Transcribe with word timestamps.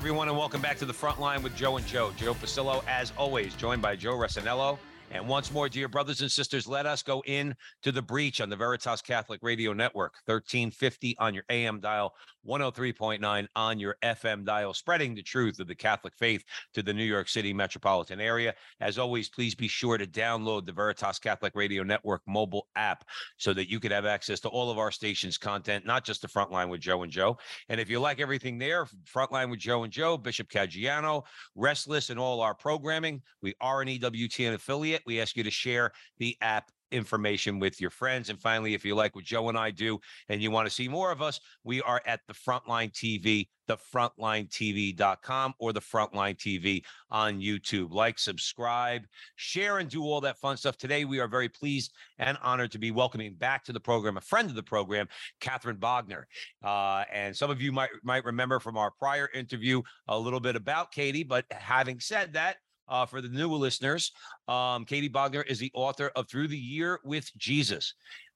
Everyone, 0.00 0.28
and 0.28 0.38
welcome 0.38 0.62
back 0.62 0.78
to 0.78 0.86
the 0.86 0.94
front 0.94 1.20
line 1.20 1.42
with 1.42 1.54
Joe 1.54 1.76
and 1.76 1.86
Joe. 1.86 2.10
Joe 2.16 2.32
Pasillo, 2.32 2.82
as 2.88 3.12
always, 3.18 3.54
joined 3.54 3.82
by 3.82 3.96
Joe 3.96 4.14
Resinello. 4.14 4.78
And 5.10 5.28
once 5.28 5.52
more, 5.52 5.68
dear 5.68 5.88
brothers 5.88 6.22
and 6.22 6.32
sisters, 6.32 6.66
let 6.66 6.86
us 6.86 7.02
go 7.02 7.22
in 7.26 7.54
to 7.82 7.92
the 7.92 8.00
breach 8.00 8.40
on 8.40 8.48
the 8.48 8.56
Veritas 8.56 9.02
Catholic 9.02 9.40
Radio 9.42 9.74
Network, 9.74 10.14
1350 10.24 11.18
on 11.18 11.34
your 11.34 11.44
AM 11.50 11.80
dial, 11.80 12.14
103.9 12.46 13.46
on 13.56 13.78
your 13.78 13.96
FM 14.02 14.44
dial, 14.44 14.74
spreading 14.74 15.14
the 15.14 15.22
truth 15.22 15.60
of 15.60 15.66
the 15.66 15.74
Catholic 15.74 16.14
faith 16.14 16.44
to 16.74 16.82
the 16.82 16.92
New 16.92 17.04
York 17.04 17.28
City 17.28 17.52
metropolitan 17.52 18.20
area. 18.20 18.54
As 18.80 18.98
always, 18.98 19.28
please 19.28 19.54
be 19.54 19.68
sure 19.68 19.98
to 19.98 20.06
download 20.06 20.66
the 20.66 20.72
Veritas 20.72 21.18
Catholic 21.18 21.54
Radio 21.54 21.82
Network 21.82 22.22
mobile 22.26 22.68
app 22.76 23.04
so 23.36 23.52
that 23.52 23.70
you 23.70 23.80
can 23.80 23.92
have 23.92 24.06
access 24.06 24.40
to 24.40 24.48
all 24.48 24.70
of 24.70 24.78
our 24.78 24.90
station's 24.90 25.38
content, 25.38 25.86
not 25.86 26.04
just 26.04 26.22
the 26.22 26.28
Frontline 26.28 26.68
with 26.68 26.80
Joe 26.80 27.02
and 27.02 27.12
Joe. 27.12 27.38
And 27.68 27.80
if 27.80 27.90
you 27.90 28.00
like 28.00 28.20
everything 28.20 28.58
there, 28.58 28.86
Frontline 29.12 29.50
with 29.50 29.60
Joe 29.60 29.84
and 29.84 29.92
Joe, 29.92 30.16
Bishop 30.16 30.48
Caggiano, 30.48 31.24
Restless, 31.54 32.10
and 32.10 32.18
all 32.18 32.40
our 32.40 32.54
programming, 32.54 33.22
we 33.42 33.54
are 33.60 33.82
an 33.82 33.88
EWTN 33.88 34.54
affiliate. 34.54 35.02
We 35.06 35.20
ask 35.20 35.36
you 35.36 35.44
to 35.44 35.50
share 35.50 35.92
the 36.18 36.36
app 36.40 36.70
information 36.92 37.58
with 37.58 37.80
your 37.80 37.90
friends. 37.90 38.28
And 38.28 38.40
finally, 38.40 38.74
if 38.74 38.84
you 38.84 38.94
like 38.94 39.14
what 39.14 39.24
Joe 39.24 39.48
and 39.48 39.58
I 39.58 39.70
do 39.70 39.98
and 40.28 40.42
you 40.42 40.50
want 40.50 40.68
to 40.68 40.74
see 40.74 40.88
more 40.88 41.10
of 41.12 41.22
us, 41.22 41.40
we 41.64 41.82
are 41.82 42.02
at 42.06 42.20
the 42.26 42.34
Frontline 42.34 42.92
TV, 42.92 43.48
the 43.66 43.76
frontlinetv.com 43.94 45.54
or 45.58 45.72
the 45.72 45.80
Frontline 45.80 46.36
TV 46.36 46.82
on 47.10 47.40
YouTube. 47.40 47.92
Like, 47.92 48.18
subscribe, 48.18 49.02
share, 49.36 49.78
and 49.78 49.88
do 49.88 50.02
all 50.02 50.20
that 50.22 50.38
fun 50.38 50.56
stuff. 50.56 50.76
Today, 50.76 51.04
we 51.04 51.20
are 51.20 51.28
very 51.28 51.48
pleased 51.48 51.92
and 52.18 52.36
honored 52.42 52.72
to 52.72 52.78
be 52.78 52.90
welcoming 52.90 53.34
back 53.34 53.64
to 53.64 53.72
the 53.72 53.80
program 53.80 54.16
a 54.16 54.20
friend 54.20 54.48
of 54.48 54.56
the 54.56 54.62
program, 54.62 55.08
Catherine 55.40 55.76
Bogner. 55.76 56.24
Uh, 56.64 57.04
and 57.12 57.36
some 57.36 57.50
of 57.50 57.60
you 57.60 57.72
might 57.72 57.90
might 58.02 58.24
remember 58.24 58.58
from 58.58 58.76
our 58.76 58.90
prior 58.90 59.28
interview 59.34 59.82
a 60.08 60.18
little 60.18 60.40
bit 60.40 60.56
about 60.56 60.92
Katie. 60.92 61.24
But 61.24 61.44
having 61.50 62.00
said 62.00 62.32
that, 62.32 62.56
uh, 62.90 63.06
for 63.06 63.20
the 63.20 63.28
new 63.28 63.48
listeners, 63.48 64.12
um, 64.48 64.84
Katie 64.84 65.08
Bogner 65.08 65.46
is 65.46 65.58
the 65.58 65.70
author 65.74 66.10
of 66.16 66.28
Through 66.28 66.48
the 66.48 66.58
Year 66.58 67.00
with 67.04 67.30
Jesus 67.36 67.94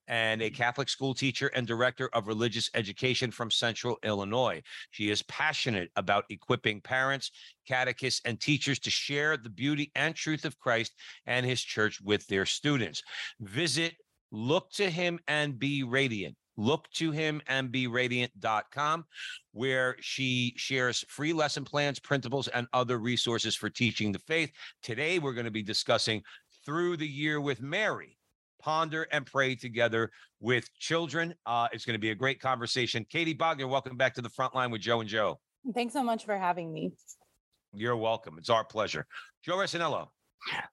and 0.09 0.43
a 0.43 0.51
Catholic 0.51 0.89
school 0.89 1.15
teacher 1.15 1.49
and 1.49 1.67
director 1.67 2.11
of 2.13 2.29
religious 2.29 2.71
education 2.75 3.31
from 3.31 3.51
Central 3.51 3.99
Illinois. 4.03 4.63
She 4.91 5.11
is 5.11 5.23
passionate 5.23 5.91
about 5.97 6.25
equipping 6.31 6.81
parents, 6.81 7.31
catechists, 7.67 8.21
and 8.25 8.41
teachers 8.41 8.79
to 8.81 8.91
share 8.91 9.37
the 9.37 9.51
beauty 9.51 9.91
and 9.95 10.15
truth 10.15 10.45
of 10.45 10.59
Christ 10.59 10.93
and 11.27 11.45
his 11.47 11.63
church 11.63 12.01
with 12.03 12.27
their 12.27 12.47
students. 12.47 13.03
Visit 13.41 13.95
Look 14.31 14.73
to 14.73 14.91
Him 14.91 15.21
and 15.29 15.59
Be 15.59 15.85
Radiant 15.85 16.37
look 16.57 16.91
to 16.93 17.11
him 17.11 17.41
and 17.47 17.71
be 17.71 17.87
radiant.com 17.87 19.05
where 19.53 19.97
she 20.01 20.53
shares 20.57 21.05
free 21.09 21.33
lesson 21.33 21.65
plans 21.65 21.99
principles 21.99 22.49
and 22.49 22.67
other 22.73 22.99
resources 22.99 23.55
for 23.55 23.71
teaching 23.71 24.13
the 24.13 24.19
faith. 24.21 24.53
Today 24.83 25.19
we're 25.19 25.33
going 25.33 25.45
to 25.45 25.51
be 25.51 25.63
discussing 25.63 26.23
through 26.65 26.97
the 26.97 27.07
year 27.07 27.41
with 27.41 27.61
mary 27.61 28.17
ponder 28.61 29.07
and 29.13 29.27
pray 29.27 29.55
together 29.55 30.11
with 30.41 30.73
children. 30.79 31.35
Uh, 31.45 31.69
it's 31.73 31.85
going 31.85 31.95
to 31.95 32.01
be 32.01 32.11
a 32.11 32.15
great 32.15 32.41
conversation. 32.41 33.05
Katie 33.11 33.35
bogner 33.35 33.69
welcome 33.69 33.97
back 33.97 34.15
to 34.15 34.23
the 34.23 34.31
front 34.31 34.55
line 34.55 34.71
with 34.71 34.81
joe 34.81 35.01
and 35.01 35.09
joe. 35.09 35.39
Thanks 35.75 35.93
so 35.93 36.03
much 36.03 36.25
for 36.25 36.39
having 36.39 36.73
me. 36.73 36.93
you're 37.75 37.97
welcome. 37.97 38.37
It's 38.39 38.51
our 38.51 38.65
pleasure. 38.65 39.07
Joe 39.43 39.57
resinello 39.57 40.09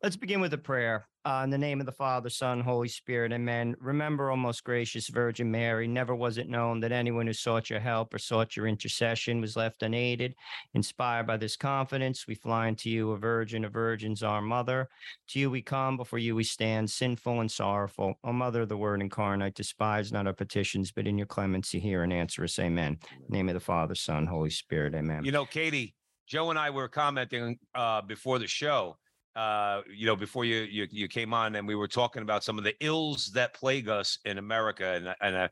Let's 0.03 0.17
begin 0.17 0.41
with 0.41 0.53
a 0.53 0.57
prayer. 0.57 1.07
Uh, 1.23 1.41
in 1.43 1.51
the 1.51 1.57
name 1.57 1.79
of 1.79 1.85
the 1.85 1.91
Father, 1.91 2.29
Son, 2.29 2.61
Holy 2.61 2.87
Spirit, 2.87 3.31
amen. 3.31 3.75
Remember, 3.79 4.31
O 4.31 4.35
most 4.35 4.63
gracious 4.63 5.07
Virgin 5.07 5.51
Mary, 5.51 5.87
never 5.87 6.15
was 6.15 6.39
it 6.39 6.49
known 6.49 6.79
that 6.79 6.91
anyone 6.91 7.27
who 7.27 7.33
sought 7.33 7.69
your 7.69 7.79
help 7.79 8.11
or 8.13 8.17
sought 8.17 8.57
your 8.57 8.65
intercession 8.65 9.39
was 9.39 9.55
left 9.55 9.83
unaided. 9.83 10.33
Inspired 10.73 11.27
by 11.27 11.37
this 11.37 11.55
confidence, 11.55 12.25
we 12.27 12.33
fly 12.33 12.67
unto 12.67 12.89
you, 12.89 13.11
a 13.11 13.17
virgin 13.17 13.63
of 13.63 13.71
virgins, 13.71 14.23
our 14.23 14.41
mother. 14.41 14.89
To 15.29 15.39
you 15.39 15.51
we 15.51 15.61
come, 15.61 15.95
before 15.95 16.19
you 16.19 16.35
we 16.35 16.43
stand, 16.43 16.89
sinful 16.89 17.41
and 17.41 17.51
sorrowful. 17.51 18.15
O 18.23 18.33
Mother 18.33 18.63
of 18.63 18.69
the 18.69 18.77
Word 18.77 19.01
incarnate, 19.01 19.53
despise 19.53 20.11
not 20.11 20.25
our 20.25 20.33
petitions, 20.33 20.91
but 20.91 21.05
in 21.05 21.19
your 21.19 21.27
clemency 21.27 21.79
hear 21.79 22.01
and 22.01 22.11
answer 22.11 22.43
us, 22.43 22.57
amen. 22.57 22.97
In 23.11 23.25
the 23.29 23.37
name 23.37 23.49
of 23.49 23.53
the 23.53 23.59
Father, 23.59 23.93
Son, 23.93 24.25
Holy 24.25 24.49
Spirit, 24.49 24.95
amen. 24.95 25.23
You 25.23 25.31
know, 25.31 25.45
Katie, 25.45 25.93
Joe 26.27 26.49
and 26.49 26.57
I 26.57 26.71
were 26.71 26.87
commenting 26.87 27.59
uh, 27.75 28.01
before 28.01 28.39
the 28.39 28.47
show. 28.47 28.97
Uh, 29.35 29.81
you 29.93 30.05
know, 30.05 30.15
before 30.15 30.43
you, 30.43 30.61
you 30.61 30.87
you 30.91 31.07
came 31.07 31.33
on, 31.33 31.55
and 31.55 31.67
we 31.67 31.75
were 31.75 31.87
talking 31.87 32.21
about 32.21 32.43
some 32.43 32.57
of 32.57 32.63
the 32.63 32.75
ills 32.81 33.31
that 33.33 33.53
plague 33.53 33.87
us 33.87 34.17
in 34.25 34.37
America, 34.37 34.85
and 34.85 35.15
and 35.21 35.35
uh, 35.35 35.47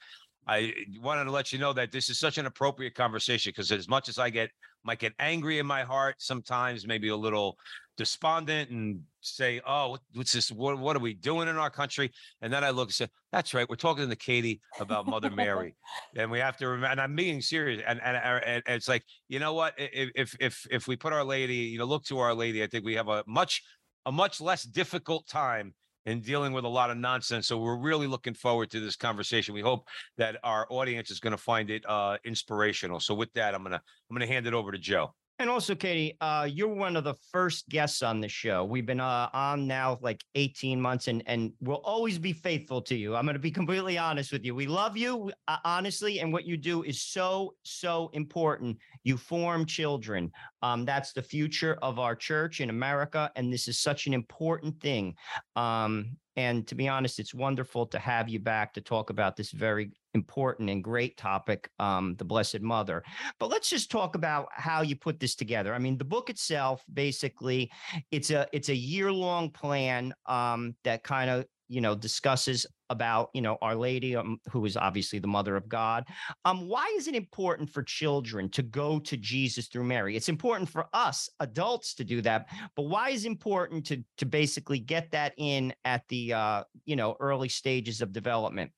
I 0.47 0.73
wanted 0.99 1.25
to 1.25 1.31
let 1.31 1.53
you 1.53 1.59
know 1.59 1.73
that 1.73 1.91
this 1.91 2.09
is 2.09 2.19
such 2.19 2.37
an 2.37 2.45
appropriate 2.45 2.95
conversation 2.95 3.51
because 3.51 3.71
as 3.71 3.87
much 3.87 4.09
as 4.09 4.17
I 4.17 4.29
get 4.29 4.49
might 4.83 4.99
get 4.99 5.13
angry 5.19 5.59
in 5.59 5.65
my 5.65 5.83
heart 5.83 6.15
sometimes, 6.19 6.87
maybe 6.87 7.09
a 7.09 7.15
little 7.15 7.57
despondent, 7.99 8.71
and 8.71 9.01
say, 9.21 9.61
"Oh, 9.67 9.97
what's 10.13 10.31
this? 10.31 10.51
What 10.51 10.79
what 10.79 10.95
are 10.95 10.99
we 10.99 11.13
doing 11.13 11.47
in 11.47 11.57
our 11.57 11.69
country?" 11.69 12.11
And 12.41 12.51
then 12.51 12.63
I 12.63 12.71
look 12.71 12.87
and 12.87 12.93
say, 12.95 13.07
"That's 13.31 13.53
right, 13.53 13.69
we're 13.69 13.75
talking 13.75 14.09
to 14.09 14.15
Katie 14.15 14.61
about 14.79 15.05
Mother 15.05 15.29
Mary." 15.29 15.75
and 16.15 16.31
we 16.31 16.39
have 16.39 16.57
to 16.57 16.67
remember 16.67 16.91
and 16.91 17.01
i'm 17.01 17.15
being 17.15 17.41
serious 17.41 17.81
and, 17.87 17.99
and 18.03 18.17
and 18.17 18.63
it's 18.67 18.87
like 18.87 19.03
you 19.27 19.39
know 19.39 19.53
what 19.53 19.73
if 19.77 20.35
if 20.39 20.65
if 20.71 20.87
we 20.87 20.95
put 20.95 21.13
our 21.13 21.23
lady 21.23 21.55
you 21.55 21.77
know 21.77 21.85
look 21.85 22.03
to 22.03 22.19
our 22.19 22.33
lady 22.33 22.63
i 22.63 22.67
think 22.67 22.85
we 22.85 22.95
have 22.95 23.07
a 23.07 23.23
much 23.27 23.61
a 24.05 24.11
much 24.11 24.41
less 24.41 24.63
difficult 24.63 25.27
time 25.27 25.73
in 26.05 26.21
dealing 26.21 26.53
with 26.53 26.65
a 26.65 26.67
lot 26.67 26.89
of 26.89 26.97
nonsense 26.97 27.47
so 27.47 27.57
we're 27.57 27.77
really 27.77 28.07
looking 28.07 28.33
forward 28.33 28.69
to 28.71 28.79
this 28.79 28.95
conversation 28.95 29.53
we 29.53 29.61
hope 29.61 29.87
that 30.17 30.37
our 30.43 30.65
audience 30.69 31.11
is 31.11 31.19
going 31.19 31.31
to 31.31 31.37
find 31.37 31.69
it 31.69 31.83
uh 31.87 32.17
inspirational 32.25 32.99
so 32.99 33.13
with 33.13 33.31
that 33.33 33.53
i'm 33.53 33.63
gonna 33.63 33.81
i'm 34.09 34.15
gonna 34.15 34.25
hand 34.25 34.47
it 34.47 34.53
over 34.53 34.71
to 34.71 34.77
joe 34.77 35.13
And 35.39 35.49
also, 35.49 35.73
Katie, 35.73 36.17
uh, 36.19 36.49
you're 36.51 36.67
one 36.67 36.97
of 36.97 37.05
the 37.05 37.15
first 37.31 37.69
guests 37.69 38.03
on 38.03 38.19
the 38.19 38.27
show. 38.27 38.65
We've 38.65 38.85
been 38.85 38.99
uh, 38.99 39.29
on 39.31 39.67
now 39.67 39.97
like 40.01 40.21
18 40.35 40.81
months, 40.81 41.07
and 41.07 41.23
and 41.27 41.53
we'll 41.61 41.77
always 41.77 42.19
be 42.19 42.33
faithful 42.33 42.81
to 42.81 42.95
you. 42.95 43.15
I'm 43.15 43.23
going 43.23 43.35
to 43.35 43.39
be 43.39 43.49
completely 43.49 43.97
honest 43.97 44.33
with 44.33 44.43
you. 44.43 44.53
We 44.53 44.67
love 44.67 44.97
you, 44.97 45.31
uh, 45.47 45.55
honestly, 45.63 46.19
and 46.19 46.33
what 46.33 46.45
you 46.45 46.57
do 46.57 46.83
is 46.83 47.01
so 47.01 47.55
so 47.63 48.09
important. 48.11 48.79
You 49.05 49.15
form 49.15 49.65
children. 49.65 50.29
Um, 50.61 50.85
that's 50.85 51.13
the 51.13 51.21
future 51.21 51.77
of 51.81 51.99
our 51.99 52.15
church 52.15 52.61
in 52.61 52.69
America, 52.69 53.31
and 53.35 53.51
this 53.51 53.67
is 53.67 53.79
such 53.79 54.07
an 54.07 54.13
important 54.13 54.79
thing. 54.81 55.15
Um, 55.55 56.17
and 56.35 56.65
to 56.67 56.75
be 56.75 56.87
honest, 56.87 57.19
it's 57.19 57.33
wonderful 57.33 57.85
to 57.87 57.99
have 57.99 58.29
you 58.29 58.39
back 58.39 58.73
to 58.73 58.81
talk 58.81 59.09
about 59.09 59.35
this 59.35 59.51
very 59.51 59.91
important 60.13 60.69
and 60.69 60.81
great 60.81 61.17
topic, 61.17 61.69
um, 61.79 62.15
the 62.17 62.23
Blessed 62.23 62.61
Mother. 62.61 63.03
But 63.39 63.49
let's 63.49 63.69
just 63.69 63.91
talk 63.91 64.15
about 64.15 64.47
how 64.53 64.81
you 64.81 64.95
put 64.95 65.19
this 65.19 65.35
together. 65.35 65.73
I 65.73 65.79
mean, 65.79 65.97
the 65.97 66.05
book 66.05 66.29
itself, 66.29 66.83
basically, 66.93 67.69
it's 68.11 68.31
a 68.31 68.47
it's 68.53 68.69
a 68.69 68.75
year 68.75 69.11
long 69.11 69.49
plan 69.49 70.13
um, 70.27 70.75
that 70.83 71.03
kind 71.03 71.29
of 71.29 71.45
you 71.69 71.79
know 71.79 71.95
discusses 71.95 72.65
about 72.89 73.29
you 73.33 73.41
know 73.41 73.57
Our 73.61 73.75
Lady, 73.75 74.15
um, 74.15 74.39
who 74.51 74.65
is 74.65 74.75
obviously 74.75 75.19
the 75.19 75.27
Mother 75.27 75.55
of 75.55 75.69
God. 75.69 76.05
Um, 76.43 76.67
why 76.67 76.93
is 76.97 77.07
it 77.07 77.15
important 77.15 77.69
for 77.69 77.83
children 77.83 78.49
to 78.49 78.63
go 78.63 78.99
to 78.99 79.15
Jesus 79.15 79.67
through 79.67 79.85
Mary? 79.85 80.17
It's 80.17 80.29
important 80.29 80.69
for 80.69 80.87
us 80.93 81.29
adults 81.39 81.93
to 81.95 82.03
do 82.03 82.21
that, 82.21 82.47
but 82.75 82.83
why 82.83 83.11
is 83.11 83.25
it 83.25 83.27
important 83.27 83.85
to 83.85 84.03
to 84.17 84.25
basically 84.25 84.79
get 84.79 85.11
that 85.11 85.33
in 85.37 85.73
at 85.85 86.03
the 86.09 86.33
uh, 86.33 86.63
you 86.85 86.95
know 86.95 87.15
early 87.19 87.49
stages 87.49 88.01
of 88.01 88.11
development? 88.11 88.71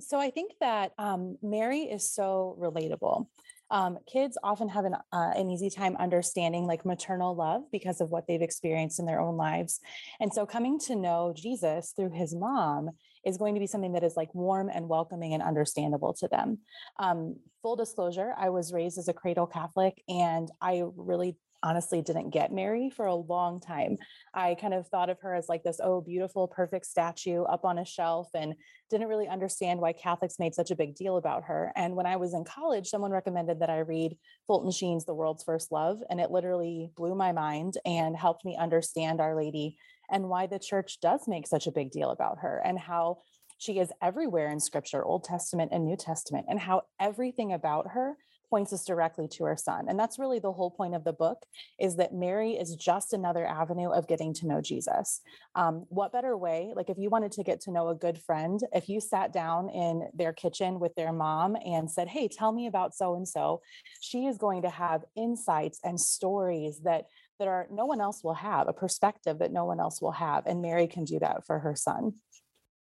So 0.00 0.18
I 0.18 0.30
think 0.30 0.52
that 0.60 0.92
um, 0.98 1.36
Mary 1.42 1.82
is 1.82 2.08
so 2.08 2.56
relatable. 2.58 3.26
Um, 3.72 3.98
kids 4.06 4.38
often 4.44 4.68
have 4.68 4.84
an, 4.84 4.94
uh, 5.12 5.32
an 5.34 5.50
easy 5.50 5.70
time 5.70 5.96
understanding 5.96 6.66
like 6.66 6.84
maternal 6.84 7.34
love 7.34 7.62
because 7.72 8.00
of 8.00 8.10
what 8.10 8.26
they've 8.28 8.42
experienced 8.42 9.00
in 9.00 9.06
their 9.06 9.20
own 9.20 9.36
lives. 9.36 9.80
And 10.20 10.32
so 10.32 10.46
coming 10.46 10.78
to 10.80 10.94
know 10.94 11.32
Jesus 11.34 11.92
through 11.96 12.10
his 12.10 12.34
mom 12.34 12.90
is 13.24 13.38
going 13.38 13.54
to 13.54 13.60
be 13.60 13.66
something 13.66 13.92
that 13.94 14.04
is 14.04 14.16
like 14.16 14.34
warm 14.34 14.68
and 14.68 14.88
welcoming 14.88 15.32
and 15.32 15.42
understandable 15.42 16.12
to 16.14 16.28
them. 16.28 16.58
Um, 16.98 17.36
full 17.62 17.76
disclosure, 17.76 18.34
I 18.36 18.50
was 18.50 18.72
raised 18.72 18.98
as 18.98 19.08
a 19.08 19.12
cradle 19.14 19.46
Catholic 19.46 20.02
and 20.08 20.50
I 20.60 20.82
really 20.96 21.36
honestly 21.62 22.02
didn't 22.02 22.30
get 22.30 22.52
Mary 22.52 22.90
for 22.90 23.06
a 23.06 23.14
long 23.14 23.60
time. 23.60 23.98
I 24.34 24.54
kind 24.54 24.74
of 24.74 24.88
thought 24.88 25.10
of 25.10 25.20
her 25.20 25.34
as 25.34 25.48
like 25.48 25.62
this, 25.62 25.80
oh, 25.82 26.00
beautiful, 26.00 26.48
perfect 26.48 26.86
statue 26.86 27.42
up 27.42 27.64
on 27.64 27.78
a 27.78 27.84
shelf 27.84 28.28
and 28.34 28.54
didn't 28.90 29.08
really 29.08 29.28
understand 29.28 29.80
why 29.80 29.92
Catholics 29.92 30.38
made 30.38 30.54
such 30.54 30.70
a 30.70 30.76
big 30.76 30.94
deal 30.94 31.16
about 31.16 31.44
her. 31.44 31.72
And 31.76 31.96
when 31.96 32.06
I 32.06 32.16
was 32.16 32.34
in 32.34 32.44
college, 32.44 32.88
someone 32.88 33.10
recommended 33.10 33.60
that 33.60 33.70
I 33.70 33.78
read 33.78 34.16
Fulton 34.46 34.70
Sheen's 34.70 35.04
The 35.04 35.14
World's 35.14 35.44
First 35.44 35.72
Love. 35.72 36.00
And 36.10 36.20
it 36.20 36.30
literally 36.30 36.90
blew 36.96 37.14
my 37.14 37.32
mind 37.32 37.74
and 37.84 38.16
helped 38.16 38.44
me 38.44 38.56
understand 38.58 39.20
Our 39.20 39.36
Lady 39.36 39.76
and 40.10 40.28
why 40.28 40.46
the 40.46 40.58
church 40.58 41.00
does 41.00 41.22
make 41.26 41.46
such 41.46 41.66
a 41.66 41.72
big 41.72 41.90
deal 41.90 42.10
about 42.10 42.38
her 42.40 42.60
and 42.64 42.78
how 42.78 43.18
she 43.58 43.78
is 43.78 43.92
everywhere 44.02 44.50
in 44.50 44.58
scripture, 44.58 45.04
Old 45.04 45.22
Testament 45.24 45.70
and 45.72 45.84
New 45.84 45.96
Testament, 45.96 46.46
and 46.48 46.58
how 46.58 46.82
everything 47.00 47.52
about 47.52 47.92
her 47.92 48.16
points 48.52 48.70
us 48.74 48.84
directly 48.84 49.26
to 49.26 49.44
her 49.44 49.56
son. 49.56 49.86
And 49.88 49.98
that's 49.98 50.18
really 50.18 50.38
the 50.38 50.52
whole 50.52 50.70
point 50.70 50.94
of 50.94 51.04
the 51.04 51.12
book 51.14 51.38
is 51.80 51.96
that 51.96 52.12
Mary 52.12 52.52
is 52.52 52.76
just 52.76 53.14
another 53.14 53.46
avenue 53.46 53.88
of 53.88 54.06
getting 54.06 54.34
to 54.34 54.46
know 54.46 54.60
Jesus. 54.60 55.22
Um, 55.54 55.86
what 55.88 56.12
better 56.12 56.36
way? 56.36 56.74
Like 56.76 56.90
if 56.90 56.98
you 56.98 57.08
wanted 57.08 57.32
to 57.32 57.44
get 57.44 57.62
to 57.62 57.70
know 57.70 57.88
a 57.88 57.94
good 57.94 58.18
friend, 58.18 58.60
if 58.74 58.90
you 58.90 59.00
sat 59.00 59.32
down 59.32 59.70
in 59.70 60.06
their 60.12 60.34
kitchen 60.34 60.80
with 60.80 60.94
their 60.96 61.14
mom 61.14 61.56
and 61.64 61.90
said, 61.90 62.08
Hey, 62.08 62.28
tell 62.28 62.52
me 62.52 62.66
about 62.66 62.94
so 62.94 63.14
and 63.14 63.26
so, 63.26 63.62
she 64.02 64.26
is 64.26 64.36
going 64.36 64.60
to 64.62 64.70
have 64.70 65.00
insights 65.16 65.80
and 65.82 65.98
stories 65.98 66.80
that 66.84 67.06
that 67.38 67.48
are 67.48 67.66
no 67.72 67.86
one 67.86 68.02
else 68.02 68.22
will 68.22 68.34
have, 68.34 68.68
a 68.68 68.74
perspective 68.74 69.38
that 69.38 69.50
no 69.50 69.64
one 69.64 69.80
else 69.80 70.02
will 70.02 70.12
have. 70.12 70.46
And 70.46 70.60
Mary 70.60 70.86
can 70.86 71.04
do 71.04 71.18
that 71.20 71.46
for 71.46 71.58
her 71.58 71.74
son. 71.74 72.12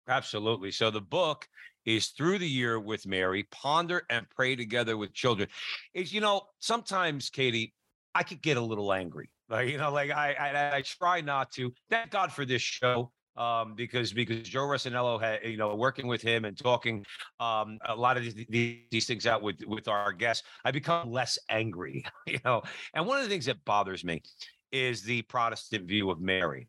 Absolutely. 0.09 0.71
So 0.71 0.91
the 0.91 0.99
book 0.99 1.47
is 1.85 2.07
through 2.07 2.39
the 2.39 2.47
year 2.47 2.79
with 2.79 3.05
Mary, 3.05 3.43
ponder 3.51 4.03
and 4.09 4.29
pray 4.29 4.55
together 4.55 4.97
with 4.97 5.13
children. 5.13 5.49
Is 5.93 6.13
you 6.13 6.21
know, 6.21 6.43
sometimes 6.59 7.29
Katie, 7.29 7.73
I 8.15 8.23
could 8.23 8.41
get 8.41 8.57
a 8.57 8.61
little 8.61 8.93
angry. 8.93 9.29
Like, 9.49 9.69
you 9.69 9.77
know, 9.77 9.91
like 9.91 10.09
I, 10.09 10.33
I 10.33 10.77
I 10.77 10.81
try 10.81 11.21
not 11.21 11.51
to. 11.51 11.71
Thank 11.89 12.09
God 12.09 12.31
for 12.31 12.43
this 12.43 12.61
show. 12.61 13.11
Um, 13.35 13.75
because 13.75 14.13
because 14.13 14.47
Joe 14.47 14.61
Resinello 14.61 15.21
had 15.21 15.43
you 15.43 15.57
know 15.57 15.75
working 15.75 16.07
with 16.07 16.21
him 16.21 16.45
and 16.45 16.57
talking 16.57 17.05
um 17.39 17.77
a 17.85 17.95
lot 17.95 18.15
of 18.15 18.23
these, 18.23 18.85
these 18.89 19.05
things 19.05 19.27
out 19.27 19.43
with 19.43 19.57
with 19.67 19.87
our 19.87 20.13
guests, 20.13 20.47
I 20.63 20.71
become 20.71 21.11
less 21.11 21.37
angry, 21.49 22.05
you 22.25 22.39
know. 22.45 22.63
And 22.95 23.05
one 23.05 23.17
of 23.17 23.25
the 23.25 23.29
things 23.29 23.45
that 23.45 23.63
bothers 23.65 24.03
me 24.03 24.23
is 24.71 25.03
the 25.03 25.21
Protestant 25.23 25.85
view 25.85 26.09
of 26.09 26.19
Mary 26.19 26.67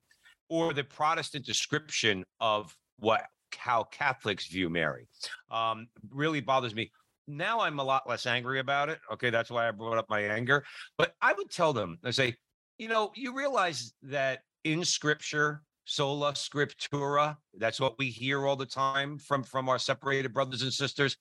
or 0.48 0.74
the 0.74 0.84
Protestant 0.84 1.46
description 1.46 2.24
of 2.40 2.76
what 2.98 3.22
how 3.56 3.84
Catholics 3.84 4.46
view 4.46 4.68
Mary. 4.68 5.06
Um, 5.50 5.88
really 6.10 6.40
bothers 6.40 6.74
me. 6.74 6.90
Now 7.26 7.60
I'm 7.60 7.78
a 7.78 7.84
lot 7.84 8.08
less 8.08 8.26
angry 8.26 8.60
about 8.60 8.88
it. 8.88 8.98
Okay, 9.12 9.30
that's 9.30 9.50
why 9.50 9.66
I 9.66 9.70
brought 9.70 9.98
up 9.98 10.10
my 10.10 10.20
anger. 10.20 10.64
But 10.98 11.14
I 11.22 11.32
would 11.32 11.50
tell 11.50 11.72
them, 11.72 11.98
I 12.04 12.10
say, 12.10 12.36
you 12.78 12.88
know, 12.88 13.12
you 13.14 13.34
realize 13.34 13.94
that 14.02 14.40
in 14.64 14.84
Scripture, 14.84 15.62
sola 15.84 16.32
scriptura, 16.32 17.36
that's 17.58 17.80
what 17.80 17.98
we 17.98 18.08
hear 18.08 18.46
all 18.46 18.56
the 18.56 18.66
time 18.66 19.18
from 19.18 19.42
from 19.42 19.68
our 19.68 19.78
separated 19.78 20.32
brothers 20.32 20.62
and 20.62 20.72
sisters. 20.72 21.16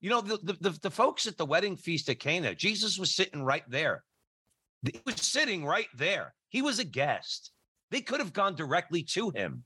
You 0.00 0.10
know, 0.10 0.20
the 0.20 0.38
the, 0.42 0.52
the, 0.60 0.78
the 0.82 0.90
folks 0.90 1.26
at 1.26 1.36
the 1.36 1.46
wedding 1.46 1.76
feast 1.76 2.08
at 2.08 2.20
Cana, 2.20 2.54
Jesus 2.54 2.98
was 2.98 3.14
sitting 3.14 3.42
right 3.42 3.64
there. 3.68 4.04
He 4.82 5.00
was 5.06 5.16
sitting 5.16 5.64
right 5.64 5.88
there. 5.96 6.34
He 6.48 6.62
was 6.62 6.78
a 6.78 6.84
guest. 6.84 7.52
They 7.90 8.00
could 8.00 8.20
have 8.20 8.32
gone 8.32 8.54
directly 8.54 9.02
to 9.10 9.30
him. 9.30 9.64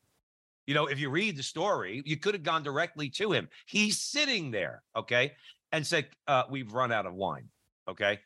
You 0.68 0.74
know, 0.74 0.84
if 0.84 1.00
you 1.00 1.08
read 1.08 1.34
the 1.34 1.42
story, 1.42 2.02
you 2.04 2.18
could 2.18 2.34
have 2.34 2.42
gone 2.42 2.62
directly 2.62 3.08
to 3.12 3.32
him. 3.32 3.48
He's 3.64 4.02
sitting 4.02 4.50
there, 4.50 4.82
okay, 4.94 5.32
and 5.72 5.84
said, 5.84 6.10
uh, 6.26 6.42
"We've 6.50 6.70
run 6.74 6.92
out 6.92 7.06
of 7.06 7.14
wine." 7.14 7.48
Okay, 7.88 8.20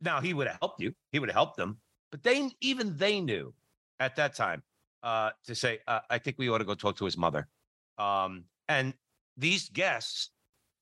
now 0.00 0.20
he 0.20 0.32
would 0.32 0.46
have 0.46 0.58
helped 0.60 0.80
you. 0.80 0.94
He 1.10 1.18
would 1.18 1.28
have 1.28 1.34
helped 1.34 1.56
them, 1.56 1.78
but 2.12 2.22
they 2.22 2.48
even 2.60 2.96
they 2.96 3.20
knew 3.20 3.52
at 3.98 4.14
that 4.14 4.36
time 4.36 4.62
uh, 5.02 5.30
to 5.44 5.56
say, 5.56 5.80
uh, 5.88 5.98
"I 6.08 6.18
think 6.18 6.38
we 6.38 6.48
ought 6.48 6.58
to 6.58 6.64
go 6.64 6.74
talk 6.74 6.94
to 6.98 7.04
his 7.04 7.18
mother." 7.18 7.48
Um, 7.98 8.44
and 8.68 8.94
these 9.36 9.68
guests 9.68 10.30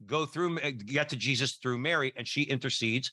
go 0.04 0.26
through, 0.26 0.60
get 0.84 1.08
to 1.08 1.16
Jesus 1.16 1.52
through 1.52 1.78
Mary, 1.78 2.12
and 2.14 2.28
she 2.28 2.42
intercedes 2.42 3.10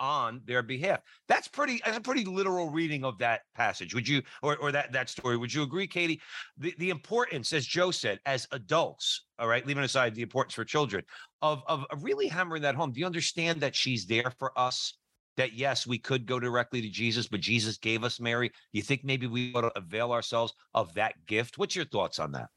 on 0.00 0.40
their 0.46 0.62
behalf. 0.62 1.00
That's 1.28 1.46
pretty 1.46 1.80
that's 1.84 1.98
a 1.98 2.00
pretty 2.00 2.24
literal 2.24 2.70
reading 2.70 3.04
of 3.04 3.18
that 3.18 3.42
passage. 3.54 3.94
Would 3.94 4.08
you 4.08 4.22
or 4.42 4.56
or 4.56 4.72
that 4.72 4.92
that 4.92 5.10
story? 5.10 5.36
Would 5.36 5.54
you 5.54 5.62
agree, 5.62 5.86
Katie? 5.86 6.20
The 6.58 6.74
the 6.78 6.90
importance, 6.90 7.52
as 7.52 7.66
Joe 7.66 7.90
said, 7.90 8.18
as 8.26 8.48
adults, 8.50 9.26
all 9.38 9.46
right, 9.46 9.64
leaving 9.66 9.84
aside 9.84 10.14
the 10.14 10.22
importance 10.22 10.54
for 10.54 10.64
children, 10.64 11.04
of 11.42 11.62
of, 11.68 11.84
really 12.00 12.26
hammering 12.26 12.62
that 12.62 12.74
home. 12.74 12.92
Do 12.92 13.00
you 13.00 13.06
understand 13.06 13.60
that 13.60 13.76
she's 13.76 14.06
there 14.06 14.32
for 14.38 14.58
us? 14.58 14.94
That 15.36 15.52
yes, 15.52 15.86
we 15.86 15.98
could 15.98 16.26
go 16.26 16.40
directly 16.40 16.82
to 16.82 16.88
Jesus, 16.88 17.28
but 17.28 17.40
Jesus 17.40 17.78
gave 17.78 18.02
us 18.02 18.20
Mary. 18.20 18.50
You 18.72 18.82
think 18.82 19.04
maybe 19.04 19.26
we 19.26 19.52
ought 19.54 19.62
to 19.62 19.78
avail 19.78 20.12
ourselves 20.12 20.52
of 20.74 20.92
that 20.94 21.14
gift? 21.26 21.56
What's 21.56 21.76
your 21.76 21.84
thoughts 21.84 22.18
on 22.18 22.32
that? 22.32 22.48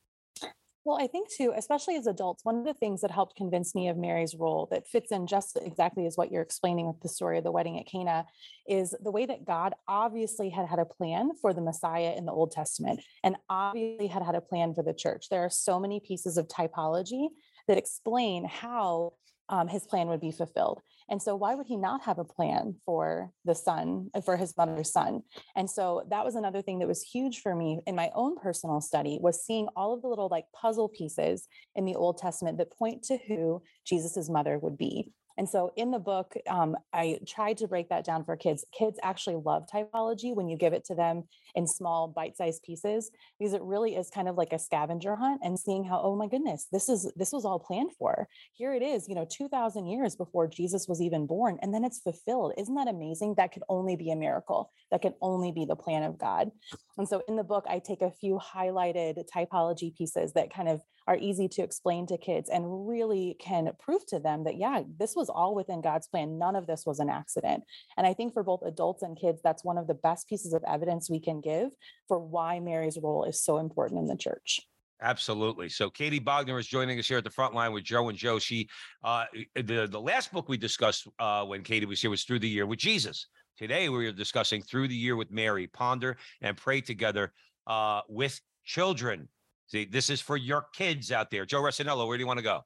Well, 0.86 0.98
I 1.00 1.08
think 1.08 1.30
too, 1.30 1.54
especially 1.56 1.96
as 1.96 2.08
adults, 2.08 2.44
one 2.44 2.58
of 2.58 2.66
the 2.66 2.74
things 2.74 3.02
that 3.02 3.12
helped 3.12 3.38
convince 3.38 3.74
me 3.74 3.88
of 3.88 3.96
Mary's 3.96 4.36
role 4.36 4.68
that 4.70 4.86
fits 4.86 5.14
in 5.14 5.28
just 5.28 5.58
exactly 5.62 6.06
as 6.06 6.18
what 6.18 6.30
you're 6.30 6.42
explaining 6.42 6.88
with 6.88 7.00
the 7.00 7.08
story 7.08 7.38
of 7.38 7.46
the 7.46 7.52
wedding 7.52 7.80
at 7.80 7.88
Cana 7.88 8.26
is 8.68 8.94
the 9.02 9.12
way 9.12 9.26
that 9.26 9.46
God 9.46 9.74
obviously 9.88 10.50
had 10.50 10.68
had 10.68 10.80
a 10.80 10.86
plan 10.86 11.32
for 11.42 11.54
the 11.54 11.62
Messiah 11.62 12.14
in 12.18 12.26
the 12.26 12.34
Old 12.34 12.52
Testament 12.52 13.00
and 13.24 13.38
obviously 13.50 14.08
had 14.08 14.24
had 14.24 14.36
a 14.36 14.42
plan 14.42 14.74
for 14.74 14.84
the 14.84 14.94
church. 14.94 15.30
There 15.30 15.46
are 15.46 15.50
so 15.50 15.80
many 15.80 16.02
pieces 16.02 16.38
of 16.38 16.50
typology 16.50 17.30
that 17.70 17.78
explain 17.78 18.44
how 18.44 19.14
um, 19.48 19.70
his 19.70 19.86
plan 19.86 20.08
would 20.08 20.22
be 20.22 20.32
fulfilled. 20.32 20.82
And 21.10 21.22
so, 21.22 21.36
why 21.36 21.56
would 21.56 21.68
he 21.68 21.78
not 21.78 22.04
have 22.04 22.20
a 22.20 22.24
plan 22.24 22.76
for 22.86 23.32
the 23.46 23.56
son, 23.56 24.10
uh, 24.14 24.22
for 24.22 24.38
his 24.38 24.56
mother's 24.58 24.92
son? 24.92 25.24
And 25.56 25.70
so, 25.70 26.04
that 26.10 26.26
was 26.26 26.36
another 26.36 26.62
thing 26.62 26.80
that 26.80 26.88
was 26.88 27.02
huge 27.02 27.42
for 27.42 27.56
me 27.56 27.82
in 27.86 27.96
my 27.96 28.12
own 28.16 28.38
personal 28.38 28.82
study 28.82 29.20
was 29.22 29.44
seeing 29.44 29.68
all 29.76 29.94
of 29.94 30.02
the 30.02 30.08
little 30.08 30.30
like 30.30 30.46
puzzle 30.54 30.90
pieces 30.90 31.48
in 31.76 31.86
the 31.86 31.96
Old 31.96 32.18
Testament 32.18 32.58
that 32.58 32.72
point 32.72 33.04
to 33.04 33.18
who 33.28 33.62
Jesus's 33.86 34.30
mother 34.30 34.58
would 34.60 34.78
be. 34.78 35.12
And 35.38 35.50
so 35.50 35.72
in 35.76 35.92
the 35.92 36.00
book, 36.00 36.34
um, 36.48 36.76
I 36.94 37.20
tried 37.28 37.58
to 37.58 37.68
break 37.68 37.90
that 37.90 38.06
down 38.06 38.24
for 38.24 38.36
kids. 38.36 38.66
Kids 38.78 39.00
actually 39.02 39.38
love 39.44 39.68
typology 39.74 40.36
when 40.36 40.48
you 40.48 40.58
give 40.58 40.74
it 40.74 40.86
to 40.86 40.96
them 40.96 41.24
in 41.56 41.68
small 41.68 42.08
bite-sized 42.08 42.64
pieces 42.64 43.10
because 43.40 43.54
it 43.54 43.62
really 43.64 43.96
is 43.96 44.10
kind 44.10 44.28
of 44.28 44.36
like 44.36 44.54
a 44.54 44.60
scavenger 44.60 45.16
hunt 45.16 45.42
and 45.44 45.60
seeing 45.60 45.84
how, 45.84 46.02
oh 46.04 46.16
my 46.16 46.28
goodness, 46.28 46.68
this 46.72 46.90
is 46.90 47.12
this 47.16 47.32
was 47.32 47.46
all 47.46 47.60
planned 47.60 47.92
for. 47.98 48.28
Here 48.54 48.74
it 48.74 48.84
is, 48.84 49.08
you 49.08 49.16
know, 49.16 49.28
2000 49.30 49.88
years 49.88 50.16
before 50.16 50.48
Jesus 50.48 50.88
was 50.88 51.02
even 51.02 51.26
born, 51.26 51.58
and 51.62 51.74
then 51.74 51.84
it's 51.84 52.00
fulfilled. 52.00 52.54
Isn't 52.58 52.76
that 52.76 52.88
amazing? 52.88 53.36
That 53.38 53.52
could 53.52 53.64
only 53.70 53.96
be 53.96 54.12
a 54.12 54.16
miracle. 54.16 54.72
That 54.92 55.02
can 55.02 55.14
only 55.22 55.52
be 55.52 55.66
the 55.66 55.76
plan 55.76 56.04
of 56.04 56.18
God. 56.18 56.52
And 56.98 57.08
so 57.08 57.24
in 57.28 57.36
the 57.36 57.44
book, 57.44 57.66
I 57.68 57.80
take 57.80 58.02
a 58.02 58.12
few 58.12 58.40
highlighted 58.40 59.24
typology 59.36 59.96
pieces 59.96 60.34
that 60.34 60.54
kind 60.54 60.70
of 60.70 60.82
are 61.08 61.18
easy 61.18 61.48
to 61.50 61.62
explain 61.62 62.08
to 62.08 62.18
kids 62.18 62.50
and 62.50 62.88
really 62.88 63.36
can 63.40 63.70
prove 63.80 64.06
to 64.08 64.20
them 64.20 64.44
that, 64.46 64.58
yeah, 64.58 64.84
this 65.00 65.16
was 65.16 65.30
all 65.30 65.56
within 65.56 65.82
God's 65.82 66.08
plan. 66.08 66.38
None 66.38 66.56
of 66.56 66.68
this 66.68 66.86
was 66.86 67.00
an 67.00 67.10
accident. 67.10 67.64
And 67.98 68.08
I 68.08 68.14
think 68.14 68.34
for 68.34 68.44
both 68.44 68.62
adults 68.64 69.04
and 69.04 69.20
kids, 69.20 69.42
that's 69.44 69.64
one 69.64 69.78
of 69.78 69.88
the 69.88 69.94
best 69.94 70.28
pieces 70.28 70.54
of 70.54 70.64
evidence 70.68 71.10
we 71.10 71.20
can 71.20 71.42
give 71.42 71.72
for 72.08 72.20
why 72.20 72.60
Mary's 72.60 72.98
role 73.02 73.24
is 73.24 73.42
so 73.42 73.58
important 73.58 74.00
in 74.00 74.08
the 74.08 74.16
church. 74.18 74.62
Absolutely. 75.02 75.68
So 75.68 75.90
Katie 75.90 76.20
Bogner 76.20 76.58
is 76.58 76.68
joining 76.68 76.98
us 76.98 77.08
here 77.08 77.18
at 77.18 77.26
the 77.26 77.30
front 77.30 77.54
line 77.54 77.74
with 77.74 77.84
Joe 77.84 78.08
and 78.08 78.18
Joe. 78.18 78.40
She, 78.40 78.70
uh, 79.04 79.26
the 79.56 79.86
the 79.92 80.00
last 80.00 80.32
book 80.32 80.48
we 80.48 80.56
discussed 80.56 81.08
uh, 81.20 81.44
when 81.44 81.62
Katie 81.62 81.86
was 81.86 82.00
here 82.00 82.10
was 82.10 82.24
Through 82.24 82.40
the 82.40 82.48
Year 82.48 82.66
with 82.66 82.80
Jesus. 82.80 83.28
Today 83.58 83.90
we 83.90 84.08
are 84.08 84.14
discussing 84.14 84.62
Through 84.62 84.88
the 84.88 84.96
Year 84.96 85.18
with 85.18 85.30
Mary. 85.30 85.68
Ponder 85.68 86.16
and 86.42 86.56
pray 86.56 86.80
together 86.80 87.34
uh, 87.68 88.02
with 88.08 88.40
children. 88.64 89.28
See, 89.74 89.86
this 89.86 90.12
is 90.12 90.22
for 90.22 90.38
your 90.38 90.68
kids 90.72 91.12
out 91.12 91.32
there. 91.32 91.48
Joe 91.48 91.64
Resinello, 91.64 92.08
where 92.08 92.16
do 92.16 92.22
you 92.22 92.28
want 92.28 92.38
to 92.38 92.44
go? 92.44 92.62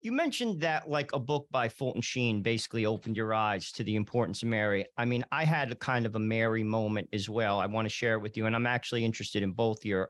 You 0.00 0.10
mentioned 0.10 0.58
that 0.62 0.88
like 0.88 1.12
a 1.12 1.18
book 1.18 1.46
by 1.50 1.68
Fulton 1.68 2.00
Sheen 2.00 2.40
basically 2.40 2.86
opened 2.86 3.14
your 3.14 3.34
eyes 3.34 3.70
to 3.72 3.84
the 3.84 3.94
importance 3.94 4.42
of 4.42 4.48
Mary. 4.48 4.86
I 4.96 5.04
mean, 5.04 5.22
I 5.30 5.44
had 5.44 5.70
a 5.70 5.74
kind 5.74 6.06
of 6.06 6.14
a 6.14 6.18
Mary 6.18 6.64
moment 6.64 7.10
as 7.12 7.28
well. 7.28 7.60
I 7.60 7.66
want 7.66 7.84
to 7.84 7.94
share 7.94 8.14
it 8.14 8.22
with 8.22 8.38
you, 8.38 8.46
and 8.46 8.56
I'm 8.56 8.66
actually 8.66 9.04
interested 9.04 9.42
in 9.42 9.52
both 9.52 9.84
your 9.84 10.08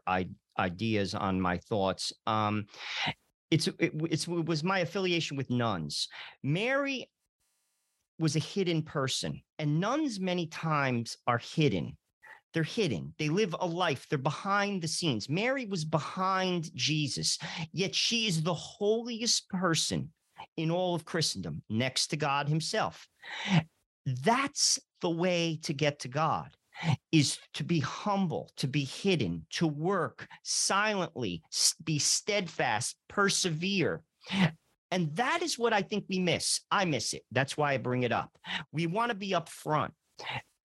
ideas 0.56 1.16
on 1.16 1.40
my 1.40 1.58
thoughts. 1.58 2.12
Um, 2.28 2.66
it's 3.50 3.66
it, 3.66 3.92
it's 4.08 4.28
it 4.28 4.46
was 4.46 4.62
my 4.62 4.80
affiliation 4.80 5.36
with 5.36 5.50
nuns. 5.50 6.06
Mary 6.44 7.10
was 8.20 8.36
a 8.36 8.40
hidden 8.40 8.82
person, 8.82 9.40
and 9.58 9.80
nuns 9.80 10.20
many 10.20 10.46
times 10.46 11.16
are 11.26 11.38
hidden 11.38 11.96
they're 12.56 12.62
hidden. 12.62 13.12
They 13.18 13.28
live 13.28 13.54
a 13.60 13.66
life. 13.66 14.06
They're 14.08 14.18
behind 14.18 14.80
the 14.80 14.88
scenes. 14.88 15.28
Mary 15.28 15.66
was 15.66 15.84
behind 15.84 16.74
Jesus, 16.74 17.38
yet 17.70 17.94
she 17.94 18.26
is 18.26 18.42
the 18.42 18.54
holiest 18.54 19.46
person 19.50 20.10
in 20.56 20.70
all 20.70 20.94
of 20.94 21.04
Christendom, 21.04 21.60
next 21.68 22.06
to 22.06 22.16
God 22.16 22.48
Himself. 22.48 23.06
That's 24.06 24.78
the 25.02 25.10
way 25.10 25.60
to 25.64 25.74
get 25.74 25.98
to 25.98 26.08
God 26.08 26.48
is 27.12 27.38
to 27.52 27.62
be 27.62 27.80
humble, 27.80 28.50
to 28.56 28.66
be 28.66 28.84
hidden, 28.84 29.44
to 29.50 29.66
work 29.66 30.26
silently, 30.42 31.42
be 31.84 31.98
steadfast, 31.98 32.96
persevere. 33.06 34.00
And 34.90 35.14
that 35.16 35.42
is 35.42 35.58
what 35.58 35.74
I 35.74 35.82
think 35.82 36.06
we 36.08 36.20
miss. 36.20 36.62
I 36.70 36.86
miss 36.86 37.12
it. 37.12 37.24
That's 37.32 37.58
why 37.58 37.74
I 37.74 37.76
bring 37.76 38.04
it 38.04 38.12
up. 38.12 38.30
We 38.72 38.86
want 38.86 39.10
to 39.10 39.14
be 39.14 39.34
up 39.34 39.50
front 39.50 39.92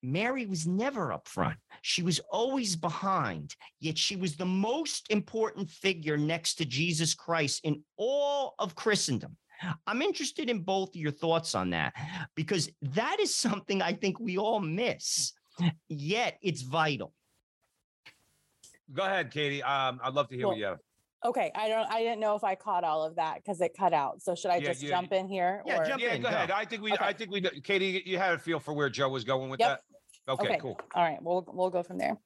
Mary 0.04 0.46
was 0.46 0.66
never 0.66 1.14
up 1.14 1.28
front. 1.28 1.58
She 1.82 2.02
was 2.04 2.20
always 2.32 2.76
behind, 2.76 3.56
yet 3.80 3.98
she 3.98 4.16
was 4.16 4.36
the 4.36 4.46
most 4.46 5.10
important 5.12 5.70
figure 5.70 6.18
next 6.18 6.56
to 6.56 6.66
Jesus 6.66 7.14
Christ 7.14 7.62
in 7.64 7.84
all 7.98 8.56
of 8.60 8.76
Christendom. 8.76 9.38
I'm 9.86 10.02
interested 10.02 10.50
in 10.50 10.62
both 10.62 10.90
of 10.90 10.96
your 10.96 11.12
thoughts 11.12 11.54
on 11.54 11.70
that 11.70 11.94
because 12.36 12.70
that 12.82 13.18
is 13.20 13.36
something 13.36 13.82
I 13.82 13.94
think 13.94 14.20
we 14.20 14.38
all 14.40 14.60
miss, 14.60 15.34
yet 15.88 16.40
it's 16.42 16.64
vital. 16.64 17.14
Go 18.92 19.04
ahead, 19.04 19.32
Katie. 19.32 19.62
Um, 19.62 20.00
I'd 20.04 20.14
love 20.14 20.28
to 20.30 20.36
hear 20.36 20.48
what 20.48 20.54
Well, 20.54 20.60
you 20.60 20.66
have. 20.66 20.80
Okay, 21.24 21.52
I 21.54 21.68
don't, 21.70 21.88
I 21.92 22.00
didn't 22.00 22.20
know 22.20 22.36
if 22.36 22.44
I 22.44 22.56
caught 22.56 22.84
all 22.84 23.04
of 23.04 23.16
that 23.18 23.36
because 23.36 23.62
it 23.62 23.76
cut 23.78 23.94
out. 23.94 24.24
So 24.24 24.34
should 24.34 24.50
I 24.50 24.56
Yeah, 24.58 24.70
just 24.70 24.82
yeah, 24.82 24.90
jump 24.90 25.14
in 25.14 25.28
here? 25.28 25.62
Yeah, 25.68 25.82
or- 25.82 25.86
jump 25.86 26.02
Yeah, 26.02 26.14
in, 26.16 26.24
go 26.24 26.30
go. 26.32 26.36
ahead. 26.36 26.50
I 26.50 26.66
think 26.66 26.82
we, 26.82 26.94
Okay. 26.94 27.06
I 27.06 27.14
think 27.14 27.30
we, 27.30 27.42
Katie, 27.62 28.02
you 28.08 28.18
had 28.18 28.34
a 28.34 28.40
feel 28.40 28.60
for 28.60 28.74
where 28.74 28.90
Joe 28.90 29.10
was 29.10 29.24
going 29.24 29.52
with 29.52 29.60
Yep. 29.60 29.70
that. 29.70 29.82
Okay, 30.30 30.48
Okay. 30.50 30.60
cool. 30.60 30.80
All 30.96 31.04
right, 31.04 31.22
we'll 31.22 31.46
we'll 31.48 31.70
go 31.70 31.84
from 31.84 31.98
there. 31.98 32.18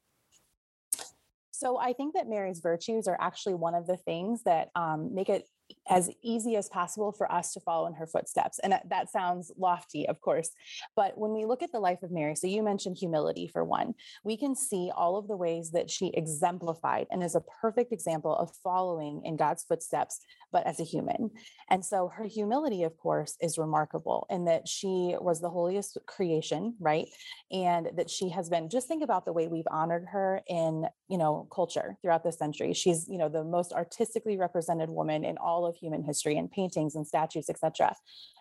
So 1.51 1.77
I 1.77 1.93
think 1.93 2.15
that 2.15 2.27
Mary's 2.27 2.59
virtues 2.59 3.07
are 3.07 3.17
actually 3.19 3.55
one 3.55 3.75
of 3.75 3.87
the 3.87 3.95
things 3.95 4.43
that 4.43 4.69
um, 4.75 5.15
make 5.15 5.29
it 5.29 5.47
as 5.89 6.10
easy 6.24 6.55
as 6.55 6.69
possible 6.69 7.12
for 7.12 7.31
us 7.31 7.53
to 7.53 7.60
follow 7.60 7.88
in 7.88 7.93
her 7.93 8.07
footsteps. 8.07 8.60
And 8.60 8.74
that, 8.74 8.89
that 8.89 9.12
sounds 9.12 9.51
lofty, 9.57 10.07
of 10.07 10.19
course. 10.22 10.50
But 10.95 11.17
when 11.17 11.34
we 11.34 11.45
look 11.45 11.62
at 11.62 11.72
the 11.72 11.79
life 11.79 12.03
of 12.03 12.12
Mary, 12.12 12.36
so 12.36 12.48
you 12.48 12.63
mentioned 12.63 12.98
humility 12.98 13.48
for 13.48 13.63
one, 13.63 13.93
we 14.24 14.38
can 14.38 14.55
see 14.55 14.91
all 14.95 15.17
of 15.17 15.27
the 15.27 15.38
ways 15.38 15.72
that 15.72 15.89
she 15.89 16.12
exemplified 16.13 17.07
and 17.12 17.24
is 17.24 17.36
a 17.36 17.43
perfect 17.62 17.91
example 17.91 18.36
of 18.36 18.55
following 18.63 19.22
in 19.25 19.38
God's 19.38 19.63
footsteps, 19.63 20.19
but 20.51 20.65
as 20.65 20.79
a 20.79 20.84
human. 20.84 21.31
And 21.69 21.84
so 21.84 22.10
her 22.15 22.25
humility, 22.25 22.84
of 22.84 22.98
course, 22.98 23.36
is 23.41 23.57
remarkable 23.57 24.27
in 24.29 24.45
that 24.45 24.67
she 24.67 25.15
was 25.19 25.41
the 25.41 25.50
holiest 25.50 25.98
creation, 26.07 26.75
right? 26.79 27.07
and 27.51 27.89
that 27.95 28.10
she 28.10 28.29
has 28.29 28.50
been 28.50 28.69
just 28.69 28.88
think 28.88 29.03
about 29.03 29.25
the 29.25 29.34
way 29.34 29.48
we've 29.48 29.67
honored 29.69 30.05
her 30.12 30.41
in 30.48 30.86
you 31.07 31.17
know 31.17 31.48
culture 31.53 31.98
throughout 32.01 32.24
the 32.24 32.31
century 32.31 32.74
she's 32.74 33.07
you 33.07 33.17
know 33.17 33.29
the 33.29 33.43
most 33.43 33.72
artistically 33.72 34.38
represented 34.38 34.89
woman 34.89 35.24
in 35.24 35.38
all 35.38 35.54
of 35.63 35.75
human 35.75 36.03
history 36.03 36.35
and 36.38 36.51
paintings 36.51 36.95
and 36.95 37.05
statues 37.05 37.47
etc 37.51 37.93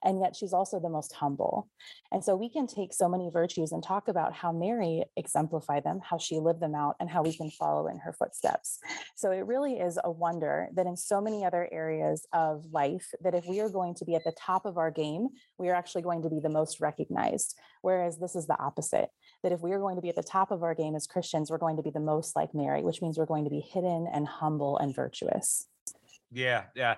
and 0.04 0.21
yet 0.21 0.37
she's 0.37 0.52
also 0.52 0.78
the 0.78 0.88
most 0.88 1.12
humble. 1.12 1.68
And 2.12 2.23
so 2.23 2.37
we 2.37 2.50
can 2.50 2.66
take 2.66 2.92
so 2.92 3.09
many 3.09 3.30
virtues 3.33 3.73
and 3.73 3.83
talk 3.83 4.09
about 4.09 4.35
how 4.35 4.52
mary 4.52 5.02
exemplified 5.16 5.83
them 5.83 6.00
how 6.09 6.18
she 6.18 6.38
lived 6.38 6.61
them 6.61 6.75
out 6.75 6.94
and 7.00 7.09
how 7.09 7.23
we 7.23 7.35
can 7.35 7.50
follow 7.50 7.88
in 7.88 7.99
her 7.99 8.12
footsteps. 8.12 8.78
So 9.16 9.30
it 9.30 9.47
really 9.47 9.80
is 9.80 9.99
a 10.04 10.11
wonder 10.11 10.68
that 10.75 10.87
in 10.87 10.97
so 10.97 11.21
many 11.21 11.44
other 11.44 11.68
areas 11.73 12.26
of 12.33 12.66
life 12.71 13.06
that 13.23 13.35
if 13.35 13.47
we 13.47 13.61
are 13.61 13.71
going 13.71 13.94
to 13.94 14.04
be 14.04 14.14
at 14.14 14.25
the 14.25 14.35
top 14.38 14.66
of 14.66 14.76
our 14.76 14.90
game 14.90 15.28
we 15.59 15.68
are 15.71 15.75
actually 15.75 16.02
going 16.02 16.23
to 16.23 16.28
be 16.28 16.40
the 16.40 16.49
most 16.49 16.80
recognized. 16.80 17.59
Whereas 17.80 18.18
this 18.18 18.37
is 18.37 18.47
the 18.47 18.61
opposite 18.61 19.09
that 19.42 19.52
if 19.52 19.61
we 19.61 19.73
are 19.73 19.78
going 19.78 19.97
to 19.97 20.02
be 20.02 20.11
at 20.11 20.16
the 20.16 20.23
top 20.23 20.50
of 20.50 20.62
our 20.62 20.75
game 20.75 20.94
as 20.94 21.06
Christians, 21.06 21.50
we're 21.50 21.59
going 21.59 21.76
to 21.76 21.83
be 21.83 21.90
the 21.90 22.00
most 22.00 22.37
like 22.37 22.54
Mary, 22.54 22.83
which 22.83 23.02
means 23.02 23.18
we're 23.18 23.26
going 23.26 23.44
to 23.44 23.50
be 23.50 23.61
hidden 23.61 24.06
and 24.12 24.26
humble 24.26 24.78
and 24.78 24.94
virtuous. 24.94 25.66
Yeah, 26.31 26.64
yeah. 26.75 26.97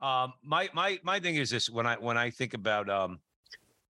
Um, 0.00 0.32
my 0.42 0.68
my 0.74 0.98
my 1.04 1.20
thing 1.20 1.36
is 1.36 1.50
this: 1.50 1.70
when 1.70 1.86
I 1.86 1.96
when 1.96 2.18
I 2.18 2.30
think 2.30 2.54
about 2.54 2.90
um, 2.90 3.18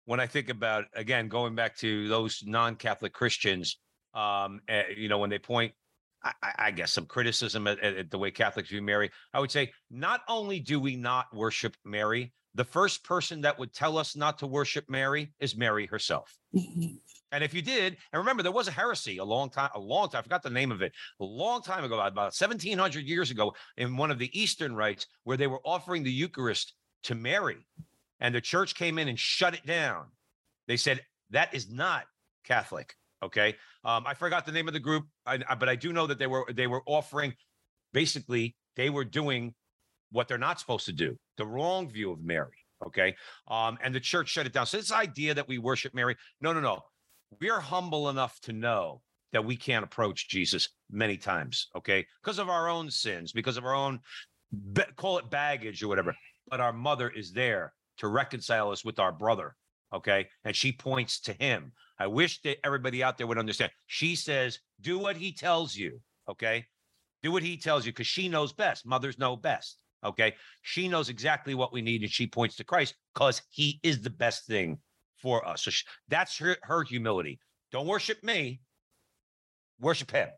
when 0.04 0.20
I 0.20 0.26
think 0.26 0.48
about 0.48 0.86
again 0.94 1.28
going 1.28 1.54
back 1.54 1.76
to 1.78 2.08
those 2.08 2.42
non-Catholic 2.44 3.12
Christians, 3.12 3.78
um, 4.14 4.60
eh, 4.68 4.84
you 4.96 5.08
know, 5.08 5.18
when 5.18 5.30
they 5.30 5.38
point, 5.38 5.72
I, 6.22 6.32
I- 6.58 6.70
guess 6.72 6.92
some 6.92 7.06
criticism 7.06 7.66
at 7.66 7.78
at 7.80 8.10
the 8.10 8.18
way 8.18 8.30
Catholics 8.30 8.70
view 8.70 8.82
Mary, 8.82 9.10
I 9.32 9.40
would 9.40 9.50
say 9.52 9.72
not 9.90 10.22
only 10.28 10.58
do 10.60 10.80
we 10.80 10.96
not 10.96 11.26
worship 11.34 11.76
Mary, 11.84 12.32
the 12.54 12.64
first 12.64 13.04
person 13.04 13.40
that 13.42 13.58
would 13.58 13.72
tell 13.72 13.96
us 13.98 14.16
not 14.16 14.38
to 14.38 14.46
worship 14.48 14.86
Mary 14.88 15.32
is 15.38 15.56
Mary 15.56 15.86
herself. 15.86 16.36
And 17.32 17.44
if 17.44 17.54
you 17.54 17.62
did, 17.62 17.96
and 18.12 18.18
remember, 18.20 18.42
there 18.42 18.52
was 18.52 18.68
a 18.68 18.72
heresy 18.72 19.18
a 19.18 19.24
long 19.24 19.50
time, 19.50 19.70
a 19.74 19.80
long 19.80 20.08
time, 20.08 20.20
I 20.20 20.22
forgot 20.22 20.42
the 20.42 20.50
name 20.50 20.72
of 20.72 20.82
it, 20.82 20.92
a 21.20 21.24
long 21.24 21.62
time 21.62 21.84
ago, 21.84 21.94
about 22.00 22.34
1700 22.34 23.04
years 23.04 23.30
ago, 23.30 23.54
in 23.76 23.96
one 23.96 24.10
of 24.10 24.18
the 24.18 24.30
Eastern 24.38 24.74
rites, 24.74 25.06
where 25.24 25.36
they 25.36 25.46
were 25.46 25.60
offering 25.64 26.02
the 26.02 26.10
Eucharist 26.12 26.74
to 27.04 27.14
Mary. 27.14 27.66
And 28.18 28.34
the 28.34 28.40
church 28.40 28.74
came 28.74 28.98
in 28.98 29.08
and 29.08 29.18
shut 29.18 29.54
it 29.54 29.64
down. 29.64 30.06
They 30.66 30.76
said, 30.76 31.00
that 31.30 31.54
is 31.54 31.70
not 31.70 32.04
Catholic. 32.44 32.94
Okay. 33.22 33.54
Um, 33.84 34.04
I 34.06 34.14
forgot 34.14 34.44
the 34.46 34.52
name 34.52 34.66
of 34.66 34.74
the 34.74 34.80
group, 34.80 35.04
I, 35.26 35.38
I- 35.48 35.54
but 35.54 35.68
I 35.68 35.76
do 35.76 35.92
know 35.92 36.06
that 36.06 36.18
they 36.18 36.26
were 36.26 36.44
they 36.52 36.66
were 36.66 36.82
offering 36.86 37.34
basically 37.92 38.56
they 38.76 38.90
were 38.90 39.04
doing 39.04 39.54
what 40.10 40.26
they're 40.26 40.38
not 40.38 40.58
supposed 40.58 40.86
to 40.86 40.92
do, 40.92 41.16
the 41.36 41.46
wrong 41.46 41.88
view 41.88 42.10
of 42.12 42.22
Mary. 42.22 42.56
Okay. 42.86 43.14
Um, 43.48 43.78
and 43.82 43.94
the 43.94 44.00
church 44.00 44.28
shut 44.28 44.46
it 44.46 44.52
down. 44.52 44.66
So 44.66 44.78
this 44.78 44.90
idea 44.92 45.34
that 45.34 45.46
we 45.46 45.58
worship 45.58 45.94
Mary, 45.94 46.16
no, 46.40 46.52
no, 46.52 46.60
no. 46.60 46.80
We're 47.38 47.60
humble 47.60 48.08
enough 48.08 48.40
to 48.42 48.52
know 48.52 49.02
that 49.32 49.44
we 49.44 49.56
can't 49.56 49.84
approach 49.84 50.28
Jesus 50.28 50.68
many 50.90 51.16
times, 51.16 51.68
okay, 51.76 52.06
because 52.22 52.38
of 52.38 52.48
our 52.48 52.68
own 52.68 52.90
sins, 52.90 53.32
because 53.32 53.56
of 53.56 53.64
our 53.64 53.74
own 53.74 54.00
call 54.96 55.18
it 55.18 55.30
baggage 55.30 55.82
or 55.82 55.88
whatever. 55.88 56.14
But 56.48 56.60
our 56.60 56.72
mother 56.72 57.08
is 57.08 57.32
there 57.32 57.72
to 57.98 58.08
reconcile 58.08 58.70
us 58.70 58.84
with 58.84 58.98
our 58.98 59.12
brother, 59.12 59.54
okay, 59.92 60.28
and 60.44 60.56
she 60.56 60.72
points 60.72 61.20
to 61.20 61.32
him. 61.34 61.72
I 61.98 62.08
wish 62.08 62.40
that 62.42 62.58
everybody 62.64 63.02
out 63.02 63.16
there 63.16 63.28
would 63.28 63.38
understand. 63.38 63.70
She 63.86 64.16
says, 64.16 64.58
"Do 64.80 64.98
what 64.98 65.16
he 65.16 65.32
tells 65.32 65.76
you," 65.76 66.00
okay. 66.28 66.66
Do 67.22 67.30
what 67.30 67.42
he 67.42 67.56
tells 67.56 67.86
you 67.86 67.92
because 67.92 68.06
she 68.06 68.28
knows 68.28 68.52
best. 68.52 68.86
Mothers 68.86 69.18
know 69.18 69.36
best. 69.36 69.82
Okay. 70.02 70.34
She 70.62 70.88
knows 70.88 71.08
exactly 71.10 71.54
what 71.54 71.72
we 71.72 71.82
need 71.82 72.02
and 72.02 72.10
she 72.10 72.26
points 72.26 72.56
to 72.56 72.64
Christ 72.64 72.94
because 73.14 73.42
he 73.50 73.78
is 73.82 74.00
the 74.00 74.10
best 74.10 74.46
thing 74.46 74.78
for 75.20 75.46
us. 75.46 75.64
So 75.64 75.70
sh 75.70 75.84
that's 76.08 76.36
her, 76.38 76.56
her 76.62 76.82
humility. 76.84 77.38
Don't 77.72 77.86
worship 77.86 78.22
me, 78.22 78.60
worship 79.80 80.10
him. 80.10 80.28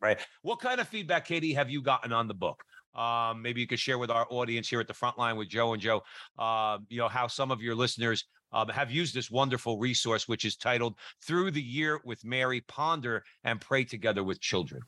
Right. 0.00 0.18
What 0.42 0.60
kind 0.60 0.80
of 0.80 0.88
feedback, 0.88 1.26
Katie, 1.26 1.54
have 1.54 1.68
you 1.68 1.82
gotten 1.82 2.12
on 2.12 2.28
the 2.28 2.34
book? 2.34 2.62
Um, 2.94 3.42
maybe 3.42 3.60
you 3.60 3.66
could 3.66 3.80
share 3.80 3.98
with 3.98 4.10
our 4.10 4.26
audience 4.30 4.68
here 4.68 4.80
at 4.80 4.86
the 4.86 4.94
front 4.94 5.18
line 5.18 5.36
with 5.36 5.48
Joe 5.48 5.72
and 5.72 5.82
Joe, 5.82 6.02
uh, 6.38 6.78
you 6.88 6.98
know, 6.98 7.08
how 7.08 7.26
some 7.26 7.50
of 7.50 7.60
your 7.60 7.74
listeners 7.74 8.24
um, 8.52 8.68
have 8.68 8.90
used 8.90 9.14
this 9.14 9.30
wonderful 9.30 9.78
resource, 9.78 10.26
which 10.26 10.44
is 10.44 10.56
titled 10.56 10.94
Through 11.26 11.50
the 11.50 11.62
Year 11.62 12.00
with 12.04 12.24
Mary 12.24 12.60
Ponder 12.62 13.24
and 13.44 13.60
Pray 13.60 13.84
Together 13.84 14.24
with 14.24 14.40
Children. 14.40 14.82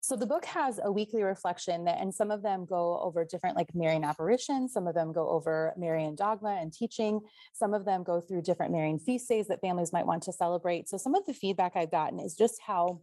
So 0.00 0.16
the 0.16 0.26
book 0.26 0.44
has 0.44 0.80
a 0.82 0.90
weekly 0.90 1.22
reflection, 1.22 1.84
that, 1.84 2.00
and 2.00 2.14
some 2.14 2.30
of 2.30 2.42
them 2.42 2.64
go 2.64 3.00
over 3.02 3.24
different, 3.24 3.56
like 3.56 3.74
Marian 3.74 4.04
apparitions. 4.04 4.72
Some 4.72 4.86
of 4.86 4.94
them 4.94 5.12
go 5.12 5.28
over 5.28 5.74
Marian 5.76 6.14
dogma 6.14 6.56
and 6.60 6.72
teaching. 6.72 7.20
Some 7.52 7.74
of 7.74 7.84
them 7.84 8.04
go 8.04 8.20
through 8.20 8.42
different 8.42 8.72
Marian 8.72 8.98
feast 8.98 9.28
days 9.28 9.48
that 9.48 9.60
families 9.60 9.92
might 9.92 10.06
want 10.06 10.22
to 10.24 10.32
celebrate. 10.32 10.88
So 10.88 10.96
some 10.96 11.14
of 11.14 11.26
the 11.26 11.34
feedback 11.34 11.72
I've 11.74 11.90
gotten 11.90 12.20
is 12.20 12.34
just 12.34 12.60
how 12.64 13.00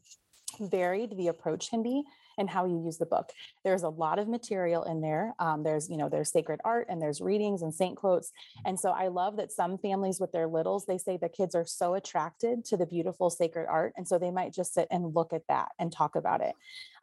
varied 0.59 1.17
the 1.17 1.27
approach 1.27 1.69
can 1.69 1.83
be 1.83 2.03
and 2.37 2.49
how 2.49 2.65
you 2.65 2.83
use 2.83 2.97
the 2.97 3.05
book. 3.05 3.31
There's 3.63 3.83
a 3.83 3.89
lot 3.89 4.19
of 4.19 4.27
material 4.27 4.83
in 4.83 5.01
there. 5.01 5.33
Um, 5.39 5.63
there's, 5.63 5.89
you 5.89 5.97
know, 5.97 6.09
there's 6.09 6.31
sacred 6.31 6.59
art 6.65 6.87
and 6.89 7.01
there's 7.01 7.21
readings 7.21 7.61
and 7.61 7.73
saint 7.73 7.97
quotes. 7.97 8.31
And 8.65 8.79
so 8.79 8.91
I 8.91 9.07
love 9.07 9.37
that 9.37 9.51
some 9.51 9.77
families 9.77 10.19
with 10.19 10.31
their 10.31 10.47
littles, 10.47 10.85
they 10.85 10.97
say 10.97 11.17
the 11.17 11.29
kids 11.29 11.55
are 11.55 11.65
so 11.65 11.95
attracted 11.95 12.65
to 12.65 12.77
the 12.77 12.85
beautiful 12.85 13.29
sacred 13.29 13.67
art. 13.69 13.93
And 13.97 14.07
so 14.07 14.17
they 14.17 14.31
might 14.31 14.53
just 14.53 14.73
sit 14.73 14.87
and 14.91 15.15
look 15.15 15.33
at 15.33 15.47
that 15.49 15.69
and 15.79 15.91
talk 15.91 16.15
about 16.15 16.41
it. 16.41 16.55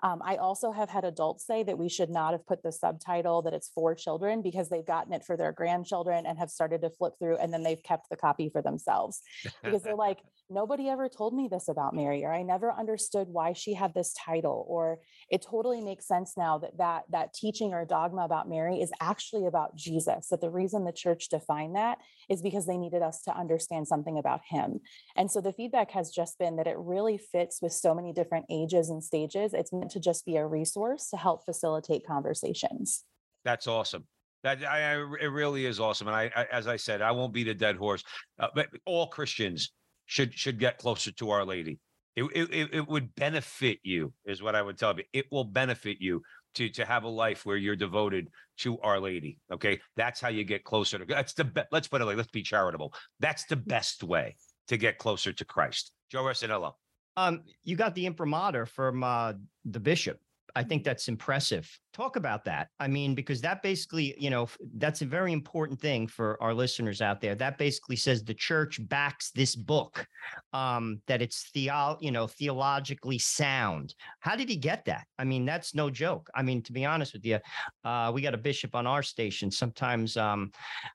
Um, 0.03 0.21
I 0.25 0.37
also 0.37 0.73
have 0.73 0.91
had 0.91 1.05
adults 1.05 1.47
say 1.47 1.63
that 1.63 1.79
we 1.79 1.89
should 1.89 2.11
not 2.11 2.33
have 2.33 2.47
put 2.47 2.63
the 2.63 2.73
subtitle 2.73 3.43
that 3.43 3.55
it's 3.55 3.69
for 3.69 3.95
children 3.95 4.43
because 4.43 4.69
they've 4.69 4.85
gotten 4.85 5.13
it 5.13 5.25
for 5.25 5.37
their 5.37 5.53
grandchildren 5.53 6.27
and 6.27 6.39
have 6.39 6.51
started 6.51 6.83
to 6.83 6.91
flip 6.91 7.15
through 7.19 7.37
and 7.37 7.53
then 7.53 7.63
they've 7.63 7.83
kept 7.83 8.11
the 8.11 8.17
copy 8.17 8.49
for 8.49 8.63
themselves 8.63 9.23
because 9.63 9.83
they're 9.83 9.95
like, 9.95 10.19
nobody 10.53 10.89
ever 10.89 11.09
told 11.09 11.35
me 11.35 11.49
this 11.51 11.69
about 11.69 11.95
Mary, 11.95 12.25
or 12.25 12.33
I 12.33 12.43
never 12.43 12.73
understood 12.73 13.29
why 13.29 13.53
she 13.53 13.75
had 13.75 13.95
this 13.95 14.13
title, 14.13 14.65
or 14.69 14.99
it 15.33 15.41
totally 15.41 15.81
makes 15.81 16.07
sense 16.07 16.35
now 16.37 16.59
that 16.59 16.77
that, 16.77 17.05
that 17.09 17.33
teaching 17.33 17.73
or 17.73 17.87
dogma 17.87 18.23
about 18.23 18.51
Mary 18.51 18.83
is 18.83 18.93
actually 19.01 19.47
about 19.47 19.75
Jesus. 19.75 20.29
That 20.29 20.43
the 20.43 20.51
reason 20.51 20.85
the 20.85 20.93
church 20.93 21.31
defined 21.31 21.75
that 21.75 21.99
is 22.29 22.43
because 22.43 22.67
they 22.67 22.77
needed 22.77 23.01
us 23.01 23.23
to 23.23 23.35
understand 23.35 23.89
something 23.89 24.19
about 24.19 24.43
him. 24.47 24.81
And 25.17 25.31
so 25.31 25.41
the 25.41 25.55
feedback 25.55 25.91
has 25.93 26.11
just 26.11 26.39
been 26.39 26.57
that 26.57 26.67
it 26.67 26.77
really 26.77 27.17
fits 27.17 27.63
with 27.63 27.73
so 27.73 27.95
many 27.95 28.13
different 28.13 28.45
ages 28.51 28.91
and 28.91 29.03
stages. 29.03 29.55
It's 29.55 29.73
meant 29.73 29.91
to 29.93 30.01
just 30.01 30.27
be 30.27 30.37
a 30.37 30.47
resource 30.47 31.09
to 31.09 31.17
help 31.17 31.47
facilitate 31.47 32.07
conversations. 32.07 33.05
That's 33.43 33.67
awesome. 33.67 34.07
That 34.43 34.63
I, 34.63 34.83
I 34.83 34.95
it 35.19 35.33
really 35.33 35.65
is 35.65 35.81
awesome. 35.81 36.09
And 36.09 36.17
I, 36.17 36.31
I 36.37 36.45
as 36.53 36.67
I 36.67 36.77
said, 36.77 37.01
I 37.01 37.11
won't 37.11 37.33
beat 37.33 37.49
a 37.49 37.55
dead 37.55 37.77
horse. 37.77 38.05
Uh, 38.39 38.49
but 38.55 38.69
all 38.85 39.07
Christians 39.07 39.73
should 40.05 40.35
should 40.35 40.59
get 40.59 40.77
closer 40.77 41.11
to 41.13 41.31
Our 41.31 41.47
Lady. 41.47 41.79
It, 42.15 42.25
it 42.35 42.75
it- 42.75 42.89
would 42.89 43.15
benefit 43.15 43.79
you, 43.83 44.13
is 44.27 44.43
what 44.43 44.55
I 44.55 44.63
would 44.63 44.79
tell 44.79 44.95
you. 44.97 45.05
It 45.13 45.27
will 45.31 45.45
benefit 45.45 45.97
you 46.01 46.23
to 46.55 46.69
to 46.71 46.85
have 46.85 47.05
a 47.05 47.09
life 47.09 47.47
where 47.47 47.57
you're 47.57 47.77
devoted 47.77 48.29
to 48.59 48.79
Our 48.81 49.01
Lady. 49.01 49.39
Okay, 49.51 49.81
that's 49.97 50.21
how 50.21 50.29
you 50.29 50.45
get 50.45 50.65
closer 50.65 50.99
to. 50.99 51.05
That's 51.07 51.33
the 51.33 51.45
be- 51.45 51.63
let's 51.73 51.89
put 51.89 52.03
it 52.03 52.05
like 52.05 52.17
let's 52.17 52.31
be 52.31 52.43
charitable. 52.43 52.93
That's 53.21 53.45
the 53.47 53.57
best 53.57 54.03
way 54.03 54.37
to 54.69 54.77
get 54.77 54.99
closer 54.99 55.33
to 55.33 55.45
Christ. 55.45 55.93
Joe 56.11 56.23
Resinello. 56.23 56.75
Um, 57.17 57.43
you 57.65 57.77
got 57.77 57.95
the 57.95 58.07
imprimatur 58.07 58.67
from 58.67 59.03
uh, 59.05 59.35
the 59.65 59.81
bishop. 59.81 60.19
I 60.55 60.63
think 60.63 60.85
that's 60.85 61.09
impressive. 61.09 61.69
Talk 61.93 62.17
about 62.17 62.45
that. 62.45 62.69
I 62.79 62.89
mean, 62.89 63.15
because 63.15 63.41
that 63.41 63.63
basically, 63.63 64.15
you 64.19 64.31
know, 64.31 64.49
that's 64.77 65.03
a 65.03 65.07
very 65.07 65.33
important 65.33 65.81
thing 65.81 66.07
for 66.07 66.43
our 66.43 66.53
listeners 66.53 67.01
out 67.01 67.21
there. 67.21 67.35
That 67.35 67.59
basically 67.59 67.97
says 67.97 68.23
the 68.23 68.35
church 68.35 68.79
backs 68.89 69.31
this 69.31 69.57
book, 69.57 70.07
um, 70.53 71.01
that 71.07 71.23
it's 71.23 71.51
theo, 71.53 71.97
you 72.01 72.11
know, 72.11 72.27
theologically 72.27 73.19
sound. 73.19 73.95
How 74.21 74.37
did 74.37 74.49
he 74.49 74.57
get 74.57 74.85
that? 74.87 75.07
I 75.19 75.25
mean, 75.25 75.45
that's 75.45 75.75
no 75.75 75.91
joke. 75.91 76.29
I 76.35 76.43
mean, 76.43 76.63
to 76.63 76.73
be 76.73 76.85
honest 76.85 77.15
with 77.15 77.25
you, 77.25 77.39
uh, 77.85 78.11
we 78.15 78.21
got 78.21 78.35
a 78.35 78.39
bishop 78.39 78.75
on 78.75 78.87
our 78.87 79.03
station. 79.03 79.51
Sometimes, 79.51 80.17
um, 80.17 80.51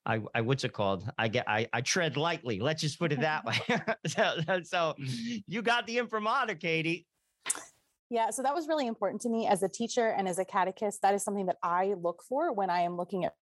I, 0.05 0.19
I 0.35 0.41
what's 0.41 0.63
it 0.63 0.73
called? 0.73 1.09
I 1.17 1.27
get, 1.27 1.47
I, 1.47 1.67
I 1.73 1.81
tread 1.81 2.17
lightly. 2.17 2.59
Let's 2.59 2.81
just 2.81 2.99
put 2.99 3.11
it 3.11 3.21
that 3.21 3.45
way. 3.45 3.59
so, 4.07 4.61
so 4.63 4.95
you 5.47 5.61
got 5.61 5.87
the 5.87 5.97
imprimatur, 5.97 6.55
Katie. 6.55 7.07
Yeah, 8.09 8.29
so 8.29 8.41
that 8.43 8.55
was 8.55 8.67
really 8.67 8.87
important 8.87 9.21
to 9.23 9.29
me 9.29 9.47
as 9.47 9.63
a 9.63 9.69
teacher 9.69 10.07
and 10.07 10.27
as 10.27 10.39
a 10.39 10.45
catechist. 10.45 11.01
That 11.01 11.13
is 11.13 11.23
something 11.23 11.47
that 11.47 11.57
I 11.61 11.93
look 12.01 12.23
for 12.27 12.53
when 12.53 12.69
I 12.69 12.81
am 12.81 12.95
looking 12.95 13.25
at 13.25 13.33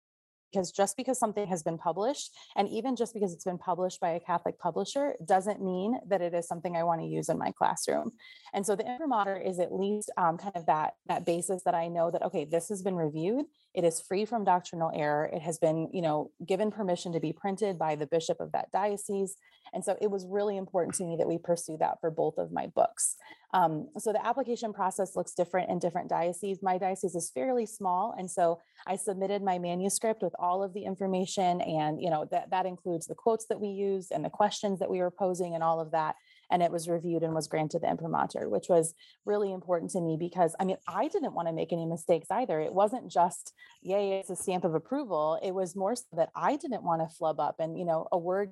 because 0.54 0.71
just 0.71 0.97
because 0.97 1.18
something 1.18 1.47
has 1.49 1.62
been 1.62 1.76
published 1.76 2.30
and 2.56 2.68
even 2.68 2.94
just 2.94 3.12
because 3.12 3.33
it's 3.33 3.44
been 3.44 3.59
published 3.59 4.00
by 4.00 4.11
a 4.11 4.21
Catholic 4.21 4.59
publisher 4.59 5.14
doesn't 5.26 5.61
mean 5.61 5.99
that 6.09 6.23
it 6.23 6.33
is 6.33 6.47
something 6.47 6.76
I 6.76 6.85
want 6.85 7.00
to 7.00 7.06
use 7.06 7.28
in 7.28 7.38
my 7.38 7.50
classroom. 7.50 8.12
And 8.52 8.64
so 8.64 8.76
the 8.76 8.88
imprimatur 8.88 9.37
is 9.37 9.59
at 9.59 9.75
least 9.75 10.11
um, 10.16 10.38
kind 10.38 10.54
of 10.54 10.66
that 10.66 10.94
that 11.06 11.26
basis 11.26 11.62
that 11.64 11.75
I 11.75 11.88
know 11.88 12.11
that 12.11 12.23
okay, 12.23 12.44
this 12.44 12.68
has 12.68 12.83
been 12.83 12.94
reviewed. 12.94 13.47
It 13.75 13.85
is 13.85 14.00
free 14.00 14.25
from 14.25 14.45
doctrinal 14.45 14.93
error. 14.95 15.28
It 15.33 15.43
has 15.43 15.59
been, 15.59 15.88
you 15.93 16.00
know, 16.00 16.31
given 16.47 16.71
permission 16.71 17.12
to 17.12 17.21
be 17.21 17.33
printed 17.33 17.78
by 17.78 17.97
the 17.97 18.07
bishop 18.07 18.40
of 18.40 18.52
that 18.52 18.71
diocese. 18.73 19.37
And 19.73 19.85
so 19.85 19.97
it 20.00 20.11
was 20.11 20.26
really 20.26 20.57
important 20.57 20.95
to 20.97 21.04
me 21.04 21.16
that 21.16 21.26
we 21.26 21.38
pursue 21.38 21.76
that 21.78 22.00
for 22.00 22.11
both 22.11 22.38
of 22.38 22.52
my 22.52 22.69
books. 22.69 23.16
Um, 23.52 23.88
so 23.99 24.12
the 24.12 24.25
application 24.25 24.73
process 24.73 25.14
looks 25.14 25.33
different 25.33 25.71
in 25.71 25.78
different 25.78 26.09
dioceses. 26.09 26.62
My 26.62 26.76
diocese 26.76 27.14
is 27.14 27.31
fairly 27.31 27.66
small, 27.66 28.12
and 28.19 28.28
so 28.28 28.61
I 28.85 28.97
submitted 28.97 29.43
my 29.43 29.61
manuscript 29.61 30.23
with 30.23 30.35
all 30.40 30.64
of 30.64 30.75
the 30.75 30.85
information, 30.85 31.61
and 31.61 32.02
you 32.02 32.11
know 32.11 32.26
that 32.33 32.50
that 32.50 32.66
includes 32.66 33.07
the 33.07 33.14
quotes 33.14 33.47
that 33.47 33.61
we 33.61 33.69
used 33.69 34.11
and 34.11 34.25
the 34.25 34.31
questions 34.31 34.81
that 34.81 34.90
we 34.90 34.99
were 34.99 35.11
posing 35.11 35.54
and 35.54 35.62
all 35.62 35.78
of 35.78 35.93
that. 35.93 36.16
And 36.50 36.62
it 36.62 36.70
was 36.70 36.88
reviewed 36.88 37.22
and 37.22 37.34
was 37.34 37.48
granted 37.48 37.82
the 37.82 37.90
imprimatur, 37.90 38.48
which 38.48 38.68
was 38.68 38.94
really 39.24 39.52
important 39.52 39.90
to 39.92 40.00
me 40.00 40.16
because 40.18 40.54
I 40.58 40.64
mean 40.64 40.76
I 40.88 41.08
didn't 41.08 41.34
want 41.34 41.48
to 41.48 41.54
make 41.54 41.72
any 41.72 41.86
mistakes 41.86 42.30
either. 42.30 42.60
It 42.60 42.74
wasn't 42.74 43.10
just 43.10 43.52
yay, 43.82 44.18
it's 44.18 44.30
a 44.30 44.36
stamp 44.36 44.64
of 44.64 44.74
approval. 44.74 45.38
It 45.42 45.54
was 45.54 45.76
more 45.76 45.96
so 45.96 46.04
that 46.16 46.30
I 46.34 46.56
didn't 46.56 46.82
want 46.82 47.02
to 47.02 47.14
flub 47.16 47.40
up, 47.40 47.56
and 47.58 47.78
you 47.78 47.84
know 47.84 48.08
a 48.12 48.18
word 48.18 48.50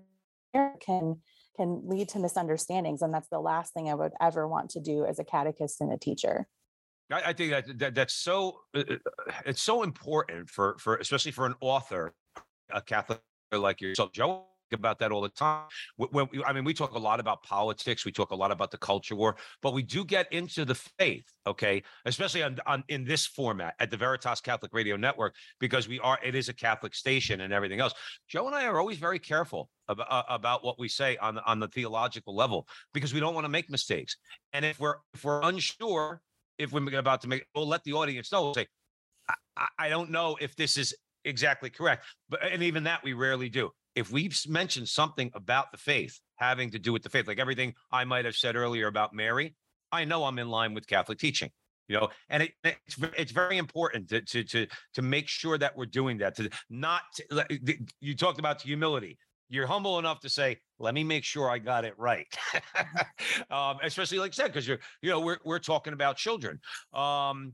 can 0.81 1.21
can 1.57 1.83
lead 1.87 2.09
to 2.11 2.19
misunderstandings 2.19 3.01
and 3.01 3.13
that's 3.13 3.29
the 3.29 3.41
last 3.41 3.73
thing 3.73 3.89
i 3.89 3.95
would 3.95 4.13
ever 4.21 4.47
want 4.47 4.69
to 4.69 4.81
do 4.81 5.07
as 5.07 5.19
a 5.19 5.25
catechist 5.25 5.81
and 5.81 5.91
a 5.91 5.97
teacher 5.97 6.47
I, 7.13 7.23
I 7.27 7.33
think 7.33 7.51
that, 7.51 7.79
that 7.79 7.95
that's 7.95 8.15
so 8.15 8.61
uh, 8.75 8.81
uh, 8.81 9.33
it's 9.45 9.63
so 9.63 9.83
important 9.83 10.49
for 10.49 10.77
for 10.79 10.97
especially 10.97 11.33
for 11.33 11.47
an 11.47 11.55
author, 11.61 12.15
a 12.71 12.81
Catholic 12.81 13.21
like 13.53 13.81
yourself, 13.81 14.13
Joe. 14.13 14.47
About 14.73 14.99
that 15.01 15.13
all 15.13 15.21
the 15.21 15.29
time. 15.29 15.67
When, 15.97 16.29
we- 16.33 16.43
I 16.45 16.53
mean, 16.53 16.65
we 16.65 16.73
talk 16.75 16.93
a 16.93 16.99
lot 16.99 17.21
about 17.21 17.43
politics, 17.43 18.05
we 18.05 18.13
talk 18.13 18.31
a 18.31 18.35
lot 18.35 18.51
about 18.51 18.71
the 18.71 18.79
culture 18.79 19.15
war, 19.15 19.37
but 19.61 19.75
we 19.75 19.83
do 19.83 20.05
get 20.05 20.33
into 20.33 20.65
the 20.65 20.75
faith, 20.75 21.25
okay? 21.47 21.83
Especially 22.07 22.43
on, 22.43 22.59
on 22.67 22.83
in 22.89 23.05
this 23.05 23.27
format 23.27 23.75
at 23.81 23.91
the 23.91 23.97
Veritas 23.97 24.41
Catholic 24.41 24.73
Radio 24.73 24.97
Network, 24.97 25.35
because 25.61 25.89
we 25.89 25.99
are 26.01 26.19
it 26.25 26.35
is 26.35 26.49
a 26.49 26.55
Catholic 26.55 26.95
station 26.95 27.43
and 27.43 27.53
everything 27.53 27.81
else. 27.81 27.93
Joe 28.29 28.47
and 28.47 28.55
I 28.57 28.67
are 28.67 28.79
always 28.79 28.99
very 28.99 29.19
careful 29.19 29.69
about, 29.89 30.25
about 30.29 30.65
what 30.65 30.79
we 30.79 30.89
say 30.89 31.17
on 31.19 31.39
on 31.41 31.61
the 31.61 31.69
theological 31.69 32.35
level 32.35 32.67
because 32.95 33.13
we 33.13 33.21
don't 33.21 33.35
want 33.35 33.45
to 33.45 33.51
make 33.51 33.69
mistakes. 33.71 34.17
And 34.53 34.65
if 34.65 34.81
we're 34.81 34.97
if 35.15 35.25
we're 35.25 35.43
unsure 35.43 36.23
if 36.59 36.73
we're 36.73 36.99
about 36.99 37.21
to 37.23 37.29
make, 37.29 37.45
we'll 37.55 37.67
let 37.67 37.83
the 37.85 37.93
audience 37.95 38.31
know. 38.33 38.53
Say, 38.55 38.67
I- 39.57 39.69
I 39.79 39.89
don't 39.89 40.11
know 40.11 40.37
if 40.41 40.55
this 40.57 40.77
is 40.77 40.95
exactly 41.25 41.71
correct, 41.71 42.05
but 42.29 42.41
and 42.43 42.63
even 42.63 42.85
that 42.85 43.03
we 43.03 43.13
rarely 43.13 43.49
do. 43.49 43.71
If 43.95 44.11
we've 44.11 44.39
mentioned 44.49 44.89
something 44.89 45.31
about 45.35 45.71
the 45.71 45.79
faith 45.79 46.19
having 46.37 46.71
to 46.71 46.79
do 46.79 46.93
with 46.93 47.03
the 47.03 47.11
faith, 47.11 47.27
like 47.27 47.39
everything 47.39 47.75
I 47.91 48.05
might 48.05 48.25
have 48.25 48.35
said 48.35 48.57
earlier 48.57 48.87
about 48.87 49.15
Mary, 49.15 49.55
I 49.91 50.05
know 50.05 50.25
I'm 50.25 50.39
in 50.39 50.49
line 50.49 50.75
with 50.75 50.87
Catholic 50.87 51.19
teaching. 51.19 51.51
You 51.89 51.99
know, 51.99 52.09
and 52.31 52.45
it, 52.45 52.53
it's 52.65 52.97
it's 53.19 53.33
very 53.33 53.59
important 53.59 54.09
to 54.11 54.23
to 54.23 54.45
to 54.45 54.67
to 54.95 55.03
make 55.03 55.29
sure 55.29 55.59
that 55.59 55.77
we're 55.77 55.87
doing 55.87 56.19
that. 56.19 56.37
To 56.37 56.49
not 56.71 57.03
to, 57.17 57.45
you 58.01 58.15
talked 58.17 58.39
about 58.39 58.63
humility. 58.63 59.19
You're 59.53 59.67
humble 59.67 59.99
enough 59.99 60.21
to 60.21 60.31
say, 60.31 60.57
"Let 60.79 60.95
me 60.95 61.05
make 61.05 61.25
sure 61.25 61.51
I 61.51 61.59
got 61.59 61.85
it 61.85 61.93
right," 61.99 62.27
um, 63.51 63.77
especially 63.83 64.19
like 64.19 64.31
I 64.31 64.35
said, 64.35 64.47
because 64.47 64.67
you're 64.67 64.79
you 65.03 65.11
know 65.11 65.21
we're 65.21 65.37
we're 65.45 65.59
talking 65.59 65.93
about 65.93 66.17
children. 66.17 66.59
Um, 66.95 67.53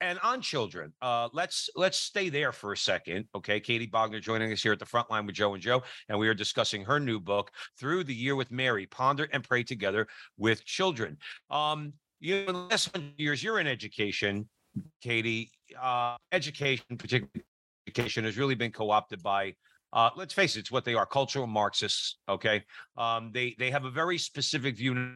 and 0.00 0.20
on 0.22 0.42
children, 0.42 0.92
uh, 1.02 1.28
let's 1.32 1.68
let's 1.74 1.98
stay 1.98 2.28
there 2.28 2.52
for 2.52 2.72
a 2.72 2.76
second. 2.76 3.24
Okay, 3.34 3.58
Katie 3.58 3.88
Bogner 3.88 4.22
joining 4.22 4.52
us 4.52 4.62
here 4.62 4.70
at 4.70 4.78
the 4.78 4.86
front 4.86 5.10
line 5.10 5.26
with 5.26 5.34
Joe 5.34 5.52
and 5.54 5.60
Joe, 5.60 5.82
and 6.08 6.16
we 6.20 6.28
are 6.28 6.34
discussing 6.34 6.84
her 6.84 7.00
new 7.00 7.18
book, 7.18 7.50
Through 7.80 8.04
the 8.04 8.14
Year 8.14 8.36
with 8.36 8.52
Mary: 8.52 8.86
Ponder 8.86 9.28
and 9.32 9.42
Pray 9.42 9.64
Together 9.64 10.06
with 10.38 10.64
Children. 10.64 11.18
Um, 11.50 11.94
you 12.20 12.44
know, 12.44 12.46
in 12.46 12.54
the 12.54 12.60
last 12.70 12.94
hundred 12.94 13.18
years, 13.18 13.42
you're 13.42 13.58
in 13.58 13.66
education, 13.66 14.48
Katie. 15.02 15.50
Uh, 15.82 16.14
education, 16.30 16.96
particularly 16.96 17.42
education, 17.88 18.22
has 18.22 18.38
really 18.38 18.54
been 18.54 18.70
co-opted 18.70 19.20
by. 19.20 19.54
Uh, 19.92 20.10
let's 20.16 20.32
face 20.32 20.56
it, 20.56 20.60
it's 20.60 20.70
what 20.70 20.84
they 20.84 20.94
are, 20.94 21.06
cultural 21.06 21.46
Marxists. 21.46 22.18
Okay, 22.28 22.64
um, 22.96 23.30
they 23.32 23.56
they 23.58 23.70
have 23.70 23.84
a 23.84 23.90
very 23.90 24.18
specific 24.18 24.76
view 24.76 25.12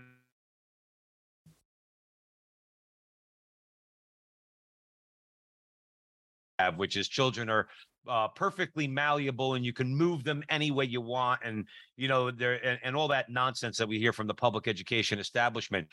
which 6.76 6.96
is 6.96 7.08
children 7.08 7.48
are 7.48 7.68
uh, 8.08 8.28
perfectly 8.28 8.86
malleable 8.86 9.54
and 9.54 9.64
you 9.64 9.72
can 9.72 9.94
move 9.94 10.24
them 10.24 10.42
any 10.48 10.70
way 10.70 10.84
you 10.84 11.00
want, 11.00 11.40
and 11.44 11.66
you 11.96 12.08
know 12.08 12.30
there 12.30 12.64
and, 12.64 12.78
and 12.82 12.96
all 12.96 13.08
that 13.08 13.30
nonsense 13.30 13.76
that 13.78 13.88
we 13.88 13.98
hear 13.98 14.12
from 14.12 14.26
the 14.26 14.34
public 14.34 14.68
education 14.68 15.18
establishment. 15.18 15.86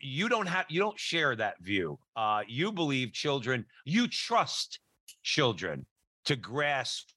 You 0.00 0.28
don't 0.28 0.46
have 0.46 0.66
you 0.68 0.80
don't 0.80 0.98
share 0.98 1.36
that 1.36 1.60
view. 1.60 1.98
Uh, 2.16 2.42
you 2.46 2.72
believe 2.72 3.12
children, 3.12 3.64
you 3.84 4.08
trust 4.08 4.80
children 5.22 5.86
to 6.24 6.36
grasp 6.36 7.10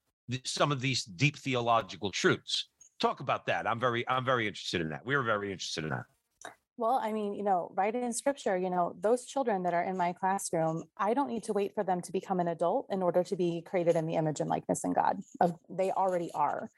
some 0.44 0.72
of 0.72 0.80
these 0.80 1.04
deep 1.04 1.36
theological 1.36 2.10
truths. 2.10 2.68
Talk 3.00 3.20
about 3.20 3.46
that. 3.46 3.66
I'm 3.66 3.80
very 3.80 4.06
I'm 4.08 4.24
very 4.24 4.46
interested 4.46 4.80
in 4.80 4.90
that. 4.90 5.04
We're 5.04 5.22
very 5.22 5.52
interested 5.52 5.84
in 5.84 5.90
that. 5.90 6.04
Well, 6.76 6.98
I 7.02 7.12
mean, 7.12 7.34
you 7.34 7.42
know, 7.42 7.70
right 7.76 7.94
in 7.94 8.10
scripture, 8.10 8.56
you 8.56 8.70
know, 8.70 8.96
those 8.98 9.26
children 9.26 9.64
that 9.64 9.74
are 9.74 9.82
in 9.82 9.98
my 9.98 10.14
classroom, 10.14 10.84
I 10.96 11.12
don't 11.12 11.28
need 11.28 11.42
to 11.44 11.52
wait 11.52 11.74
for 11.74 11.84
them 11.84 12.00
to 12.00 12.10
become 12.10 12.40
an 12.40 12.48
adult 12.48 12.86
in 12.88 13.02
order 13.02 13.22
to 13.22 13.36
be 13.36 13.62
created 13.66 13.96
in 13.96 14.06
the 14.06 14.14
image 14.14 14.40
and 14.40 14.48
likeness 14.48 14.82
in 14.82 14.94
God. 14.94 15.18
Of 15.42 15.52
they 15.68 15.90
already 15.90 16.30
are. 16.34 16.70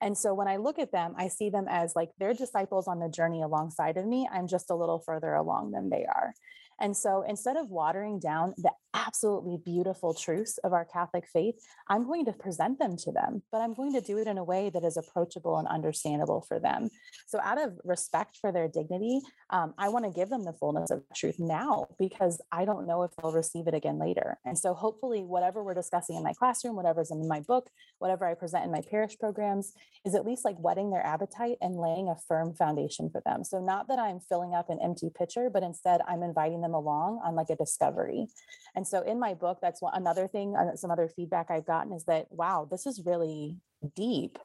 And 0.00 0.16
so 0.16 0.32
when 0.32 0.48
I 0.48 0.56
look 0.56 0.78
at 0.78 0.92
them, 0.92 1.14
I 1.18 1.28
see 1.28 1.50
them 1.50 1.66
as 1.68 1.94
like 1.94 2.10
they're 2.18 2.32
disciples 2.32 2.88
on 2.88 3.00
the 3.00 3.08
journey 3.08 3.42
alongside 3.42 3.98
of 3.98 4.06
me. 4.06 4.26
I'm 4.32 4.46
just 4.46 4.70
a 4.70 4.74
little 4.74 4.98
further 4.98 5.34
along 5.34 5.72
than 5.72 5.90
they 5.90 6.06
are. 6.06 6.32
And 6.80 6.96
so 6.96 7.22
instead 7.22 7.56
of 7.56 7.68
watering 7.70 8.18
down 8.18 8.54
the 8.56 8.72
absolutely 8.94 9.58
beautiful 9.64 10.14
truths 10.14 10.58
of 10.58 10.72
our 10.72 10.84
Catholic 10.84 11.26
faith, 11.26 11.54
I'm 11.88 12.06
going 12.06 12.24
to 12.24 12.32
present 12.32 12.78
them 12.78 12.96
to 12.98 13.12
them, 13.12 13.42
but 13.52 13.58
I'm 13.58 13.74
going 13.74 13.92
to 13.92 14.00
do 14.00 14.18
it 14.18 14.26
in 14.26 14.38
a 14.38 14.44
way 14.44 14.70
that 14.70 14.84
is 14.84 14.96
approachable 14.96 15.58
and 15.58 15.68
understandable 15.68 16.44
for 16.46 16.58
them. 16.58 16.90
So, 17.26 17.38
out 17.42 17.62
of 17.62 17.78
respect 17.84 18.38
for 18.40 18.52
their 18.52 18.68
dignity, 18.68 19.20
um, 19.50 19.74
I 19.78 19.88
want 19.88 20.04
to 20.06 20.10
give 20.10 20.28
them 20.28 20.44
the 20.44 20.52
fullness 20.52 20.90
of 20.90 21.02
truth 21.14 21.36
now 21.38 21.86
because 21.98 22.40
I 22.50 22.64
don't 22.64 22.86
know 22.86 23.02
if 23.02 23.10
they'll 23.16 23.32
receive 23.32 23.66
it 23.66 23.74
again 23.74 23.98
later. 23.98 24.38
And 24.44 24.58
so, 24.58 24.74
hopefully, 24.74 25.22
whatever 25.22 25.62
we're 25.62 25.74
discussing 25.74 26.16
in 26.16 26.22
my 26.22 26.32
classroom, 26.32 26.76
whatever's 26.76 27.10
in 27.10 27.26
my 27.28 27.40
book, 27.40 27.70
whatever 27.98 28.26
I 28.26 28.34
present 28.34 28.64
in 28.64 28.72
my 28.72 28.82
parish 28.90 29.18
programs, 29.18 29.72
is 30.04 30.14
at 30.14 30.26
least 30.26 30.44
like 30.44 30.56
whetting 30.58 30.90
their 30.90 31.04
appetite 31.04 31.58
and 31.60 31.76
laying 31.76 32.08
a 32.08 32.16
firm 32.26 32.54
foundation 32.54 33.10
for 33.10 33.22
them. 33.24 33.44
So, 33.44 33.60
not 33.60 33.88
that 33.88 33.98
I'm 33.98 34.20
filling 34.20 34.54
up 34.54 34.70
an 34.70 34.78
empty 34.82 35.10
pitcher, 35.16 35.50
but 35.50 35.62
instead 35.62 36.00
I'm 36.08 36.22
inviting 36.22 36.60
them 36.60 36.69
along 36.74 37.20
on 37.24 37.34
like 37.34 37.50
a 37.50 37.56
discovery. 37.56 38.26
And 38.74 38.86
so, 38.86 39.02
in 39.02 39.18
my 39.18 39.34
book, 39.34 39.58
that's 39.60 39.82
one, 39.82 39.94
another 39.94 40.26
thing, 40.28 40.56
uh, 40.56 40.76
some 40.76 40.90
other 40.90 41.08
feedback 41.08 41.50
I've 41.50 41.66
gotten 41.66 41.92
is 41.92 42.04
that, 42.04 42.26
wow, 42.30 42.66
this 42.70 42.86
is 42.86 43.02
really 43.04 43.56
deep 43.96 44.38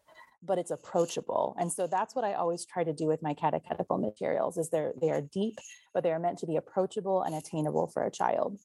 but 0.43 0.59
it's 0.59 0.69
approachable 0.69 1.55
and 1.59 1.73
so 1.73 1.87
that's 1.87 2.13
what 2.15 2.23
i 2.23 2.33
always 2.33 2.65
try 2.65 2.83
to 2.83 2.93
do 2.93 3.07
with 3.07 3.21
my 3.23 3.33
catechetical 3.33 3.97
materials 3.97 4.57
is 4.57 4.69
they're 4.69 4.93
they 5.01 5.09
are 5.09 5.21
deep 5.21 5.57
but 5.93 6.03
they 6.03 6.11
are 6.11 6.19
meant 6.19 6.37
to 6.37 6.45
be 6.45 6.55
approachable 6.55 7.23
and 7.23 7.33
attainable 7.33 7.87
for 7.87 8.05
a 8.05 8.11
child 8.11 8.59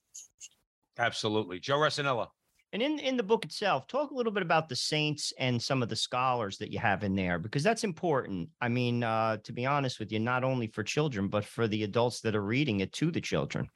Absolutely, 1.01 1.61
Joe 1.61 1.79
Resinello. 1.79 2.29
And 2.73 2.83
in, 2.83 3.01
in 3.01 3.17
the 3.17 3.25
book 3.25 3.45
itself, 3.45 3.89
talk 3.89 4.13
a 4.13 4.15
little 4.15 4.33
bit 4.33 4.45
about 4.45 4.69
the 4.69 4.77
saints 4.77 5.33
and 5.39 5.61
some 5.61 5.83
of 5.83 5.89
the 5.89 5.97
scholars 5.97 6.57
that 6.59 6.71
you 6.71 6.79
have 6.79 7.03
in 7.03 7.17
there, 7.17 7.39
because 7.39 7.65
that's 7.65 7.83
important. 7.83 8.49
I 8.61 8.69
mean, 8.69 9.03
uh, 9.03 9.39
to 9.39 9.53
be 9.53 9.67
honest 9.67 9.99
with 9.99 10.13
you, 10.13 10.21
not 10.21 10.45
only 10.45 10.69
for 10.69 10.85
children, 10.85 11.27
but 11.27 11.45
for 11.45 11.67
the 11.67 11.83
adults 11.83 12.21
that 12.21 12.37
are 12.37 12.45
reading 12.45 12.79
it 12.81 12.93
to 12.95 13.11
the 13.11 13.21
children. 13.21 13.69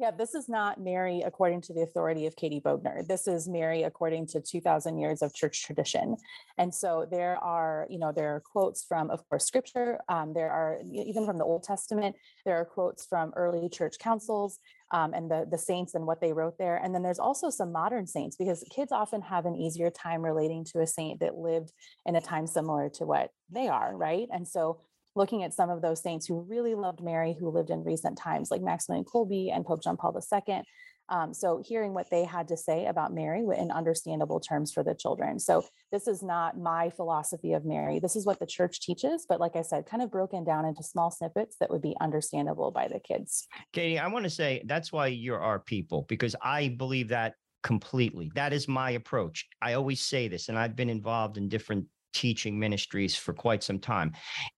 Yeah, 0.00 0.12
this 0.12 0.36
is 0.36 0.48
not 0.48 0.80
Mary 0.80 1.22
according 1.26 1.62
to 1.62 1.72
the 1.72 1.82
authority 1.82 2.26
of 2.26 2.36
Katie 2.36 2.60
Bogner. 2.64 3.04
This 3.04 3.26
is 3.26 3.48
Mary 3.48 3.82
according 3.82 4.28
to 4.28 4.40
2000 4.40 4.96
years 4.96 5.22
of 5.22 5.34
church 5.34 5.64
tradition. 5.64 6.16
And 6.56 6.72
so 6.72 7.04
there 7.10 7.36
are, 7.38 7.84
you 7.90 7.98
know, 7.98 8.12
there 8.12 8.36
are 8.36 8.40
quotes 8.40 8.84
from, 8.84 9.10
of 9.10 9.28
course, 9.28 9.44
scripture. 9.44 9.98
Um, 10.08 10.34
there 10.34 10.52
are 10.52 10.78
even 10.84 11.26
from 11.26 11.36
the 11.36 11.44
Old 11.44 11.64
Testament, 11.64 12.14
there 12.46 12.54
are 12.54 12.64
quotes 12.64 13.06
from 13.06 13.32
early 13.34 13.68
church 13.68 13.98
councils 13.98 14.60
um, 14.92 15.14
and 15.14 15.28
the, 15.28 15.48
the 15.50 15.58
saints 15.58 15.96
and 15.96 16.06
what 16.06 16.20
they 16.20 16.32
wrote 16.32 16.58
there. 16.58 16.76
And 16.76 16.94
then 16.94 17.02
there's 17.02 17.18
also 17.18 17.50
some 17.50 17.72
modern 17.72 18.06
saints 18.06 18.36
because 18.36 18.64
kids 18.70 18.92
often 18.92 19.20
have 19.22 19.46
an 19.46 19.56
easier 19.56 19.90
time 19.90 20.22
relating 20.22 20.64
to 20.66 20.80
a 20.80 20.86
saint 20.86 21.18
that 21.20 21.34
lived 21.34 21.72
in 22.06 22.14
a 22.14 22.20
time 22.20 22.46
similar 22.46 22.88
to 22.90 23.04
what 23.04 23.32
they 23.50 23.66
are, 23.66 23.96
right? 23.96 24.28
And 24.32 24.46
so 24.46 24.78
looking 25.18 25.42
at 25.42 25.52
some 25.52 25.68
of 25.68 25.82
those 25.82 26.02
saints 26.02 26.26
who 26.26 26.40
really 26.48 26.74
loved 26.74 27.02
Mary, 27.02 27.36
who 27.38 27.50
lived 27.50 27.68
in 27.68 27.84
recent 27.84 28.16
times, 28.16 28.50
like 28.50 28.62
Maximilian 28.62 29.04
Kolbe 29.04 29.54
and 29.54 29.66
Pope 29.66 29.82
John 29.82 29.98
Paul 29.98 30.18
II. 30.32 30.62
Um, 31.10 31.34
so 31.34 31.62
hearing 31.64 31.94
what 31.94 32.10
they 32.10 32.24
had 32.24 32.48
to 32.48 32.56
say 32.56 32.86
about 32.86 33.14
Mary 33.14 33.42
in 33.56 33.70
understandable 33.70 34.40
terms 34.40 34.72
for 34.72 34.82
the 34.82 34.94
children. 34.94 35.38
So 35.38 35.64
this 35.90 36.06
is 36.06 36.22
not 36.22 36.58
my 36.58 36.90
philosophy 36.90 37.54
of 37.54 37.64
Mary. 37.64 37.98
This 37.98 38.14
is 38.14 38.26
what 38.26 38.38
the 38.38 38.46
church 38.46 38.80
teaches, 38.80 39.24
but 39.28 39.40
like 39.40 39.56
I 39.56 39.62
said, 39.62 39.86
kind 39.86 40.02
of 40.02 40.10
broken 40.10 40.44
down 40.44 40.66
into 40.66 40.82
small 40.82 41.10
snippets 41.10 41.56
that 41.60 41.70
would 41.70 41.82
be 41.82 41.96
understandable 42.00 42.70
by 42.70 42.88
the 42.88 43.00
kids. 43.00 43.46
Katie, 43.72 43.98
I 43.98 44.06
want 44.08 44.24
to 44.24 44.30
say 44.30 44.62
that's 44.66 44.92
why 44.92 45.06
you're 45.08 45.40
our 45.40 45.58
people 45.58 46.04
because 46.08 46.36
I 46.42 46.68
believe 46.68 47.08
that 47.08 47.34
completely. 47.62 48.30
That 48.34 48.52
is 48.52 48.68
my 48.68 48.90
approach. 48.90 49.46
I 49.62 49.74
always 49.74 50.00
say 50.00 50.28
this, 50.28 50.48
and 50.48 50.58
I've 50.58 50.76
been 50.76 50.90
involved 50.90 51.38
in 51.38 51.48
different 51.48 51.86
teaching 52.18 52.58
ministries 52.58 53.14
for 53.14 53.32
quite 53.32 53.62
some 53.62 53.78
time. 53.78 54.12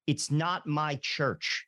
It's 0.07 0.31
not 0.31 0.67
my 0.67 0.99
church. 1.03 1.67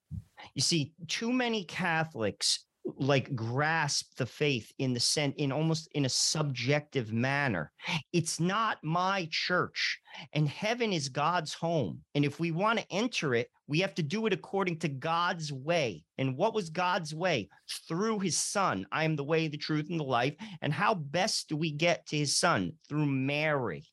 You 0.54 0.62
see, 0.62 0.94
too 1.06 1.30
many 1.30 1.64
Catholics 1.64 2.64
like 2.96 3.34
grasp 3.36 4.16
the 4.16 4.26
faith 4.26 4.72
in 4.78 4.92
the 4.92 4.98
sense 4.98 5.34
in 5.38 5.52
almost 5.52 5.88
in 5.92 6.04
a 6.04 6.08
subjective 6.08 7.12
manner 7.12 7.70
it's 8.12 8.40
not 8.40 8.78
my 8.82 9.28
church 9.30 10.00
and 10.32 10.48
heaven 10.48 10.92
is 10.92 11.08
god's 11.08 11.54
home 11.54 12.00
and 12.16 12.24
if 12.24 12.40
we 12.40 12.50
want 12.50 12.80
to 12.80 12.84
enter 12.90 13.36
it 13.36 13.48
we 13.66 13.80
have 13.80 13.94
to 13.94 14.02
do 14.02 14.26
it 14.26 14.32
according 14.32 14.78
to 14.80 14.88
god's 14.88 15.52
way. 15.52 16.04
And 16.18 16.36
what 16.36 16.54
was 16.54 16.70
god's 16.70 17.14
way? 17.14 17.48
Through 17.88 18.20
his 18.20 18.36
son. 18.36 18.86
I 18.92 19.04
am 19.04 19.16
the 19.16 19.24
way 19.24 19.48
the 19.48 19.56
truth 19.56 19.86
and 19.90 19.98
the 19.98 20.04
life. 20.04 20.34
And 20.60 20.72
how 20.72 20.94
best 20.94 21.48
do 21.48 21.56
we 21.56 21.72
get 21.72 22.06
to 22.06 22.16
his 22.16 22.36
son? 22.36 22.74
Through 22.88 23.06
mary. 23.06 23.84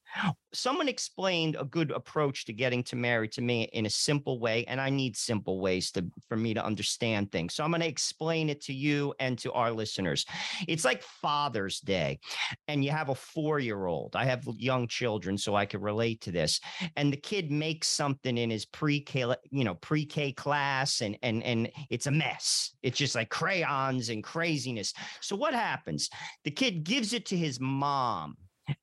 Someone 0.53 0.87
explained 0.87 1.55
a 1.59 1.65
good 1.65 1.91
approach 1.91 2.45
to 2.45 2.53
getting 2.53 2.83
to 2.85 2.95
Mary 2.95 3.27
to 3.29 3.41
me 3.41 3.69
in 3.73 3.85
a 3.85 3.89
simple 3.89 4.39
way 4.39 4.65
and 4.65 4.81
i 4.81 4.89
need 4.89 5.15
simple 5.15 5.59
ways 5.59 5.91
to 5.91 6.03
for 6.27 6.35
me 6.35 6.53
to 6.55 6.65
understand 6.65 7.31
things. 7.31 7.53
So 7.53 7.63
i'm 7.63 7.69
going 7.69 7.81
to 7.81 7.87
explain 7.87 8.49
it 8.49 8.61
to 8.63 8.73
you 8.73 9.13
and 9.19 9.37
to 9.39 9.51
our 9.53 9.71
listeners. 9.71 10.25
It's 10.67 10.85
like 10.85 11.03
father's 11.03 11.79
day 11.79 12.19
and 12.67 12.83
you 12.83 12.91
have 12.91 13.09
a 13.09 13.15
four 13.15 13.59
year 13.59 13.85
old 13.85 14.15
i 14.15 14.25
have 14.25 14.43
young 14.57 14.87
children 14.87 15.37
so 15.37 15.55
i 15.55 15.65
can 15.65 15.81
relate 15.81 16.21
to 16.21 16.31
this. 16.31 16.59
And 16.95 17.13
the 17.13 17.17
kid 17.17 17.51
makes 17.51 17.87
something 17.87 18.37
in 18.37 18.49
his 18.49 18.65
pre-k 18.65 19.35
you 19.59 19.65
know 19.65 19.75
pre-k 19.75 20.31
class 20.31 21.01
and 21.01 21.17
and 21.21 21.43
and 21.43 21.69
it's 21.89 22.07
a 22.07 22.11
mess 22.11 22.73
it's 22.81 22.97
just 22.97 23.13
like 23.13 23.29
crayons 23.29 24.09
and 24.09 24.23
craziness 24.23 24.93
so 25.19 25.35
what 25.35 25.53
happens 25.53 26.09
the 26.45 26.51
kid 26.51 26.83
gives 26.83 27.13
it 27.13 27.25
to 27.25 27.35
his 27.35 27.59
mom 27.59 28.37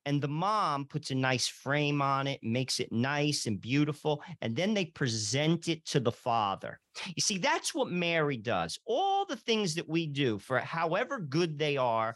and 0.05 0.21
the 0.21 0.29
mom 0.29 0.85
puts 0.85 1.11
a 1.11 1.15
nice 1.15 1.47
frame 1.47 2.03
on 2.03 2.27
it, 2.27 2.41
makes 2.43 2.81
it 2.81 2.91
nice 2.93 3.47
and 3.47 3.61
beautiful, 3.61 4.23
and 4.41 4.57
then 4.57 4.75
they 4.75 4.87
present 4.87 5.69
it 5.69 5.85
to 5.87 6.01
the 6.01 6.13
father. 6.13 6.81
You 7.07 7.21
see, 7.21 7.39
that's 7.39 7.75
what 7.75 7.91
Mary 7.91 8.37
does. 8.37 8.79
All 8.85 9.25
the 9.27 9.37
things 9.37 9.75
that 9.77 9.89
we 9.89 10.07
do, 10.07 10.39
for 10.39 10.59
however 10.59 11.19
good 11.19 11.59
they 11.59 11.77
are, 11.77 12.15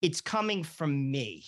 it's 0.00 0.20
coming 0.20 0.64
from 0.64 1.10
me. 1.10 1.44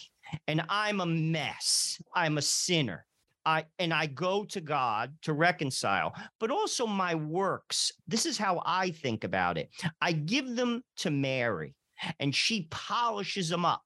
And 0.49 0.65
I'm 0.69 1.01
a 1.01 1.07
mess. 1.07 2.01
I'm 2.15 2.39
a 2.39 2.43
sinner. 2.43 3.07
I 3.47 3.65
and 3.79 3.93
I 3.93 4.07
go 4.07 4.45
to 4.45 4.61
God 4.61 5.15
to 5.23 5.33
reconcile, 5.33 6.15
but 6.41 6.51
also 6.51 6.87
my 6.87 7.15
works. 7.15 7.93
This 8.07 8.27
is 8.27 8.39
how 8.39 8.63
I 8.65 8.91
think 8.91 9.25
about 9.25 9.59
it. 9.59 9.71
I 10.01 10.13
give 10.13 10.57
them 10.57 10.83
to 10.99 11.11
Mary 11.11 11.75
and 12.21 12.35
she 12.35 12.69
polishes 12.71 13.49
them 13.49 13.65
up 13.65 13.83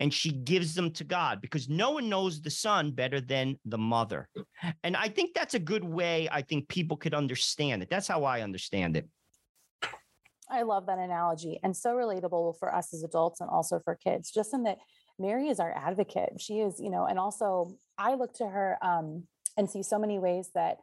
and 0.00 0.12
she 0.12 0.30
gives 0.30 0.74
them 0.74 0.90
to 0.92 1.04
God 1.04 1.40
because 1.40 1.68
no 1.68 1.92
one 1.92 2.08
knows 2.08 2.40
the 2.40 2.50
son 2.50 2.90
better 2.90 3.20
than 3.20 3.58
the 3.64 3.78
mother. 3.78 4.28
And 4.82 4.96
I 4.96 5.08
think 5.08 5.34
that's 5.34 5.54
a 5.54 5.58
good 5.58 5.84
way 5.84 6.28
I 6.30 6.42
think 6.42 6.68
people 6.68 6.96
could 6.96 7.14
understand 7.14 7.82
it. 7.82 7.88
That's 7.90 8.08
how 8.08 8.24
I 8.24 8.42
understand 8.42 8.96
it. 8.96 9.08
I 10.50 10.62
love 10.62 10.86
that 10.86 10.98
analogy 10.98 11.60
and 11.62 11.76
so 11.76 11.94
relatable 11.94 12.58
for 12.58 12.74
us 12.74 12.94
as 12.94 13.02
adults 13.02 13.40
and 13.40 13.50
also 13.50 13.80
for 13.80 13.94
kids, 13.96 14.30
just 14.30 14.54
in 14.54 14.62
that 14.64 14.78
Mary 15.18 15.48
is 15.48 15.60
our 15.60 15.72
advocate. 15.72 16.40
She 16.40 16.60
is, 16.60 16.80
you 16.80 16.90
know, 16.90 17.04
and 17.04 17.18
also 17.18 17.76
I 17.96 18.14
look 18.14 18.34
to 18.34 18.46
her 18.46 18.78
um, 18.82 19.24
and 19.56 19.68
see 19.68 19.82
so 19.82 19.98
many 19.98 20.18
ways 20.18 20.50
that 20.54 20.78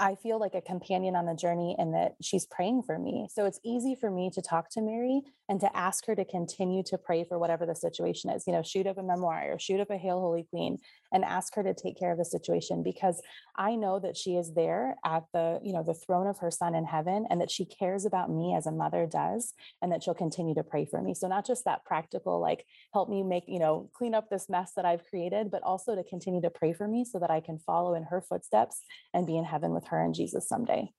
I 0.00 0.14
feel 0.14 0.40
like 0.40 0.54
a 0.54 0.62
companion 0.62 1.14
on 1.14 1.26
the 1.26 1.34
journey 1.34 1.76
and 1.78 1.92
that 1.92 2.14
she's 2.22 2.46
praying 2.46 2.84
for 2.84 2.98
me. 2.98 3.28
So 3.30 3.44
it's 3.44 3.60
easy 3.62 3.94
for 3.94 4.10
me 4.10 4.30
to 4.30 4.40
talk 4.40 4.70
to 4.70 4.80
Mary 4.80 5.20
and 5.50 5.60
to 5.60 5.76
ask 5.76 6.06
her 6.06 6.14
to 6.14 6.24
continue 6.24 6.82
to 6.84 6.96
pray 6.96 7.22
for 7.22 7.38
whatever 7.38 7.66
the 7.66 7.74
situation 7.74 8.30
is, 8.30 8.44
you 8.46 8.52
know, 8.54 8.62
shoot 8.62 8.86
up 8.86 8.96
a 8.96 9.02
Memorare 9.02 9.54
or 9.54 9.58
shoot 9.58 9.78
up 9.78 9.90
a 9.90 9.98
Hail 9.98 10.18
Holy 10.20 10.46
Queen 10.48 10.78
and 11.12 11.22
ask 11.22 11.54
her 11.54 11.62
to 11.62 11.74
take 11.74 11.98
care 11.98 12.12
of 12.12 12.18
the 12.18 12.24
situation 12.24 12.82
because 12.82 13.20
I 13.56 13.74
know 13.74 13.98
that 13.98 14.16
she 14.16 14.36
is 14.36 14.54
there 14.54 14.96
at 15.04 15.24
the, 15.34 15.60
you 15.62 15.74
know, 15.74 15.82
the 15.82 15.92
throne 15.92 16.28
of 16.28 16.38
her 16.38 16.50
son 16.50 16.74
in 16.74 16.86
heaven 16.86 17.26
and 17.28 17.40
that 17.40 17.50
she 17.50 17.66
cares 17.66 18.06
about 18.06 18.30
me 18.30 18.54
as 18.56 18.66
a 18.66 18.72
mother 18.72 19.06
does 19.06 19.52
and 19.82 19.92
that 19.92 20.02
she'll 20.02 20.14
continue 20.14 20.54
to 20.54 20.62
pray 20.62 20.86
for 20.86 21.02
me. 21.02 21.12
So 21.12 21.28
not 21.28 21.46
just 21.46 21.66
that 21.66 21.84
practical, 21.84 22.40
like 22.40 22.64
help 22.94 23.10
me 23.10 23.22
make, 23.22 23.44
you 23.48 23.58
know, 23.58 23.90
clean 23.92 24.14
up 24.14 24.30
this 24.30 24.48
mess 24.48 24.72
that 24.76 24.86
I've 24.86 25.04
created, 25.04 25.50
but 25.50 25.62
also 25.62 25.94
to 25.94 26.04
continue 26.04 26.40
to 26.40 26.50
pray 26.50 26.72
for 26.72 26.88
me 26.88 27.04
so 27.04 27.18
that 27.18 27.30
I 27.30 27.40
can 27.40 27.58
follow 27.58 27.94
in 27.94 28.04
her 28.04 28.22
footsteps 28.22 28.80
and 29.12 29.26
be 29.26 29.36
in 29.36 29.44
heaven 29.44 29.72
with 29.72 29.88
her 29.88 29.89
and 29.98 30.14
Jesus 30.14 30.48
someday. 30.48 30.90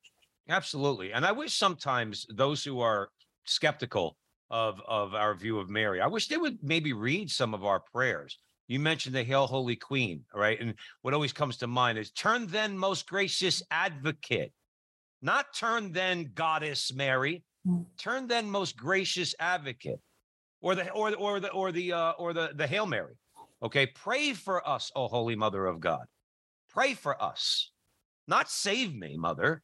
Absolutely. 0.50 1.14
And 1.14 1.26
I 1.26 1.32
wish 1.32 1.54
sometimes 1.54 2.26
those 2.30 2.64
who 2.64 2.82
are 2.82 3.10
skeptical 3.46 4.18
of 4.50 4.82
of 4.88 5.16
our 5.16 5.34
view 5.34 5.60
of 5.60 5.70
Mary, 5.70 6.02
I 6.02 6.08
wish 6.08 6.28
they 6.28 6.38
would 6.38 6.58
maybe 6.62 6.94
read 6.94 7.30
some 7.30 7.54
of 7.54 7.64
our 7.64 7.80
prayers. 7.80 8.38
You 8.68 8.80
mentioned 8.80 9.16
the 9.16 9.24
Hail 9.24 9.48
Holy 9.48 9.76
Queen, 9.76 10.24
right? 10.34 10.60
And 10.60 10.76
what 11.02 11.14
always 11.14 11.34
comes 11.34 11.58
to 11.58 11.68
mind 11.68 11.98
is 11.98 12.12
turn 12.12 12.48
then 12.48 12.78
most 12.78 13.08
gracious 13.08 13.62
advocate, 13.72 14.54
not 15.22 15.54
turn 15.54 15.92
then 15.92 16.32
goddess 16.34 16.94
Mary, 16.94 17.44
mm. 17.68 17.86
turn 17.98 18.28
then 18.28 18.50
most 18.50 18.78
gracious 18.78 19.36
advocate, 19.40 20.00
or 20.62 20.76
the 20.76 20.90
or 20.92 21.12
the 21.12 21.18
or 21.18 21.40
the 21.40 21.52
or 21.52 21.72
the 21.72 21.94
uh, 21.94 22.12
or 22.12 22.34
the 22.34 22.52
the 22.56 22.68
Hail 22.68 22.86
Mary. 22.86 23.16
Okay, 23.64 23.86
pray 23.86 24.34
for 24.34 24.68
us, 24.68 24.92
O 24.96 25.08
Holy 25.08 25.36
Mother 25.36 25.66
of 25.66 25.80
God. 25.80 26.06
Pray 26.70 26.94
for 26.94 27.22
us. 27.22 27.72
Not 28.28 28.50
save 28.50 28.94
me, 28.96 29.18
mother. 29.18 29.64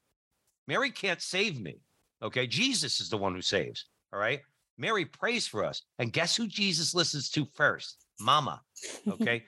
Mary 0.68 0.92
can't 0.92 1.22
save 1.22 1.60
me. 1.60 1.80
Okay. 2.22 2.48
Jesus 2.48 3.00
is 3.00 3.10
the 3.10 3.18
one 3.18 3.34
who 3.34 3.42
saves. 3.42 3.86
All 4.14 4.20
right. 4.20 4.42
Mary 4.78 5.06
prays 5.06 5.48
for 5.48 5.64
us. 5.64 5.82
And 6.00 6.14
guess 6.14 6.36
who 6.36 6.48
Jesus 6.48 6.94
listens 6.94 7.30
to 7.32 7.46
first? 7.56 8.06
Mama. 8.20 8.62
Okay. 9.10 9.44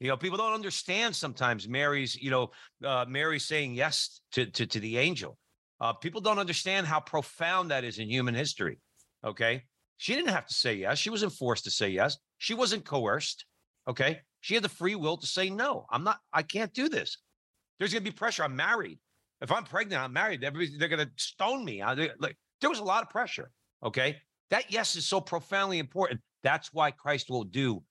you 0.00 0.08
know, 0.08 0.16
people 0.16 0.38
don't 0.38 0.54
understand 0.54 1.14
sometimes 1.14 1.68
Mary's, 1.68 2.16
you 2.16 2.30
know, 2.30 2.50
uh, 2.84 3.04
Mary 3.08 3.38
saying 3.38 3.74
yes 3.74 4.20
to, 4.32 4.46
to, 4.46 4.66
to 4.66 4.80
the 4.80 4.98
angel. 4.98 5.38
Uh, 5.80 5.92
people 5.92 6.20
don't 6.20 6.38
understand 6.38 6.86
how 6.86 7.00
profound 7.00 7.70
that 7.70 7.84
is 7.84 7.98
in 7.98 8.08
human 8.08 8.34
history. 8.34 8.78
Okay. 9.24 9.64
She 9.98 10.14
didn't 10.14 10.30
have 10.30 10.46
to 10.46 10.54
say 10.54 10.74
yes. 10.74 10.98
She 10.98 11.10
wasn't 11.10 11.32
forced 11.32 11.64
to 11.64 11.70
say 11.70 11.88
yes. 11.88 12.16
She 12.38 12.54
wasn't 12.54 12.84
coerced. 12.84 13.44
Okay. 13.88 14.20
She 14.40 14.54
had 14.54 14.64
the 14.64 14.68
free 14.68 14.94
will 14.94 15.16
to 15.16 15.26
say, 15.26 15.50
no, 15.50 15.86
I'm 15.90 16.02
not, 16.02 16.18
I 16.32 16.42
can't 16.42 16.72
do 16.72 16.88
this. 16.88 17.18
There's 17.82 17.92
going 17.92 18.04
to 18.04 18.12
be 18.12 18.14
pressure. 18.14 18.44
I'm 18.44 18.54
married. 18.54 19.00
If 19.40 19.50
I'm 19.50 19.64
pregnant, 19.64 20.00
I'm 20.00 20.12
married. 20.12 20.40
they're 20.40 20.52
going 20.88 21.04
to 21.04 21.10
stone 21.16 21.64
me. 21.64 21.82
I, 21.82 21.94
like 22.20 22.36
there 22.60 22.70
was 22.70 22.78
a 22.78 22.84
lot 22.84 23.02
of 23.02 23.10
pressure. 23.10 23.50
Okay, 23.84 24.18
that 24.50 24.70
yes 24.70 24.94
is 24.94 25.04
so 25.04 25.20
profoundly 25.20 25.80
important. 25.80 26.20
That's 26.44 26.72
why 26.72 26.92
Christ 26.92 27.28
will 27.28 27.42
do 27.42 27.82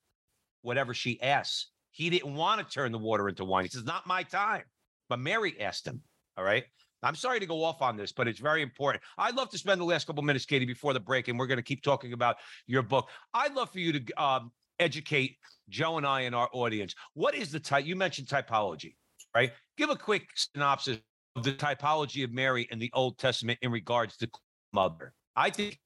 whatever 0.62 0.94
she 0.94 1.20
asks. 1.20 1.68
He 1.90 2.08
didn't 2.08 2.34
want 2.34 2.66
to 2.66 2.74
turn 2.74 2.90
the 2.90 2.96
water 2.96 3.28
into 3.28 3.44
wine. 3.44 3.64
He 3.64 3.68
says, 3.68 3.84
"Not 3.84 4.06
my 4.06 4.22
time." 4.22 4.62
But 5.10 5.18
Mary 5.18 5.60
asked 5.60 5.86
him. 5.86 6.00
All 6.38 6.44
right. 6.44 6.64
I'm 7.02 7.14
sorry 7.14 7.40
to 7.40 7.46
go 7.46 7.62
off 7.62 7.82
on 7.82 7.98
this, 7.98 8.12
but 8.12 8.26
it's 8.26 8.40
very 8.40 8.62
important. 8.62 9.04
I'd 9.18 9.34
love 9.34 9.50
to 9.50 9.58
spend 9.58 9.78
the 9.78 9.84
last 9.84 10.06
couple 10.06 10.22
minutes, 10.22 10.46
Katie, 10.46 10.64
before 10.64 10.94
the 10.94 11.00
break, 11.00 11.28
and 11.28 11.38
we're 11.38 11.48
going 11.48 11.58
to 11.58 11.62
keep 11.62 11.82
talking 11.82 12.14
about 12.14 12.36
your 12.66 12.80
book. 12.80 13.10
I'd 13.34 13.52
love 13.52 13.70
for 13.70 13.80
you 13.80 13.92
to 13.92 14.12
um, 14.14 14.52
educate 14.78 15.36
Joe 15.68 15.98
and 15.98 16.06
I 16.06 16.22
and 16.22 16.34
our 16.34 16.48
audience. 16.54 16.94
What 17.12 17.34
is 17.34 17.52
the 17.52 17.60
type? 17.60 17.84
You 17.84 17.94
mentioned 17.94 18.28
typology, 18.28 18.94
right? 19.34 19.52
Give 19.76 19.90
a 19.90 19.96
quick 19.96 20.28
synopsis 20.34 20.98
of 21.36 21.44
the 21.44 21.52
typology 21.52 22.24
of 22.24 22.32
Mary 22.32 22.68
in 22.70 22.78
the 22.78 22.90
Old 22.94 23.18
Testament 23.18 23.58
in 23.62 23.70
regards 23.70 24.16
to 24.18 24.30
mother. 24.72 25.12
I 25.36 25.50
think 25.50 25.78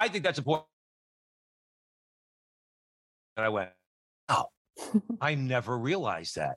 I 0.00 0.08
think 0.08 0.24
that's 0.24 0.38
important. 0.38 0.66
And 3.36 3.46
I 3.46 3.48
went, 3.48 3.70
oh, 4.28 4.46
I 5.20 5.34
never 5.34 5.78
realized 5.78 6.36
that. 6.36 6.56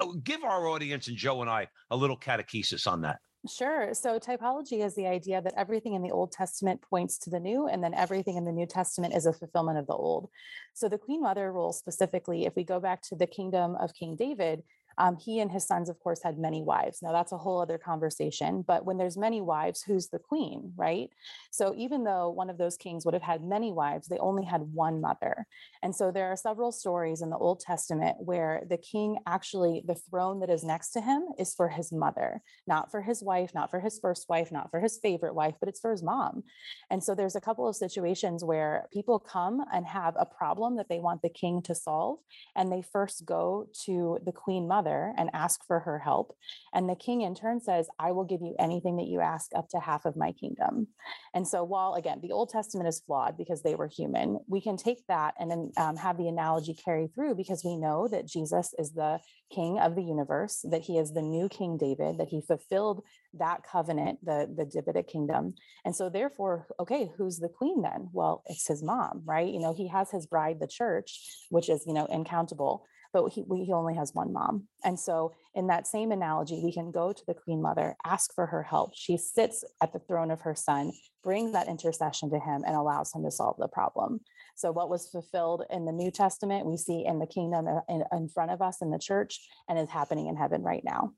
Oh, 0.00 0.14
give 0.14 0.44
our 0.44 0.66
audience 0.68 1.08
and 1.08 1.16
Joe 1.16 1.40
and 1.40 1.50
I 1.50 1.68
a 1.90 1.96
little 1.96 2.18
catechesis 2.18 2.86
on 2.86 3.02
that. 3.02 3.18
Sure. 3.48 3.94
So 3.94 4.18
typology 4.18 4.84
is 4.84 4.96
the 4.96 5.06
idea 5.06 5.40
that 5.40 5.54
everything 5.56 5.94
in 5.94 6.02
the 6.02 6.10
Old 6.10 6.32
Testament 6.32 6.82
points 6.82 7.18
to 7.18 7.30
the 7.30 7.38
new, 7.38 7.68
and 7.68 7.82
then 7.82 7.94
everything 7.94 8.36
in 8.36 8.44
the 8.44 8.52
New 8.52 8.66
Testament 8.66 9.14
is 9.14 9.26
a 9.26 9.32
fulfillment 9.32 9.78
of 9.78 9.86
the 9.86 9.92
old. 9.92 10.28
So 10.74 10.88
the 10.88 10.98
Queen 10.98 11.22
Mother 11.22 11.52
role 11.52 11.72
specifically, 11.72 12.46
if 12.46 12.56
we 12.56 12.64
go 12.64 12.80
back 12.80 13.00
to 13.02 13.16
the 13.16 13.28
kingdom 13.28 13.76
of 13.76 13.94
King 13.94 14.16
David, 14.16 14.64
um, 14.98 15.16
he 15.16 15.38
and 15.38 15.50
his 15.50 15.64
sons, 15.64 15.88
of 15.88 15.98
course, 16.00 16.22
had 16.22 16.38
many 16.38 16.60
wives. 16.60 17.00
Now 17.02 17.12
that's 17.12 17.32
a 17.32 17.38
whole 17.38 17.60
other 17.60 17.78
conversation. 17.78 18.64
But 18.66 18.84
when 18.84 18.98
there's 18.98 19.16
many 19.16 19.40
wives, 19.40 19.82
who's 19.82 20.08
the 20.08 20.18
queen, 20.18 20.72
right? 20.76 21.08
So 21.52 21.72
even 21.76 22.02
though 22.02 22.30
one 22.30 22.50
of 22.50 22.58
those 22.58 22.76
kings 22.76 23.04
would 23.04 23.14
have 23.14 23.22
had 23.22 23.42
many 23.42 23.72
wives, 23.72 24.08
they 24.08 24.18
only 24.18 24.44
had 24.44 24.60
one 24.60 25.00
mother. 25.00 25.46
And 25.84 25.94
so 25.94 26.10
there 26.10 26.26
are 26.32 26.36
several 26.36 26.72
stories 26.72 27.22
in 27.22 27.30
the 27.30 27.36
Old 27.36 27.60
Testament 27.60 28.16
where 28.18 28.64
the 28.68 28.76
king 28.76 29.18
actually, 29.26 29.82
the 29.86 29.94
throne 29.94 30.40
that 30.40 30.50
is 30.50 30.64
next 30.64 30.90
to 30.90 31.00
him 31.00 31.28
is 31.38 31.54
for 31.54 31.68
his 31.68 31.92
mother, 31.92 32.42
not 32.66 32.90
for 32.90 33.00
his 33.00 33.22
wife, 33.22 33.52
not 33.54 33.70
for 33.70 33.78
his 33.78 34.00
first 34.00 34.28
wife, 34.28 34.50
not 34.50 34.70
for 34.70 34.80
his 34.80 34.98
favorite 34.98 35.34
wife, 35.34 35.54
but 35.60 35.68
it's 35.68 35.80
for 35.80 35.92
his 35.92 36.02
mom. 36.02 36.42
And 36.90 37.02
so 37.02 37.14
there's 37.14 37.36
a 37.36 37.40
couple 37.40 37.68
of 37.68 37.76
situations 37.76 38.42
where 38.42 38.88
people 38.92 39.20
come 39.20 39.64
and 39.72 39.86
have 39.86 40.14
a 40.18 40.26
problem 40.26 40.76
that 40.76 40.88
they 40.88 40.98
want 40.98 41.22
the 41.22 41.28
king 41.28 41.62
to 41.62 41.74
solve, 41.74 42.18
and 42.56 42.72
they 42.72 42.82
first 42.82 43.24
go 43.24 43.68
to 43.84 44.18
the 44.24 44.32
queen 44.32 44.66
mother 44.66 44.87
mother 44.88 45.12
and 45.16 45.30
ask 45.32 45.60
for 45.66 45.80
her 45.80 45.98
help. 45.98 46.34
And 46.72 46.88
the 46.88 46.94
king 46.94 47.22
in 47.22 47.34
turn 47.34 47.60
says, 47.60 47.88
I 47.98 48.12
will 48.12 48.24
give 48.24 48.40
you 48.40 48.54
anything 48.58 48.96
that 48.96 49.06
you 49.06 49.20
ask 49.20 49.50
up 49.54 49.68
to 49.70 49.80
half 49.80 50.04
of 50.04 50.16
my 50.16 50.32
kingdom. 50.32 50.88
And 51.34 51.46
so, 51.46 51.64
while 51.64 51.94
again, 51.94 52.20
the 52.22 52.32
Old 52.32 52.50
Testament 52.50 52.88
is 52.88 53.02
flawed 53.06 53.36
because 53.36 53.62
they 53.62 53.74
were 53.74 53.88
human, 53.88 54.38
we 54.48 54.60
can 54.60 54.76
take 54.76 55.06
that 55.08 55.34
and 55.38 55.50
then 55.50 55.72
um, 55.76 55.96
have 55.96 56.16
the 56.16 56.28
analogy 56.28 56.74
carry 56.74 57.08
through 57.08 57.34
because 57.34 57.64
we 57.64 57.76
know 57.76 58.08
that 58.08 58.26
Jesus 58.26 58.74
is 58.78 58.92
the 58.92 59.20
king 59.50 59.78
of 59.78 59.94
the 59.94 60.02
universe, 60.02 60.64
that 60.70 60.82
he 60.82 60.98
is 60.98 61.12
the 61.12 61.22
new 61.22 61.48
King 61.48 61.78
David, 61.78 62.18
that 62.18 62.28
he 62.28 62.42
fulfilled 62.42 63.02
that 63.34 63.62
covenant, 63.62 64.18
the, 64.24 64.48
the 64.54 64.64
Davidic 64.64 65.08
kingdom. 65.08 65.54
And 65.84 65.94
so, 65.94 66.08
therefore, 66.08 66.66
okay, 66.80 67.10
who's 67.16 67.38
the 67.38 67.48
queen 67.48 67.82
then? 67.82 68.08
Well, 68.12 68.42
it's 68.46 68.68
his 68.68 68.82
mom, 68.82 69.22
right? 69.24 69.48
You 69.48 69.60
know, 69.60 69.74
he 69.74 69.88
has 69.88 70.10
his 70.10 70.26
bride, 70.26 70.58
the 70.60 70.66
church, 70.66 71.20
which 71.50 71.68
is, 71.68 71.84
you 71.86 71.94
know, 71.94 72.06
incountable 72.06 72.84
but 73.12 73.28
he, 73.30 73.44
he 73.64 73.72
only 73.72 73.94
has 73.94 74.14
one 74.14 74.32
mom. 74.32 74.68
And 74.84 74.98
so, 74.98 75.32
in 75.54 75.66
that 75.68 75.86
same 75.86 76.12
analogy, 76.12 76.60
we 76.62 76.72
can 76.72 76.90
go 76.90 77.12
to 77.12 77.22
the 77.26 77.34
Queen 77.34 77.60
Mother, 77.62 77.96
ask 78.04 78.34
for 78.34 78.46
her 78.46 78.62
help. 78.62 78.92
She 78.94 79.16
sits 79.16 79.64
at 79.82 79.92
the 79.92 79.98
throne 79.98 80.30
of 80.30 80.40
her 80.42 80.54
son, 80.54 80.92
brings 81.24 81.52
that 81.52 81.68
intercession 81.68 82.30
to 82.30 82.38
him, 82.38 82.62
and 82.66 82.76
allows 82.76 83.12
him 83.14 83.24
to 83.24 83.30
solve 83.30 83.56
the 83.58 83.68
problem. 83.68 84.20
So, 84.56 84.70
what 84.72 84.90
was 84.90 85.08
fulfilled 85.08 85.64
in 85.70 85.84
the 85.84 85.92
New 85.92 86.10
Testament, 86.10 86.66
we 86.66 86.76
see 86.76 87.04
in 87.06 87.18
the 87.18 87.26
kingdom 87.26 87.66
uh, 87.66 87.80
in, 87.88 88.04
in 88.12 88.28
front 88.28 88.50
of 88.50 88.62
us 88.62 88.82
in 88.82 88.90
the 88.90 88.98
church 88.98 89.40
and 89.68 89.78
is 89.78 89.88
happening 89.88 90.26
in 90.26 90.36
heaven 90.36 90.62
right 90.62 90.82
now. 90.84 91.12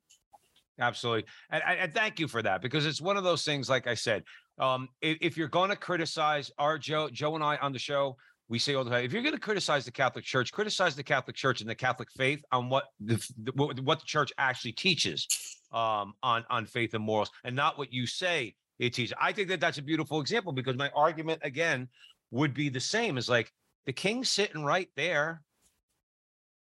Absolutely. 0.81 1.27
And, 1.51 1.63
and 1.67 1.93
thank 1.93 2.19
you 2.19 2.27
for 2.27 2.43
that 2.43 2.63
because 2.63 2.87
it's 2.87 3.01
one 3.01 3.17
of 3.17 3.25
those 3.25 3.45
things, 3.45 3.69
like 3.69 3.87
I 3.87 3.95
said, 3.95 4.25
um, 4.59 4.89
if, 5.01 5.19
if 5.21 5.37
you're 5.37 5.49
going 5.49 5.71
to 5.71 5.77
criticize 5.77 6.51
our 6.59 6.79
Joe, 6.79 7.09
Joe 7.11 7.35
and 7.35 7.45
I 7.45 7.57
on 7.57 7.73
the 7.73 7.79
show, 7.79 8.17
we 8.51 8.59
say 8.59 8.75
all 8.75 8.85
the 8.85 8.91
time 8.91 9.05
if 9.05 9.13
you're 9.13 9.23
going 9.23 9.35
to 9.35 9.41
criticize 9.41 9.87
the 9.87 9.91
catholic 9.91 10.25
church 10.25 10.53
criticize 10.53 10.95
the 10.95 11.03
catholic 11.03 11.35
church 11.35 11.63
and 11.63 11.71
the 11.71 11.75
catholic 11.75 12.11
faith 12.17 12.45
on 12.53 12.69
what 12.69 12.89
the, 13.01 13.17
what 13.55 14.01
the 14.01 14.07
church 14.07 14.31
actually 14.37 14.73
teaches 14.73 15.27
um, 15.73 16.13
on 16.23 16.45
on 16.51 16.67
faith 16.67 16.93
and 16.93 17.03
morals 17.03 17.31
and 17.45 17.57
not 17.57 17.79
what 17.79 17.93
you 17.93 18.07
say 18.07 18.55
it 18.81 18.95
teaches. 18.95 19.13
I 19.21 19.33
think 19.33 19.49
that 19.49 19.61
that's 19.61 19.79
a 19.79 19.83
beautiful 19.83 20.21
example 20.21 20.53
because 20.53 20.77
my 20.77 20.91
argument 20.97 21.43
again 21.45 21.89
would 22.31 22.55
be 22.55 22.71
the 22.71 22.81
same 22.81 23.19
as 23.19 23.29
like 23.29 23.53
the 23.85 23.93
king's 23.93 24.31
sitting 24.31 24.65
right 24.65 24.89
there. 24.97 25.43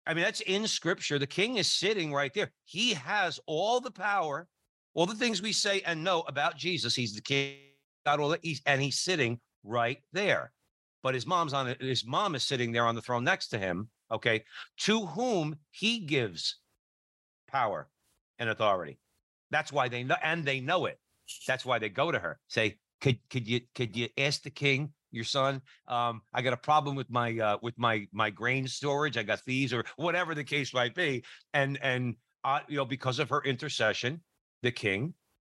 I 0.07 0.14
mean 0.14 0.23
that's 0.23 0.42
in 0.42 0.66
scripture. 0.66 1.18
The 1.18 1.27
king 1.27 1.57
is 1.57 1.71
sitting 1.71 2.12
right 2.12 2.33
there. 2.35 2.53
He 2.64 2.92
has 2.95 3.40
all 3.47 3.81
the 3.81 3.90
power 3.90 4.47
all 4.95 5.07
the 5.07 5.14
things 5.14 5.40
we 5.40 5.53
say 5.55 5.81
and 5.87 6.05
know 6.05 6.21
about 6.29 6.57
jesus. 6.57 6.95
He's 6.95 7.14
the 7.14 7.23
king 7.23 7.57
got 8.05 8.21
all 8.21 8.29
that 8.29 8.40
he's 8.42 8.61
and 8.66 8.83
he's 8.83 8.99
sitting 8.99 9.40
right 9.64 9.99
there 10.12 10.53
but 11.03 11.15
his 11.15 11.27
mom's 11.27 11.53
on 11.53 11.69
it. 11.69 11.81
His 11.81 12.07
mom 12.07 12.35
is 12.35 12.45
sitting 12.45 12.73
there 12.73 12.87
on 12.87 12.95
the 12.95 13.03
throne 13.03 13.25
next 13.25 13.49
to 13.49 13.59
him. 13.59 13.88
Okay, 14.11 14.45
to 14.81 15.07
whom 15.07 15.57
he 15.71 16.01
gives 16.01 16.59
power 17.49 17.88
and 18.38 18.51
authority. 18.51 18.99
That's 19.51 19.73
why 19.73 19.88
they 19.88 20.03
know, 20.03 20.17
and 20.23 20.45
they 20.45 20.61
know 20.61 20.87
it. 20.87 20.99
That's 21.47 21.65
why 21.65 21.79
they 21.79 21.88
go 21.88 22.11
to 22.11 22.19
her. 22.19 22.38
Say, 22.49 22.79
could 23.03 23.19
could 23.29 23.47
you 23.47 23.61
could 23.75 23.95
you 23.97 24.09
ask 24.17 24.43
the 24.43 24.51
king 24.51 24.93
your 25.11 25.25
son 25.25 25.61
um, 25.88 26.23
i 26.33 26.41
got 26.41 26.55
a 26.55 26.57
problem 26.57 26.97
with 26.97 27.11
my 27.11 27.38
uh, 27.38 27.59
with 27.61 27.77
my 27.77 28.07
my 28.12 28.31
grain 28.31 28.67
storage 28.67 29.19
i 29.19 29.23
got 29.23 29.41
thieves 29.41 29.73
or 29.73 29.85
whatever 29.97 30.35
the 30.35 30.45
case 30.45 30.73
might 30.73 30.95
be 30.95 31.23
and 31.53 31.79
and 31.83 32.15
uh, 32.45 32.61
you 32.69 32.77
know 32.77 32.85
because 32.85 33.19
of 33.19 33.29
her 33.29 33.43
intercession 33.45 34.21
the 34.62 34.71
king 34.71 35.12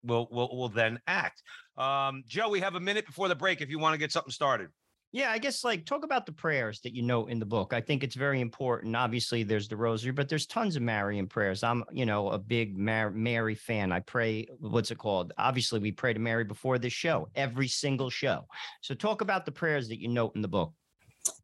will 0.03 0.27
will 0.31 0.55
will 0.55 0.69
then 0.69 0.99
act 1.05 1.43
um, 1.77 2.23
joe 2.25 2.49
we 2.49 2.59
have 2.59 2.75
a 2.75 2.79
minute 2.79 3.05
before 3.05 3.27
the 3.27 3.35
break 3.35 3.61
if 3.61 3.69
you 3.69 3.77
want 3.77 3.93
to 3.93 3.99
get 3.99 4.11
something 4.11 4.31
started 4.31 4.69
yeah, 5.13 5.31
I 5.31 5.37
guess 5.37 5.63
like 5.63 5.85
talk 5.85 6.03
about 6.03 6.25
the 6.25 6.31
prayers 6.31 6.81
that 6.81 6.95
you 6.95 7.03
know 7.03 7.27
in 7.27 7.37
the 7.37 7.45
book. 7.45 7.71
I 7.71 7.79
think 7.79 8.03
it's 8.03 8.15
very 8.15 8.41
important. 8.41 8.95
Obviously, 8.95 9.43
there's 9.43 9.67
the 9.67 9.77
rosary, 9.77 10.11
but 10.11 10.27
there's 10.27 10.47
tons 10.47 10.75
of 10.75 10.81
Marian 10.81 11.27
prayers. 11.27 11.61
I'm, 11.61 11.83
you 11.91 12.07
know, 12.07 12.29
a 12.29 12.39
big 12.39 12.75
Mar- 12.75 13.11
Mary 13.11 13.53
fan. 13.53 13.91
I 13.91 13.99
pray, 13.99 14.47
what's 14.59 14.89
it 14.89 14.97
called? 14.97 15.31
Obviously, 15.37 15.79
we 15.79 15.91
pray 15.91 16.13
to 16.13 16.19
Mary 16.19 16.43
before 16.43 16.79
this 16.79 16.93
show, 16.93 17.29
every 17.35 17.67
single 17.67 18.09
show. 18.09 18.47
So 18.81 18.95
talk 18.95 19.21
about 19.21 19.45
the 19.45 19.51
prayers 19.51 19.87
that 19.89 20.01
you 20.01 20.07
note 20.07 20.35
in 20.35 20.41
the 20.41 20.47
book. 20.47 20.73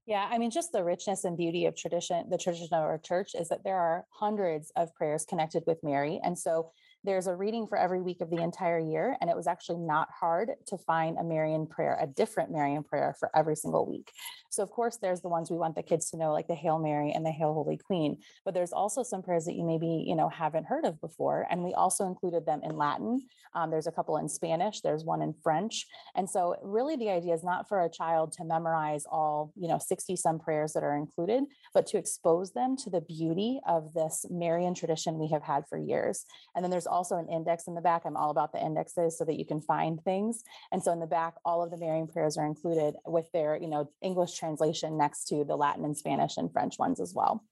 Yeah, 0.07 0.27
I 0.31 0.39
mean, 0.39 0.49
just 0.49 0.71
the 0.71 0.83
richness 0.83 1.23
and 1.23 1.37
beauty 1.37 1.67
of 1.67 1.75
tradition, 1.75 2.27
the 2.27 2.39
tradition 2.39 2.73
of 2.73 2.81
our 2.81 2.97
church 2.97 3.35
is 3.35 3.49
that 3.49 3.63
there 3.63 3.77
are 3.77 4.03
hundreds 4.09 4.71
of 4.77 4.93
prayers 4.95 5.25
connected 5.25 5.63
with 5.67 5.77
Mary. 5.83 6.19
And 6.23 6.37
so 6.37 6.71
there's 7.03 7.27
a 7.27 7.35
reading 7.35 7.65
for 7.65 7.77
every 7.77 8.01
week 8.01 8.19
of 8.19 8.29
the 8.29 8.41
entire 8.41 8.79
year, 8.79 9.15
and 9.21 9.29
it 9.29 9.35
was 9.35 9.47
actually 9.47 9.79
not 9.79 10.09
hard 10.11 10.51
to 10.67 10.77
find 10.77 11.17
a 11.17 11.23
Marian 11.23 11.65
prayer, 11.65 11.97
a 12.01 12.07
different 12.07 12.51
Marian 12.51 12.83
prayer 12.83 13.15
for 13.17 13.31
every 13.33 13.55
single 13.55 13.87
week. 13.89 14.11
So, 14.49 14.63
of 14.63 14.69
course, 14.69 14.97
there's 14.97 15.21
the 15.21 15.29
ones 15.29 15.49
we 15.49 15.57
want 15.57 15.75
the 15.75 15.83
kids 15.83 16.09
to 16.11 16.17
know, 16.17 16.33
like 16.33 16.47
the 16.47 16.55
Hail 16.55 16.77
Mary 16.77 17.11
and 17.13 17.25
the 17.25 17.31
Hail 17.31 17.53
Holy 17.53 17.77
Queen. 17.77 18.17
But 18.43 18.53
there's 18.53 18.73
also 18.73 19.03
some 19.03 19.21
prayers 19.21 19.45
that 19.45 19.55
you 19.55 19.63
maybe 19.63 20.03
you 20.05 20.15
know 20.15 20.27
haven't 20.27 20.65
heard 20.65 20.85
of 20.85 20.99
before, 20.99 21.47
and 21.49 21.63
we 21.63 21.73
also 21.73 22.05
included 22.05 22.45
them 22.45 22.61
in 22.63 22.75
Latin. 22.75 23.21
Um, 23.55 23.71
there's 23.71 23.87
a 23.87 23.91
couple 23.91 24.17
in 24.17 24.27
Spanish. 24.27 24.81
There's 24.81 25.05
one 25.05 25.21
in 25.21 25.33
French, 25.41 25.85
and 26.15 26.29
so 26.29 26.57
really 26.61 26.97
the 26.97 27.09
idea 27.09 27.33
is 27.33 27.43
not 27.43 27.69
for 27.69 27.83
a 27.83 27.89
child 27.89 28.33
to 28.33 28.43
memorize 28.43 29.05
all 29.09 29.53
you 29.55 29.69
know 29.69 29.79
60 29.79 30.17
some 30.17 30.39
prayers 30.39 30.73
that 30.73 30.83
are 30.83 30.97
included, 30.97 31.45
but 31.73 31.87
to 31.87 31.97
expose 31.97 32.51
them 32.51 32.75
to 32.77 32.89
the 32.89 33.01
beauty 33.01 33.61
of 33.65 33.93
this 33.93 34.25
Marian 34.29 34.73
tradition 34.73 35.17
we 35.17 35.29
have 35.29 35.43
had 35.43 35.63
for 35.69 35.77
years. 35.77 36.25
And 36.55 36.63
then 36.63 36.71
there's 36.71 36.87
also 36.89 37.17
an 37.17 37.27
index 37.27 37.67
in 37.67 37.75
the 37.75 37.81
back. 37.81 38.03
I'm 38.05 38.17
all 38.17 38.31
about 38.31 38.51
the 38.51 38.63
indexes 38.63 39.17
so 39.17 39.25
that 39.25 39.37
you 39.37 39.45
can 39.45 39.61
find 39.61 40.03
things. 40.03 40.43
And 40.71 40.83
so 40.83 40.91
in 40.91 40.99
the 40.99 41.07
back, 41.07 41.35
all 41.45 41.63
of 41.63 41.71
the 41.71 41.77
Marian 41.77 42.07
prayers 42.07 42.37
are 42.37 42.45
included 42.45 42.95
with 43.05 43.31
their, 43.31 43.57
you 43.57 43.67
know, 43.67 43.89
English 44.01 44.37
translation 44.37 44.97
next 44.97 45.25
to 45.29 45.43
the 45.43 45.55
Latin 45.55 45.85
and 45.85 45.97
Spanish 45.97 46.37
and 46.37 46.51
French 46.51 46.77
ones 46.77 46.99
as 46.99 47.13
well. 47.13 47.43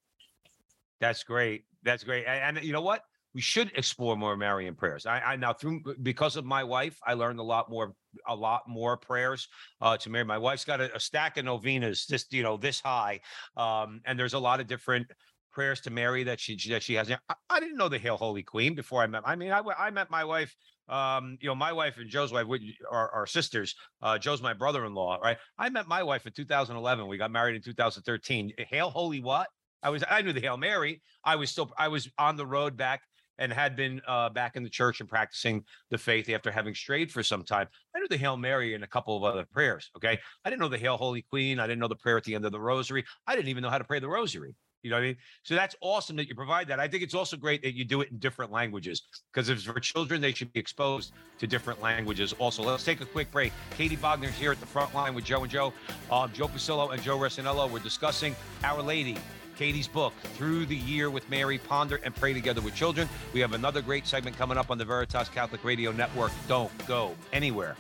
That's 1.00 1.24
great. 1.24 1.66
That's 1.84 2.04
great. 2.04 2.26
And, 2.26 2.58
and 2.58 2.66
you 2.66 2.74
know 2.74 2.82
what? 2.82 3.04
We 3.34 3.42
should 3.42 3.72
explore 3.76 4.18
more 4.18 4.36
Marian 4.36 4.74
prayers. 4.74 5.06
I, 5.06 5.20
I, 5.20 5.36
now 5.36 5.54
through 5.54 5.84
because 6.02 6.38
of 6.38 6.46
my 6.46 6.64
wife, 6.64 6.98
I 7.06 7.14
learned 7.14 7.40
a 7.40 7.44
lot 7.44 7.70
more, 7.70 7.94
a 8.28 8.36
lot 8.36 8.64
more 8.68 8.98
prayers 8.98 9.48
uh, 9.80 9.96
to 9.98 10.10
Mary. 10.10 10.26
My 10.26 10.40
wife's 10.40 10.66
got 10.66 10.82
a, 10.82 10.96
a 10.96 11.00
stack 11.00 11.38
of 11.38 11.46
novenas, 11.46 12.08
this 12.08 12.26
you 12.32 12.42
know 12.42 12.58
this 12.58 12.80
high, 12.80 13.20
um, 13.56 14.02
and 14.06 14.18
there's 14.18 14.34
a 14.34 14.40
lot 14.40 14.60
of 14.60 14.66
different 14.66 15.12
prayers 15.58 15.82
to 15.82 15.90
Mary 15.90 16.24
that 16.24 16.40
she 16.40 16.56
that 16.70 16.84
she 16.84 16.94
has. 16.94 17.12
I, 17.50 17.60
didn't 17.60 17.78
know 17.78 17.90
the 17.90 17.98
Hail 17.98 18.16
Holy 18.16 18.44
Queen 18.44 18.76
before 18.76 19.02
I 19.02 19.08
met. 19.08 19.24
I 19.26 19.36
mean, 19.36 19.52
I 19.52 19.64
I 19.76 19.90
met 19.90 20.12
my 20.12 20.24
wife. 20.24 20.56
Um, 20.88 21.40
you 21.42 21.48
know, 21.48 21.56
my 21.56 21.74
wife 21.74 21.98
and 21.98 22.08
Joe's 22.08 22.32
wife 22.32 22.46
are, 22.92 23.10
are 23.10 23.26
sisters. 23.26 23.74
Uh, 24.00 24.20
Joe's 24.20 24.40
my 24.40 24.54
brother-in-law, 24.54 25.18
right? 25.18 25.38
I 25.58 25.70
met 25.70 25.88
my 25.88 26.04
wife 26.04 26.28
in 26.28 26.34
2011. 26.34 27.08
We 27.08 27.18
got 27.18 27.32
married 27.32 27.56
in 27.56 27.64
2013. 27.64 28.54
Hail 28.70 28.92
Holy 28.92 29.20
what? 29.20 29.48
I 29.82 29.90
was 29.90 30.04
I 30.08 30.22
knew 30.22 30.32
the 30.32 30.42
Hail 30.42 30.58
Mary. 30.58 31.02
I 31.24 31.36
was 31.36 31.50
still 31.50 31.72
I 31.76 31.88
was 31.88 32.08
on 32.20 32.36
the 32.36 32.46
road 32.46 32.78
back 32.78 33.02
and 33.40 33.52
had 33.52 33.76
been 33.76 34.00
uh, 34.08 34.30
back 34.30 34.58
in 34.58 34.64
the 34.64 34.70
church 34.70 35.00
and 35.00 35.10
practicing 35.10 35.64
the 35.90 35.98
faith 35.98 36.30
after 36.30 36.52
having 36.52 36.76
strayed 36.76 37.12
for 37.12 37.24
some 37.24 37.44
time. 37.44 37.68
I 37.96 38.00
knew 38.00 38.08
the 38.08 38.18
Hail 38.18 38.38
Mary 38.38 38.76
and 38.76 38.84
a 38.84 38.88
couple 38.88 39.18
of 39.18 39.24
other 39.24 39.46
prayers. 39.52 39.90
Okay, 39.96 40.20
I 40.46 40.50
didn't 40.52 40.62
know 40.62 40.70
the 40.70 40.78
Hail 40.78 40.98
Holy 40.98 41.24
Queen. 41.24 41.60
I 41.60 41.66
didn't 41.66 41.80
know 41.80 41.88
the 41.88 41.96
prayer 41.96 42.18
at 42.18 42.26
the 42.26 42.36
end 42.36 42.46
of 42.46 42.52
the 42.52 42.60
Rosary. 42.60 43.04
I 43.26 43.36
didn't 43.36 43.50
even 43.50 43.64
know 43.64 43.72
how 43.72 43.80
to 43.80 43.84
pray 43.84 43.98
the 43.98 44.08
Rosary. 44.08 44.54
You 44.84 44.92
know 44.92 44.98
what 44.98 45.04
I 45.04 45.08
mean? 45.08 45.18
So 45.44 45.56
that's 45.56 45.76
awesome 45.82 46.16
that 46.18 46.28
you 46.28 46.36
provide 46.36 46.68
that. 46.68 46.80
I 46.80 46.88
think 46.88 47.04
it's 47.04 47.14
also 47.14 47.36
great 47.36 47.62
that 47.64 47.76
you 47.76 47.84
do 47.84 48.02
it 48.02 48.12
in 48.12 48.20
different 48.20 48.52
languages 48.52 49.02
because 49.34 49.50
if 49.50 49.58
it's 49.58 49.66
for 49.66 49.80
children, 49.80 50.22
they 50.22 50.32
should 50.32 50.54
be 50.54 50.60
exposed 50.60 51.14
to 51.40 51.48
different 51.48 51.82
languages. 51.82 52.34
Also, 52.40 52.64
let's 52.64 52.84
take 52.84 53.02
a 53.02 53.06
quick 53.06 53.32
break. 53.32 53.52
Katie 53.72 53.98
Bogner's 53.98 54.36
here 54.36 54.52
at 54.52 54.60
the 54.60 54.66
front 54.66 54.94
line 54.94 55.16
with 55.16 55.26
Joe 55.26 55.42
and 55.44 55.52
Joe, 55.52 55.74
um, 56.12 56.32
Joe 56.34 56.48
Pasillo 56.48 56.94
and 56.94 57.02
Joe 57.02 57.18
Resinello. 57.18 57.70
We're 57.70 57.80
discussing 57.80 58.36
Our 58.64 58.82
Lady, 58.82 59.18
Katie's 59.58 59.88
book, 59.88 60.14
Through 60.36 60.68
the 60.68 60.76
Year 60.76 61.10
with 61.10 61.28
Mary, 61.30 61.58
Ponder 61.58 62.00
and 62.04 62.16
Pray 62.16 62.34
Together 62.34 62.62
with 62.62 62.76
Children. 62.76 63.10
We 63.34 63.40
have 63.40 63.54
another 63.54 63.82
great 63.82 64.06
segment 64.06 64.38
coming 64.38 64.58
up 64.58 64.70
on 64.70 64.78
the 64.78 64.86
Veritas 64.86 65.30
Catholic 65.30 65.64
Radio 65.64 65.92
Network. 65.92 66.32
Don't 66.48 66.72
go 66.88 67.16
anywhere. 67.34 67.76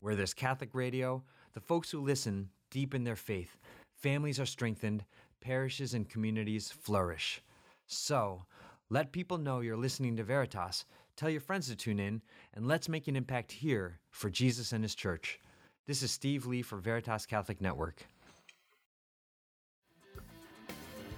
Where 0.00 0.14
there's 0.14 0.32
Catholic 0.32 0.70
radio, 0.72 1.22
the 1.52 1.60
folks 1.60 1.90
who 1.90 2.00
listen 2.00 2.48
deepen 2.70 3.02
their 3.04 3.16
faith 3.16 3.59
families 4.00 4.40
are 4.40 4.46
strengthened, 4.46 5.04
parishes 5.40 5.94
and 5.94 6.08
communities 6.08 6.70
flourish. 6.70 7.42
So, 7.86 8.44
let 8.88 9.12
people 9.12 9.38
know 9.38 9.60
you're 9.60 9.76
listening 9.76 10.16
to 10.16 10.24
Veritas 10.24 10.84
Tell 11.20 11.28
your 11.28 11.42
friends 11.42 11.68
to 11.68 11.76
tune 11.76 12.00
in, 12.00 12.22
and 12.54 12.66
let's 12.66 12.88
make 12.88 13.06
an 13.06 13.14
impact 13.14 13.52
here 13.52 14.00
for 14.10 14.30
Jesus 14.30 14.72
and 14.72 14.82
His 14.82 14.94
church. 14.94 15.38
This 15.86 16.02
is 16.02 16.10
Steve 16.10 16.46
Lee 16.46 16.62
for 16.62 16.78
Veritas 16.78 17.26
Catholic 17.26 17.60
Network. 17.60 18.06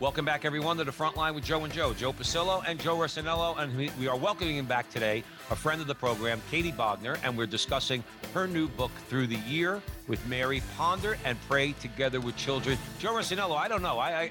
Welcome 0.00 0.24
back, 0.24 0.44
everyone, 0.44 0.78
to 0.78 0.84
the 0.84 0.90
front 0.90 1.16
line 1.16 1.34
with 1.34 1.44
Joe 1.44 1.62
and 1.62 1.72
Joe, 1.72 1.94
Joe 1.94 2.12
Pasillo 2.12 2.64
and 2.66 2.80
Joe 2.80 2.96
Rossinello. 2.96 3.56
And 3.58 3.76
we, 3.98 4.08
are 4.08 4.16
welcoming 4.16 4.56
him 4.56 4.66
back 4.66 4.90
today, 4.90 5.22
a 5.50 5.56
friend 5.56 5.80
of 5.80 5.86
the 5.86 5.94
program, 5.94 6.42
Katie 6.50 6.72
Bogner, 6.72 7.18
and 7.22 7.38
we're 7.38 7.46
discussing 7.46 8.02
her 8.34 8.48
new 8.48 8.66
book, 8.68 8.90
Through 9.08 9.28
the 9.28 9.36
Year 9.36 9.80
with 10.08 10.24
Mary. 10.26 10.60
Ponder 10.76 11.16
and 11.24 11.38
pray 11.48 11.72
together 11.72 12.20
with 12.20 12.36
children. 12.36 12.78
Joe 12.98 13.12
Rossinello, 13.12 13.56
I 13.56 13.68
don't 13.68 13.82
know. 13.82 13.98
I, 13.98 14.22
I 14.22 14.30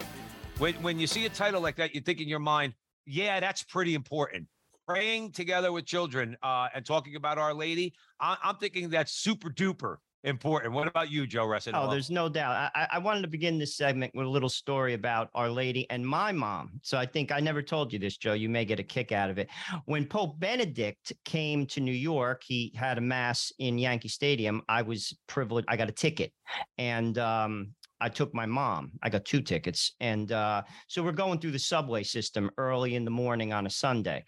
when, 0.57 0.73
when 0.83 0.99
you 0.99 1.07
see 1.07 1.25
a 1.25 1.29
title 1.29 1.61
like 1.61 1.77
that, 1.77 1.95
you 1.95 2.01
think 2.01 2.19
in 2.19 2.27
your 2.27 2.39
mind, 2.39 2.73
yeah, 3.05 3.39
that's 3.39 3.63
pretty 3.63 3.93
important. 3.93 4.47
Praying 4.87 5.31
together 5.31 5.71
with 5.71 5.85
children 5.85 6.35
uh, 6.43 6.67
and 6.75 6.85
talking 6.85 7.15
about 7.15 7.37
Our 7.37 7.53
Lady, 7.53 7.93
I, 8.19 8.35
I'm 8.43 8.57
thinking 8.57 8.89
that's 8.89 9.13
super 9.13 9.49
duper 9.49 9.97
important. 10.23 10.73
What 10.73 10.87
about 10.87 11.09
you, 11.09 11.25
Joe 11.25 11.45
Rossinello? 11.45 11.87
Oh, 11.87 11.91
there's 11.91 12.09
no 12.09 12.29
doubt. 12.29 12.71
I, 12.75 12.87
I 12.93 12.99
wanted 12.99 13.21
to 13.21 13.27
begin 13.27 13.57
this 13.57 13.75
segment 13.75 14.13
with 14.15 14.25
a 14.25 14.29
little 14.29 14.49
story 14.49 14.93
about 14.93 15.29
Our 15.33 15.49
Lady 15.49 15.89
and 15.89 16.05
my 16.05 16.31
mom. 16.31 16.79
So 16.83 16.97
I 16.97 17.05
think 17.05 17.31
I 17.31 17.39
never 17.39 17.61
told 17.61 17.91
you 17.91 17.99
this, 17.99 18.17
Joe. 18.17 18.33
You 18.33 18.49
may 18.49 18.65
get 18.65 18.79
a 18.79 18.83
kick 18.83 19.11
out 19.11 19.29
of 19.29 19.37
it. 19.37 19.49
When 19.85 20.05
Pope 20.05 20.39
Benedict 20.39 21.13
came 21.25 21.65
to 21.67 21.79
New 21.79 21.91
York, 21.91 22.43
he 22.45 22.71
had 22.75 22.97
a 22.97 23.01
mass 23.01 23.51
in 23.59 23.77
Yankee 23.77 24.09
Stadium. 24.09 24.61
I 24.69 24.81
was 24.81 25.17
privileged. 25.27 25.67
I 25.69 25.77
got 25.77 25.89
a 25.89 25.93
ticket, 25.93 26.31
and 26.77 27.17
um, 27.17 27.73
I 28.01 28.09
took 28.09 28.33
my 28.33 28.47
mom. 28.47 28.91
I 29.03 29.09
got 29.09 29.23
two 29.23 29.41
tickets. 29.41 29.93
And 29.99 30.31
uh, 30.31 30.63
so 30.87 31.03
we're 31.03 31.11
going 31.11 31.39
through 31.39 31.51
the 31.51 31.59
subway 31.59 32.01
system 32.01 32.49
early 32.57 32.95
in 32.95 33.05
the 33.05 33.11
morning 33.11 33.53
on 33.53 33.67
a 33.67 33.69
Sunday. 33.69 34.25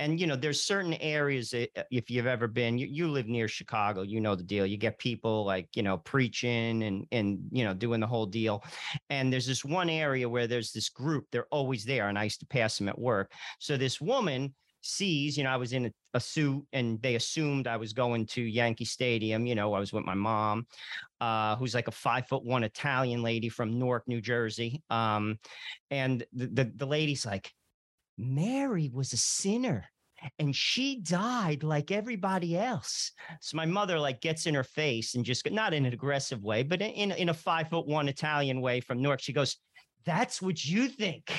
And, 0.00 0.20
you 0.20 0.26
know, 0.26 0.34
there's 0.34 0.64
certain 0.64 0.94
areas, 0.94 1.50
that, 1.50 1.70
uh, 1.76 1.84
if 1.90 2.10
you've 2.10 2.26
ever 2.26 2.48
been, 2.48 2.76
you, 2.78 2.88
you 2.90 3.08
live 3.08 3.28
near 3.28 3.46
Chicago, 3.46 4.02
you 4.02 4.20
know 4.20 4.34
the 4.34 4.42
deal. 4.42 4.66
You 4.66 4.76
get 4.76 4.98
people 4.98 5.44
like, 5.44 5.68
you 5.76 5.84
know, 5.84 5.98
preaching 5.98 6.82
and, 6.82 7.06
and, 7.12 7.38
you 7.52 7.64
know, 7.64 7.74
doing 7.74 8.00
the 8.00 8.06
whole 8.06 8.26
deal. 8.26 8.64
And 9.08 9.32
there's 9.32 9.46
this 9.46 9.64
one 9.64 9.88
area 9.88 10.28
where 10.28 10.48
there's 10.48 10.72
this 10.72 10.88
group, 10.88 11.26
they're 11.30 11.46
always 11.52 11.84
there. 11.84 12.08
And 12.08 12.18
I 12.18 12.24
used 12.24 12.40
to 12.40 12.46
pass 12.46 12.76
them 12.76 12.88
at 12.88 12.98
work. 12.98 13.32
So 13.60 13.76
this 13.76 14.00
woman, 14.00 14.52
sees, 14.82 15.36
you 15.36 15.44
know, 15.44 15.50
I 15.50 15.56
was 15.56 15.72
in 15.72 15.86
a, 15.86 15.92
a, 16.14 16.20
suit 16.20 16.64
and 16.72 17.00
they 17.00 17.14
assumed 17.14 17.66
I 17.66 17.76
was 17.76 17.92
going 17.92 18.26
to 18.26 18.42
Yankee 18.42 18.84
Stadium. 18.84 19.46
You 19.46 19.54
know, 19.54 19.72
I 19.72 19.80
was 19.80 19.92
with 19.92 20.04
my 20.04 20.14
mom, 20.14 20.66
uh, 21.20 21.56
who's 21.56 21.74
like 21.74 21.88
a 21.88 21.92
five 21.92 22.26
foot 22.28 22.44
one 22.44 22.64
Italian 22.64 23.22
lady 23.22 23.48
from 23.48 23.78
Newark, 23.78 24.06
New 24.06 24.20
Jersey. 24.20 24.82
Um, 24.90 25.38
and 25.90 26.24
the, 26.32 26.46
the, 26.46 26.72
the 26.76 26.86
lady's 26.86 27.24
like, 27.24 27.50
Mary 28.18 28.90
was 28.92 29.12
a 29.12 29.16
sinner 29.16 29.86
and 30.38 30.54
she 30.54 31.00
died 31.00 31.62
like 31.62 31.90
everybody 31.90 32.56
else. 32.56 33.12
So 33.40 33.56
my 33.56 33.66
mother 33.66 33.98
like 33.98 34.20
gets 34.20 34.46
in 34.46 34.54
her 34.54 34.64
face 34.64 35.14
and 35.14 35.24
just 35.24 35.50
not 35.50 35.74
in 35.74 35.86
an 35.86 35.92
aggressive 35.92 36.42
way, 36.42 36.62
but 36.62 36.80
in 36.80 37.12
in 37.12 37.28
a 37.28 37.34
five 37.34 37.68
foot 37.68 37.86
one 37.86 38.08
Italian 38.08 38.60
way 38.60 38.80
from 38.80 39.02
Newark. 39.02 39.20
She 39.20 39.32
goes, 39.32 39.56
"That's 40.04 40.40
what 40.40 40.64
you 40.64 40.88
think." 40.88 41.32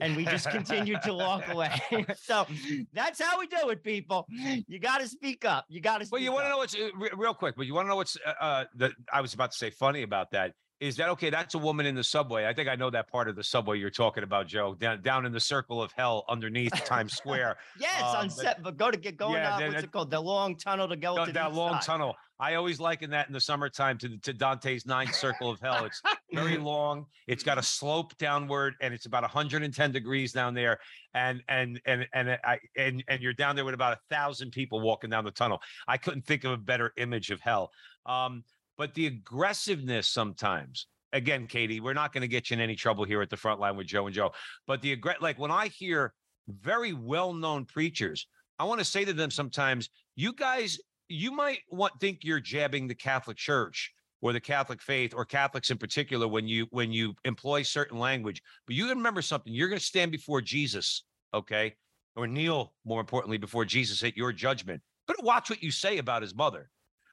And 0.00 0.16
we 0.16 0.24
just 0.24 0.50
continued 0.50 1.02
to 1.02 1.14
walk 1.14 1.48
away. 1.52 1.80
so 2.16 2.46
that's 2.92 3.20
how 3.20 3.38
we 3.38 3.46
do 3.46 3.68
it, 3.70 3.82
people. 3.82 4.26
You 4.30 4.78
got 4.78 5.00
to 5.00 5.08
speak 5.08 5.44
up. 5.44 5.66
You 5.68 5.80
got 5.80 6.00
to. 6.00 6.08
Well, 6.10 6.20
you 6.20 6.32
want 6.32 6.44
to 6.46 6.50
know 6.50 6.58
what's 6.58 6.74
uh, 6.74 6.88
real 7.16 7.34
quick, 7.34 7.56
but 7.56 7.66
you 7.66 7.74
want 7.74 7.86
to 7.86 7.90
know 7.90 7.96
what's 7.96 8.16
uh, 8.24 8.32
uh, 8.40 8.64
that 8.76 8.92
I 9.12 9.20
was 9.20 9.34
about 9.34 9.52
to 9.52 9.58
say 9.58 9.70
funny 9.70 10.02
about 10.02 10.30
that 10.32 10.54
is 10.80 10.96
that 10.96 11.10
okay? 11.10 11.28
That's 11.28 11.54
a 11.54 11.58
woman 11.58 11.84
in 11.84 11.94
the 11.94 12.02
subway. 12.02 12.46
I 12.46 12.54
think 12.54 12.68
I 12.68 12.74
know 12.74 12.88
that 12.90 13.06
part 13.06 13.28
of 13.28 13.36
the 13.36 13.44
subway 13.44 13.78
you're 13.78 13.90
talking 13.90 14.24
about, 14.24 14.46
Joe. 14.46 14.74
Down 14.74 15.02
down 15.02 15.26
in 15.26 15.32
the 15.32 15.40
circle 15.40 15.82
of 15.82 15.92
hell 15.92 16.24
underneath 16.28 16.72
Times 16.86 17.12
Square. 17.12 17.58
yes, 17.78 18.02
um, 18.02 18.16
on 18.16 18.30
set, 18.30 18.62
but 18.62 18.78
go 18.78 18.90
to 18.90 18.96
get 18.96 19.16
going 19.16 19.34
yeah, 19.34 19.68
what's 19.68 19.82
it 19.82 19.92
called? 19.92 20.10
The 20.10 20.20
long 20.20 20.56
tunnel 20.56 20.88
to 20.88 20.96
go 20.96 21.24
to 21.24 21.32
that 21.32 21.52
long 21.52 21.74
side. 21.74 21.82
tunnel. 21.82 22.16
I 22.40 22.54
always 22.54 22.80
liken 22.80 23.10
that 23.10 23.26
in 23.26 23.34
the 23.34 23.40
summertime 23.40 23.98
to, 23.98 24.16
to 24.18 24.32
Dante's 24.32 24.86
ninth 24.86 25.14
circle 25.14 25.50
of 25.50 25.60
hell. 25.60 25.84
It's 25.84 26.00
very 26.32 26.56
long. 26.72 27.04
It's 27.26 27.42
got 27.42 27.58
a 27.58 27.62
slope 27.62 28.16
downward, 28.16 28.74
and 28.80 28.94
it's 28.94 29.04
about 29.04 29.22
110 29.22 29.92
degrees 29.92 30.32
down 30.32 30.54
there. 30.54 30.78
And 31.14 31.42
and 31.48 31.80
and 31.84 32.08
and 32.14 32.38
I 32.42 32.58
and 32.76 33.04
and 33.08 33.20
you're 33.20 33.34
down 33.34 33.56
there 33.56 33.66
with 33.66 33.74
about 33.74 33.92
a 33.92 34.00
thousand 34.08 34.52
people 34.52 34.80
walking 34.80 35.10
down 35.10 35.24
the 35.24 35.30
tunnel. 35.30 35.60
I 35.86 35.98
couldn't 35.98 36.22
think 36.22 36.44
of 36.44 36.52
a 36.52 36.56
better 36.56 36.92
image 36.96 37.30
of 37.30 37.40
hell. 37.40 37.70
Um, 38.06 38.42
but 38.78 38.94
the 38.94 39.06
aggressiveness 39.06 40.08
sometimes 40.08 40.86
again 41.12 41.46
katie 41.46 41.80
we're 41.80 41.92
not 41.92 42.12
going 42.12 42.22
to 42.22 42.28
get 42.28 42.48
you 42.48 42.54
in 42.54 42.60
any 42.60 42.74
trouble 42.74 43.04
here 43.04 43.20
at 43.20 43.28
the 43.28 43.36
front 43.36 43.60
line 43.60 43.76
with 43.76 43.86
joe 43.86 44.06
and 44.06 44.14
joe 44.14 44.30
but 44.66 44.80
the 44.80 44.96
aggr- 44.96 45.20
like 45.20 45.38
when 45.38 45.50
i 45.50 45.66
hear 45.66 46.14
very 46.48 46.92
well-known 46.92 47.64
preachers 47.64 48.26
i 48.58 48.64
want 48.64 48.78
to 48.78 48.84
say 48.84 49.04
to 49.04 49.12
them 49.12 49.30
sometimes 49.30 49.90
you 50.14 50.32
guys 50.32 50.78
you 51.10 51.32
might 51.32 51.60
want 51.70 51.92
think 52.00 52.20
you're 52.22 52.40
jabbing 52.40 52.86
the 52.86 52.94
catholic 52.94 53.36
church 53.36 53.92
or 54.22 54.32
the 54.32 54.40
catholic 54.40 54.80
faith 54.80 55.12
or 55.14 55.24
catholics 55.24 55.70
in 55.70 55.78
particular 55.78 56.26
when 56.28 56.46
you 56.46 56.66
when 56.70 56.92
you 56.92 57.14
employ 57.24 57.62
certain 57.62 57.98
language 57.98 58.42
but 58.66 58.76
you 58.76 58.88
remember 58.88 59.22
something 59.22 59.52
you're 59.52 59.68
going 59.68 59.78
to 59.78 59.84
stand 59.84 60.10
before 60.10 60.40
jesus 60.40 61.04
okay 61.34 61.74
or 62.16 62.26
kneel 62.26 62.72
more 62.84 63.00
importantly 63.00 63.38
before 63.38 63.64
jesus 63.64 64.02
at 64.02 64.16
your 64.16 64.32
judgment 64.32 64.80
but 65.06 65.22
watch 65.24 65.50
what 65.50 65.62
you 65.62 65.70
say 65.70 65.98
about 65.98 66.22
his 66.22 66.34
mother 66.34 66.70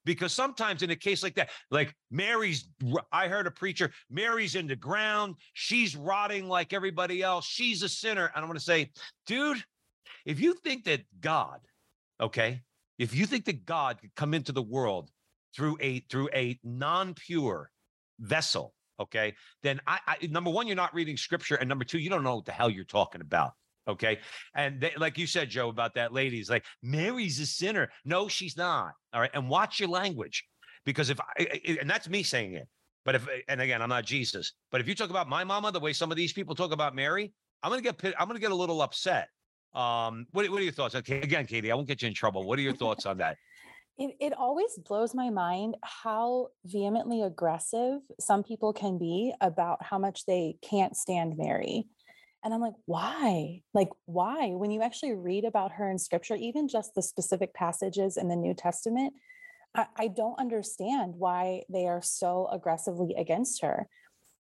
because 0.08 0.32
sometimes 0.32 0.84
in 0.84 0.90
a 0.90 0.96
case 0.96 1.22
like 1.22 1.36
that, 1.36 1.50
like 1.70 1.94
Mary's, 2.10 2.70
I 3.12 3.28
heard 3.28 3.46
a 3.46 3.52
preacher, 3.52 3.92
Mary's 4.10 4.56
in 4.56 4.66
the 4.66 4.76
ground, 4.76 5.36
she's 5.52 5.98
rotting 5.98 6.48
like 6.48 6.72
everybody 6.72 7.22
else, 7.22 7.46
she's 7.46 7.84
a 7.84 7.90
sinner. 7.90 8.32
And 8.34 8.38
I'm 8.38 8.46
going 8.46 8.58
to 8.58 8.64
say, 8.64 8.90
dude, 9.28 9.62
if 10.26 10.40
you 10.40 10.54
think 10.64 10.86
that 10.86 11.02
God, 11.20 11.60
okay, 12.22 12.62
if 12.98 13.16
you 13.16 13.26
think 13.26 13.46
that 13.46 13.66
God 13.66 14.00
could 14.02 14.16
come 14.16 14.34
into 14.34 14.52
the 14.52 14.62
world 14.62 15.10
through 15.56 15.78
a 15.82 16.00
through 16.10 16.30
a 16.34 16.60
non-pure 16.64 17.72
vessel, 18.20 18.74
okay, 19.00 19.36
then 19.64 19.80
I, 19.88 20.00
I 20.08 20.28
number 20.28 20.50
one, 20.50 20.68
you're 20.68 20.76
not 20.76 20.94
reading 20.94 21.18
scripture, 21.18 21.56
and 21.56 21.70
number 21.70 21.86
two, 21.86 22.00
you 22.00 22.10
don't 22.10 22.24
know 22.24 22.36
what 22.36 22.46
the 22.46 22.52
hell 22.52 22.70
you're 22.70 22.86
talking 22.86 23.22
about. 23.22 23.54
Okay. 23.88 24.20
And 24.54 24.82
they, 24.82 24.92
like 24.98 25.18
you 25.18 25.26
said, 25.26 25.50
Joe, 25.50 25.70
about 25.70 25.96
that 25.96 26.12
ladies, 26.12 26.50
like 26.50 26.66
Mary's 26.84 27.40
a 27.40 27.46
sinner. 27.46 27.90
No, 28.04 28.28
she's 28.28 28.58
not. 28.58 28.92
All 29.14 29.22
right. 29.22 29.32
And 29.34 29.48
watch 29.48 29.80
your 29.80 29.88
language 29.88 30.46
because 30.86 31.10
if 31.10 31.20
I, 31.22 31.62
and 31.80 31.90
that's 31.90 32.10
me 32.10 32.24
saying 32.24 32.54
it. 32.56 32.68
But 33.06 33.16
if, 33.16 33.28
and 33.48 33.62
again, 33.62 33.82
I'm 33.82 33.88
not 33.88 34.04
Jesus, 34.04 34.52
but 34.70 34.82
if 34.82 34.88
you 34.90 34.94
talk 34.94 35.10
about 35.10 35.30
my 35.30 35.46
mama, 35.46 35.72
the 35.72 35.80
way 35.80 35.94
some 35.94 36.12
of 36.12 36.18
these 36.18 36.34
people 36.34 36.56
talk 36.56 36.74
about 36.74 36.94
Mary, 36.94 37.32
I'm 37.64 37.72
going 37.72 37.82
to 37.82 37.94
get, 37.94 38.16
I'm 38.20 38.28
going 38.28 38.36
to 38.36 38.42
get 38.42 38.52
a 38.52 38.56
little 38.56 38.82
upset. 38.82 39.30
Um, 39.74 40.26
what, 40.32 40.50
what 40.50 40.60
are 40.60 40.64
your 40.64 40.74
thoughts? 40.74 40.96
Okay. 40.96 41.22
Again, 41.22 41.46
Katie, 41.46 41.72
I 41.72 41.76
won't 41.76 41.88
get 41.88 42.02
you 42.02 42.08
in 42.08 42.14
trouble. 42.14 42.44
What 42.44 42.58
are 42.60 42.64
your 42.64 42.76
thoughts 42.76 43.06
on 43.06 43.18
that? 43.18 43.38
It, 44.00 44.16
it 44.20 44.34
always 44.34 44.78
blows 44.88 45.16
my 45.16 45.32
mind 45.32 45.76
how 45.84 46.50
vehemently 46.64 47.24
aggressive 47.24 48.02
some 48.20 48.44
people 48.44 48.72
can 48.72 49.00
be 49.00 49.34
about 49.42 49.84
how 49.84 49.98
much 49.98 50.28
they 50.28 50.58
can't 50.62 50.96
stand 50.96 51.36
Mary. 51.36 51.88
And 52.44 52.54
I'm 52.54 52.62
like, 52.62 52.76
why? 52.86 53.64
Like, 53.74 53.90
why? 54.06 54.50
When 54.50 54.70
you 54.70 54.84
actually 54.84 55.16
read 55.16 55.46
about 55.46 55.72
her 55.74 55.90
in 55.90 55.98
scripture, 55.98 56.36
even 56.36 56.68
just 56.68 56.94
the 56.94 57.02
specific 57.02 57.56
passages 57.56 58.18
in 58.18 58.28
the 58.28 58.36
New 58.36 58.54
Testament, 58.54 59.16
I, 59.74 59.88
I 59.98 60.08
don't 60.10 60.40
understand 60.40 61.16
why 61.18 61.64
they 61.70 61.88
are 61.88 62.02
so 62.02 62.48
aggressively 62.52 63.16
against 63.18 63.62
her. 63.64 63.88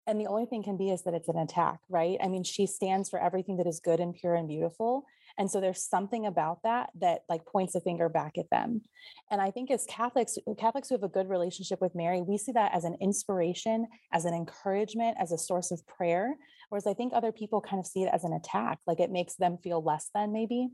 And 0.07 0.21
the 0.21 0.27
only 0.27 0.45
thing 0.45 0.63
can 0.63 0.77
be 0.77 0.91
is 0.91 1.03
that 1.03 1.15
it's 1.15 1.29
an 1.29 1.39
attack, 1.39 1.81
right? 1.89 2.19
I 2.23 2.29
mean, 2.29 2.45
she 2.45 2.67
stands 2.67 3.09
for 3.09 3.19
everything 3.19 3.57
that 3.57 3.67
is 3.67 3.81
good 3.81 4.01
and 4.01 4.15
pure 4.15 4.35
and 4.35 4.47
beautiful. 4.47 5.07
And 5.39 5.51
so 5.51 5.61
there's 5.61 5.83
something 5.83 6.27
about 6.27 6.63
that 6.63 6.91
that 7.01 7.23
like 7.29 7.47
points 7.47 7.75
a 7.75 7.81
finger 7.81 8.09
back 8.09 8.37
at 8.39 8.51
them. 8.51 8.83
And 9.31 9.41
I 9.41 9.51
think 9.51 9.71
as 9.71 9.87
Catholics, 9.89 10.37
Catholics 10.59 10.89
who 10.89 10.95
have 10.95 11.03
a 11.03 11.09
good 11.09 11.29
relationship 11.29 11.81
with 11.81 11.95
Mary, 11.95 12.21
we 12.21 12.39
see 12.39 12.53
that 12.53 12.75
as 12.75 12.85
an 12.85 12.97
inspiration, 13.01 13.87
as 14.13 14.27
an 14.27 14.35
encouragement, 14.35 15.17
as 15.19 15.33
a 15.33 15.39
source 15.39 15.71
of 15.71 15.87
prayer. 15.87 16.35
Whereas 16.69 16.87
I 16.87 16.95
think 16.95 17.13
other 17.13 17.33
people 17.33 17.61
kind 17.61 17.81
of 17.81 17.87
see 17.87 18.03
it 18.03 18.11
as 18.13 18.25
an 18.25 18.33
attack, 18.33 18.79
like 18.87 19.01
it 19.01 19.11
makes 19.11 19.35
them 19.37 19.59
feel 19.63 19.83
less 19.83 20.11
than 20.15 20.33
maybe. 20.33 20.69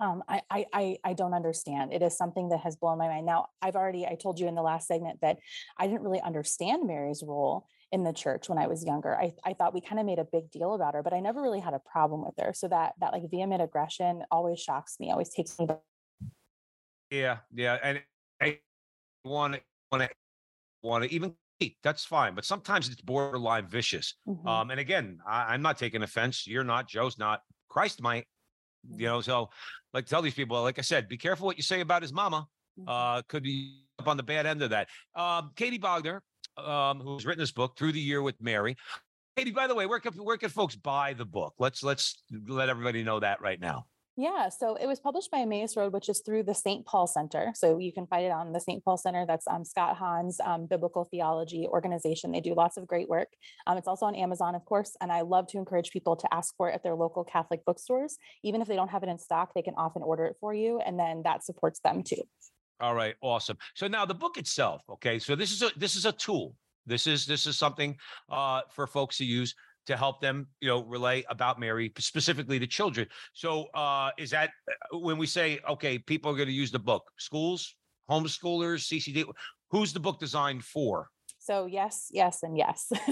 Um, 0.00 0.22
I, 0.28 0.42
I 0.50 0.96
I 1.02 1.12
don't 1.12 1.34
understand. 1.34 1.92
It 1.92 2.02
is 2.02 2.16
something 2.16 2.50
that 2.50 2.60
has 2.60 2.76
blown 2.76 2.98
my 2.98 3.08
mind. 3.08 3.26
Now, 3.26 3.48
I've 3.60 3.74
already 3.74 4.06
I 4.06 4.14
told 4.14 4.38
you 4.38 4.46
in 4.46 4.54
the 4.54 4.62
last 4.62 4.86
segment 4.86 5.20
that 5.22 5.38
I 5.76 5.88
didn't 5.88 6.02
really 6.02 6.20
understand 6.20 6.86
Mary's 6.86 7.24
role 7.26 7.66
in 7.92 8.04
the 8.04 8.12
church 8.12 8.48
when 8.48 8.58
I 8.58 8.66
was 8.66 8.84
younger. 8.84 9.14
I, 9.14 9.34
I 9.44 9.52
thought 9.52 9.74
we 9.74 9.80
kind 9.80 10.00
of 10.00 10.06
made 10.06 10.18
a 10.18 10.24
big 10.24 10.50
deal 10.50 10.74
about 10.74 10.94
her, 10.94 11.02
but 11.02 11.12
I 11.12 11.20
never 11.20 11.42
really 11.42 11.60
had 11.60 11.74
a 11.74 11.78
problem 11.78 12.24
with 12.24 12.34
her. 12.44 12.52
So 12.54 12.68
that 12.68 12.94
that 13.00 13.12
like 13.12 13.30
vehement 13.30 13.62
aggression 13.62 14.22
always 14.30 14.60
shocks 14.60 14.96
me, 14.98 15.10
always 15.10 15.28
takes 15.28 15.58
me. 15.58 15.66
Back. 15.66 15.80
Yeah, 17.10 17.38
yeah, 17.54 17.78
and 17.82 18.02
I 18.40 18.58
want 19.24 19.54
to 19.54 19.60
want 19.90 20.04
to 20.04 20.10
want 20.82 21.04
to 21.04 21.12
even 21.12 21.34
that's 21.84 22.04
fine, 22.04 22.34
but 22.34 22.44
sometimes 22.44 22.88
it's 22.88 23.00
borderline 23.00 23.66
vicious. 23.66 24.14
Mm-hmm. 24.26 24.48
Um, 24.48 24.70
and 24.70 24.80
again, 24.80 25.20
I, 25.26 25.54
I'm 25.54 25.62
not 25.62 25.78
taking 25.78 26.02
offense. 26.02 26.46
You're 26.46 26.64
not. 26.64 26.88
Joe's 26.88 27.18
not. 27.18 27.42
Christ 27.68 28.02
might. 28.02 28.26
You 28.84 28.94
mm-hmm. 28.94 29.04
know, 29.04 29.20
so 29.20 29.50
like 29.92 30.06
tell 30.06 30.22
these 30.22 30.34
people, 30.34 30.60
like 30.62 30.78
I 30.78 30.82
said, 30.82 31.08
be 31.08 31.16
careful 31.16 31.46
what 31.46 31.56
you 31.56 31.62
say 31.62 31.80
about 31.80 32.02
his 32.02 32.12
mama. 32.12 32.48
Mm-hmm. 32.80 32.88
Uh, 32.88 33.22
could 33.28 33.42
be 33.42 33.84
up 33.98 34.08
on 34.08 34.16
the 34.16 34.22
bad 34.22 34.46
end 34.46 34.62
of 34.62 34.70
that. 34.70 34.88
Um, 35.14 35.52
Katie 35.54 35.78
Bogner, 35.78 36.20
um, 36.56 37.00
who's 37.00 37.26
written 37.26 37.40
this 37.40 37.52
book 37.52 37.76
through 37.76 37.92
the 37.92 38.00
year 38.00 38.22
with 38.22 38.40
Mary. 38.40 38.76
Katie, 39.36 39.50
by 39.50 39.66
the 39.66 39.74
way, 39.74 39.86
where 39.86 40.00
can 40.00 40.12
where 40.12 40.36
can 40.36 40.50
folks 40.50 40.76
buy 40.76 41.14
the 41.14 41.24
book? 41.24 41.54
Let's 41.58 41.82
let's 41.82 42.22
let 42.46 42.68
everybody 42.68 43.02
know 43.02 43.20
that 43.20 43.40
right 43.40 43.60
now. 43.60 43.86
Yeah, 44.14 44.50
so 44.50 44.74
it 44.74 44.86
was 44.86 45.00
published 45.00 45.30
by 45.30 45.38
Emmaus 45.38 45.74
Road, 45.74 45.94
which 45.94 46.10
is 46.10 46.20
through 46.20 46.42
the 46.42 46.54
St. 46.54 46.84
Paul 46.84 47.06
Center. 47.06 47.52
So 47.54 47.78
you 47.78 47.94
can 47.94 48.06
find 48.06 48.26
it 48.26 48.30
on 48.30 48.52
the 48.52 48.60
St. 48.60 48.84
Paul 48.84 48.98
Center. 48.98 49.24
That's 49.26 49.48
um, 49.48 49.64
Scott 49.64 49.96
Hahn's 49.96 50.38
um, 50.44 50.66
biblical 50.66 51.04
theology 51.04 51.66
organization. 51.66 52.30
They 52.30 52.42
do 52.42 52.54
lots 52.54 52.76
of 52.76 52.86
great 52.86 53.08
work. 53.08 53.28
Um, 53.66 53.78
it's 53.78 53.88
also 53.88 54.04
on 54.04 54.14
Amazon, 54.14 54.54
of 54.54 54.66
course. 54.66 54.94
And 55.00 55.10
I 55.10 55.22
love 55.22 55.46
to 55.48 55.58
encourage 55.58 55.92
people 55.92 56.14
to 56.16 56.28
ask 56.34 56.54
for 56.58 56.68
it 56.68 56.74
at 56.74 56.82
their 56.82 56.94
local 56.94 57.24
Catholic 57.24 57.64
bookstores. 57.64 58.18
Even 58.44 58.60
if 58.60 58.68
they 58.68 58.76
don't 58.76 58.90
have 58.90 59.02
it 59.02 59.08
in 59.08 59.18
stock, 59.18 59.54
they 59.54 59.62
can 59.62 59.74
often 59.78 60.02
order 60.02 60.26
it 60.26 60.36
for 60.40 60.52
you. 60.52 60.78
And 60.78 60.98
then 60.98 61.22
that 61.24 61.42
supports 61.42 61.80
them 61.80 62.02
too. 62.02 62.22
All 62.82 62.96
right, 62.96 63.14
awesome. 63.20 63.56
So 63.74 63.86
now 63.86 64.04
the 64.04 64.14
book 64.14 64.36
itself, 64.36 64.82
okay. 64.90 65.20
So 65.20 65.36
this 65.36 65.52
is 65.52 65.62
a 65.62 65.70
this 65.76 65.94
is 65.94 66.04
a 66.04 66.10
tool. 66.10 66.56
This 66.84 67.06
is 67.06 67.24
this 67.24 67.46
is 67.46 67.56
something 67.56 67.96
uh, 68.28 68.62
for 68.70 68.88
folks 68.88 69.18
to 69.18 69.24
use 69.24 69.54
to 69.86 69.96
help 69.96 70.20
them, 70.20 70.48
you 70.60 70.68
know, 70.68 70.82
relay 70.84 71.24
about 71.30 71.60
Mary, 71.60 71.92
specifically 71.98 72.58
to 72.58 72.66
children. 72.66 73.06
So 73.34 73.66
uh, 73.74 74.10
is 74.18 74.30
that 74.30 74.50
uh, 74.68 74.98
when 74.98 75.16
we 75.16 75.26
say, 75.26 75.60
okay, 75.68 75.96
people 75.96 76.32
are 76.32 76.34
going 76.34 76.48
to 76.48 76.54
use 76.54 76.72
the 76.72 76.78
book, 76.78 77.04
schools, 77.18 77.74
homeschoolers, 78.10 78.82
CCD, 78.88 79.24
who's 79.70 79.92
the 79.92 80.00
book 80.00 80.18
designed 80.18 80.64
for? 80.64 81.08
So 81.42 81.66
yes, 81.66 82.06
yes, 82.12 82.44
and 82.44 82.56
yes. 82.56 82.86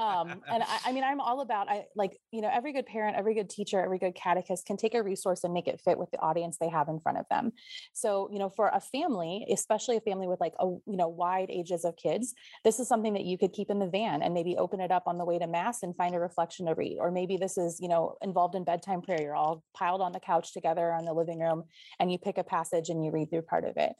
um, 0.00 0.40
and 0.48 0.62
I, 0.62 0.78
I, 0.86 0.92
mean, 0.92 1.04
I'm 1.04 1.20
all 1.20 1.42
about 1.42 1.68
I 1.68 1.84
like 1.94 2.18
you 2.32 2.40
know 2.40 2.48
every 2.50 2.72
good 2.72 2.86
parent, 2.86 3.16
every 3.18 3.34
good 3.34 3.50
teacher, 3.50 3.84
every 3.84 3.98
good 3.98 4.14
catechist 4.14 4.64
can 4.64 4.78
take 4.78 4.94
a 4.94 5.02
resource 5.02 5.44
and 5.44 5.52
make 5.52 5.68
it 5.68 5.78
fit 5.84 5.98
with 5.98 6.10
the 6.10 6.18
audience 6.20 6.56
they 6.58 6.70
have 6.70 6.88
in 6.88 7.00
front 7.00 7.18
of 7.18 7.26
them. 7.30 7.52
So 7.92 8.30
you 8.32 8.38
know, 8.38 8.48
for 8.48 8.68
a 8.68 8.80
family, 8.80 9.44
especially 9.52 9.98
a 9.98 10.00
family 10.00 10.26
with 10.26 10.40
like 10.40 10.54
a 10.58 10.64
you 10.64 10.96
know 10.96 11.08
wide 11.08 11.50
ages 11.50 11.84
of 11.84 11.96
kids, 11.96 12.32
this 12.64 12.80
is 12.80 12.88
something 12.88 13.12
that 13.12 13.26
you 13.26 13.36
could 13.36 13.52
keep 13.52 13.68
in 13.68 13.78
the 13.78 13.90
van 13.90 14.22
and 14.22 14.32
maybe 14.32 14.56
open 14.56 14.80
it 14.80 14.90
up 14.90 15.02
on 15.06 15.18
the 15.18 15.24
way 15.26 15.38
to 15.38 15.46
mass 15.46 15.82
and 15.82 15.94
find 15.96 16.14
a 16.14 16.20
reflection 16.20 16.64
to 16.64 16.74
read. 16.74 16.96
Or 16.98 17.10
maybe 17.10 17.36
this 17.36 17.58
is 17.58 17.78
you 17.78 17.88
know 17.88 18.16
involved 18.22 18.54
in 18.54 18.64
bedtime 18.64 19.02
prayer. 19.02 19.20
You're 19.20 19.36
all 19.36 19.62
piled 19.76 20.00
on 20.00 20.12
the 20.12 20.20
couch 20.20 20.54
together 20.54 20.96
in 20.98 21.04
the 21.04 21.12
living 21.12 21.40
room, 21.40 21.64
and 22.00 22.10
you 22.10 22.16
pick 22.16 22.38
a 22.38 22.44
passage 22.44 22.88
and 22.88 23.04
you 23.04 23.10
read 23.10 23.28
through 23.28 23.42
part 23.42 23.66
of 23.66 23.76
it. 23.76 23.92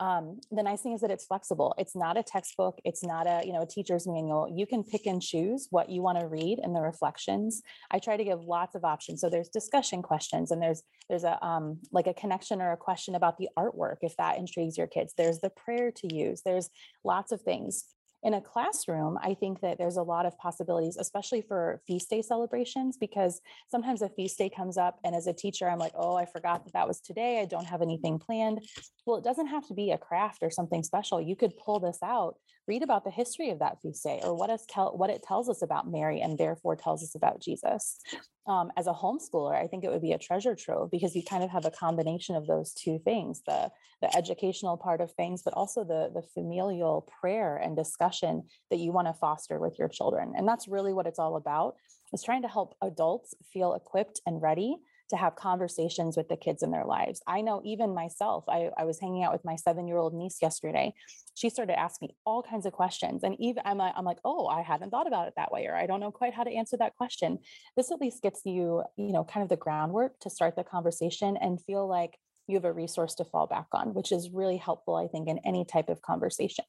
Um, 0.00 0.40
the 0.50 0.62
nice 0.62 0.82
thing 0.82 0.92
is 0.92 1.00
that 1.00 1.10
it's 1.10 1.24
flexible. 1.24 1.74
It's 1.78 1.96
not 1.96 2.16
a 2.16 2.22
textbook. 2.22 2.78
It's 2.84 3.02
not 3.02 3.26
a 3.26 3.42
you 3.44 3.52
know 3.52 3.62
a 3.62 3.66
teacher's 3.66 4.06
manual. 4.06 4.52
You 4.54 4.66
can 4.66 4.84
pick 4.84 5.06
and 5.06 5.20
choose 5.20 5.68
what 5.70 5.90
you 5.90 6.02
want 6.02 6.20
to 6.20 6.26
read 6.26 6.60
in 6.62 6.72
the 6.72 6.80
reflections. 6.80 7.62
I 7.90 7.98
try 7.98 8.16
to 8.16 8.24
give 8.24 8.44
lots 8.44 8.74
of 8.74 8.84
options. 8.84 9.20
So 9.20 9.28
there's 9.28 9.48
discussion 9.48 10.02
questions, 10.02 10.50
and 10.50 10.62
there's 10.62 10.82
there's 11.08 11.24
a 11.24 11.44
um, 11.44 11.78
like 11.92 12.06
a 12.06 12.14
connection 12.14 12.62
or 12.62 12.72
a 12.72 12.76
question 12.76 13.14
about 13.14 13.38
the 13.38 13.48
artwork 13.58 13.96
if 14.02 14.16
that 14.16 14.38
intrigues 14.38 14.78
your 14.78 14.86
kids. 14.86 15.14
There's 15.16 15.40
the 15.40 15.50
prayer 15.50 15.90
to 15.90 16.14
use. 16.14 16.42
There's 16.44 16.70
lots 17.04 17.32
of 17.32 17.40
things 17.42 17.84
in 18.22 18.34
a 18.34 18.40
classroom, 18.40 19.18
I 19.22 19.34
think 19.34 19.60
that 19.60 19.78
there's 19.78 19.96
a 19.96 20.02
lot 20.02 20.26
of 20.26 20.36
possibilities, 20.38 20.96
especially 20.96 21.40
for 21.40 21.80
feast 21.86 22.10
day 22.10 22.22
celebrations, 22.22 22.96
because 22.96 23.40
sometimes 23.70 24.02
a 24.02 24.08
feast 24.08 24.38
day 24.38 24.50
comes 24.50 24.76
up, 24.76 24.98
and 25.04 25.14
as 25.14 25.26
a 25.26 25.32
teacher, 25.32 25.68
I'm 25.68 25.78
like, 25.78 25.92
oh, 25.94 26.16
I 26.16 26.26
forgot 26.26 26.64
that 26.64 26.72
that 26.72 26.88
was 26.88 27.00
today. 27.00 27.40
I 27.40 27.44
don't 27.44 27.66
have 27.66 27.82
anything 27.82 28.18
planned. 28.18 28.66
Well, 29.06 29.18
it 29.18 29.24
doesn't 29.24 29.46
have 29.46 29.66
to 29.68 29.74
be 29.74 29.92
a 29.92 29.98
craft 29.98 30.42
or 30.42 30.50
something 30.50 30.82
special. 30.82 31.20
You 31.20 31.36
could 31.36 31.56
pull 31.56 31.78
this 31.78 31.98
out, 32.02 32.36
read 32.68 32.82
about 32.82 33.04
the 33.04 33.10
history 33.10 33.50
of 33.50 33.58
that 33.58 33.80
feast 33.82 34.04
day, 34.04 34.20
or 34.22 34.34
what, 34.36 34.50
it 34.50 35.22
tells 35.22 35.48
us 35.48 35.62
about 35.62 35.90
Mary, 35.90 36.20
and 36.20 36.38
therefore 36.38 36.76
tells 36.76 37.02
us 37.02 37.14
about 37.14 37.40
Jesus 37.40 38.00
um, 38.48 38.72
as 38.78 38.86
a 38.86 38.92
homeschooler, 38.92 39.54
I 39.54 39.66
think 39.66 39.84
it 39.84 39.90
would 39.90 40.00
be 40.00 40.12
a 40.12 40.18
treasure 40.18 40.54
trove 40.54 40.90
because 40.90 41.14
you 41.14 41.22
kind 41.22 41.44
of 41.44 41.50
have 41.50 41.66
a 41.66 41.70
combination 41.70 42.34
of 42.34 42.46
those 42.46 42.72
two 42.72 42.98
things 42.98 43.42
the 43.46 43.70
the 44.00 44.16
educational 44.16 44.76
part 44.76 45.00
of 45.00 45.12
things, 45.12 45.42
but 45.42 45.54
also 45.54 45.84
the 45.84 46.10
the 46.14 46.22
familial 46.34 47.06
prayer 47.20 47.56
and 47.56 47.76
discussion 47.76 48.44
that 48.70 48.78
you 48.78 48.90
want 48.90 49.06
to 49.06 49.12
foster 49.12 49.60
with 49.60 49.78
your 49.78 49.88
children. 49.88 50.32
And 50.36 50.48
that's 50.48 50.66
really 50.66 50.94
what 50.94 51.06
it's 51.06 51.18
all 51.18 51.36
about 51.36 51.76
is 52.12 52.22
trying 52.22 52.42
to 52.42 52.48
help 52.48 52.74
adults 52.82 53.34
feel 53.52 53.74
equipped 53.74 54.20
and 54.26 54.40
ready 54.40 54.76
to 55.10 55.16
have 55.16 55.36
conversations 55.36 56.16
with 56.16 56.28
the 56.28 56.36
kids 56.36 56.62
in 56.62 56.70
their 56.70 56.84
lives. 56.84 57.22
I 57.26 57.40
know 57.40 57.62
even 57.64 57.94
myself, 57.94 58.44
I, 58.48 58.70
I 58.76 58.84
was 58.84 59.00
hanging 59.00 59.24
out 59.24 59.32
with 59.32 59.44
my 59.44 59.56
seven 59.56 59.86
year 59.88 59.96
old 59.96 60.14
niece 60.14 60.38
yesterday. 60.40 60.94
She 61.34 61.50
started 61.50 61.78
asking 61.78 62.08
me 62.08 62.16
all 62.24 62.42
kinds 62.42 62.66
of 62.66 62.72
questions. 62.72 63.22
And 63.22 63.36
even 63.40 63.62
I'm, 63.64 63.80
I'm 63.80 64.04
like, 64.04 64.18
oh, 64.24 64.46
I 64.46 64.62
hadn't 64.62 64.90
thought 64.90 65.06
about 65.06 65.28
it 65.28 65.34
that 65.36 65.52
way, 65.52 65.66
or 65.66 65.74
I 65.74 65.86
don't 65.86 66.00
know 66.00 66.10
quite 66.10 66.34
how 66.34 66.44
to 66.44 66.52
answer 66.52 66.76
that 66.78 66.96
question. 66.96 67.38
This 67.76 67.90
at 67.90 68.00
least 68.00 68.22
gets 68.22 68.42
you, 68.44 68.82
you 68.96 69.12
know, 69.12 69.24
kind 69.24 69.42
of 69.42 69.48
the 69.48 69.56
groundwork 69.56 70.18
to 70.20 70.30
start 70.30 70.56
the 70.56 70.64
conversation 70.64 71.36
and 71.36 71.62
feel 71.62 71.88
like 71.88 72.18
you 72.46 72.56
have 72.56 72.64
a 72.64 72.72
resource 72.72 73.14
to 73.16 73.24
fall 73.24 73.46
back 73.46 73.66
on, 73.72 73.94
which 73.94 74.10
is 74.10 74.30
really 74.30 74.56
helpful, 74.56 74.96
I 74.96 75.06
think, 75.06 75.28
in 75.28 75.38
any 75.44 75.64
type 75.64 75.88
of 75.88 76.02
conversation. 76.02 76.64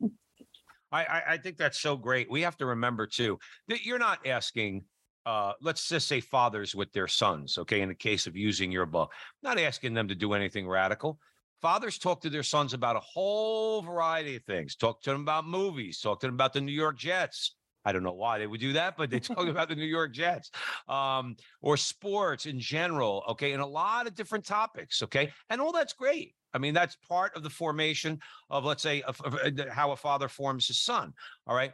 I, 0.92 1.22
I 1.28 1.38
think 1.38 1.58
that's 1.58 1.80
so 1.80 1.96
great. 1.96 2.32
We 2.32 2.42
have 2.42 2.58
to 2.58 2.66
remember 2.66 3.06
too 3.06 3.38
that 3.68 3.86
you're 3.86 4.00
not 4.00 4.26
asking 4.26 4.86
uh, 5.26 5.54
let's 5.62 5.88
just 5.88 6.08
say 6.08 6.20
fathers 6.20 6.76
with 6.76 6.92
their 6.94 7.08
sons, 7.08 7.58
okay, 7.58 7.82
in 7.82 7.90
the 7.90 7.96
case 7.96 8.28
of 8.28 8.36
using 8.36 8.72
your 8.72 8.86
book, 8.86 9.12
not 9.44 9.60
asking 9.60 9.94
them 9.94 10.08
to 10.08 10.16
do 10.16 10.34
anything 10.34 10.68
radical. 10.68 11.20
Fathers 11.62 11.98
talk 11.98 12.22
to 12.22 12.30
their 12.30 12.44
sons 12.44 12.74
about 12.74 12.96
a 12.96 13.02
whole 13.02 13.82
variety 13.82 14.38
of 14.38 14.44
things. 14.44 14.76
Talk 14.76 15.02
to 15.04 15.12
them 15.12 15.22
about 15.22 15.46
movies, 15.46 16.00
talk 16.00 16.22
to 16.22 16.28
them 16.28 16.36
about 16.36 16.54
the 16.54 16.62
New 16.62 16.72
York 16.72 16.98
Jets. 16.98 17.56
I 17.86 17.92
don't 17.92 18.04
know 18.04 18.14
why 18.14 18.40
they 18.40 18.48
would 18.48 18.60
do 18.60 18.74
that, 18.74 18.96
but 18.98 19.10
they 19.10 19.20
talk 19.20 19.48
about 19.48 19.70
the 19.70 19.76
New 19.76 19.86
York 19.86 20.14
Jets 20.14 20.52
um, 20.88 21.36
or 21.62 21.76
sports 21.76 22.46
in 22.46 22.60
general, 22.60 23.24
okay, 23.30 23.52
and 23.52 23.62
a 23.62 23.68
lot 23.68 24.08
of 24.08 24.16
different 24.16 24.46
topics, 24.46 25.04
okay, 25.04 25.32
and 25.50 25.60
all 25.60 25.72
that's 25.72 25.94
great. 25.94 26.34
I 26.54 26.58
mean, 26.58 26.74
that's 26.74 26.96
part 27.08 27.36
of 27.36 27.44
the 27.44 27.50
formation 27.50 28.20
of, 28.50 28.66
let's 28.66 28.82
say, 28.82 29.02
of, 29.04 29.22
of, 29.22 29.36
of 29.36 29.70
how 29.70 29.92
a 29.92 29.96
father 29.96 30.28
forms 30.28 30.68
his 30.68 30.80
son, 30.80 31.14
all 31.46 31.56
right. 31.56 31.74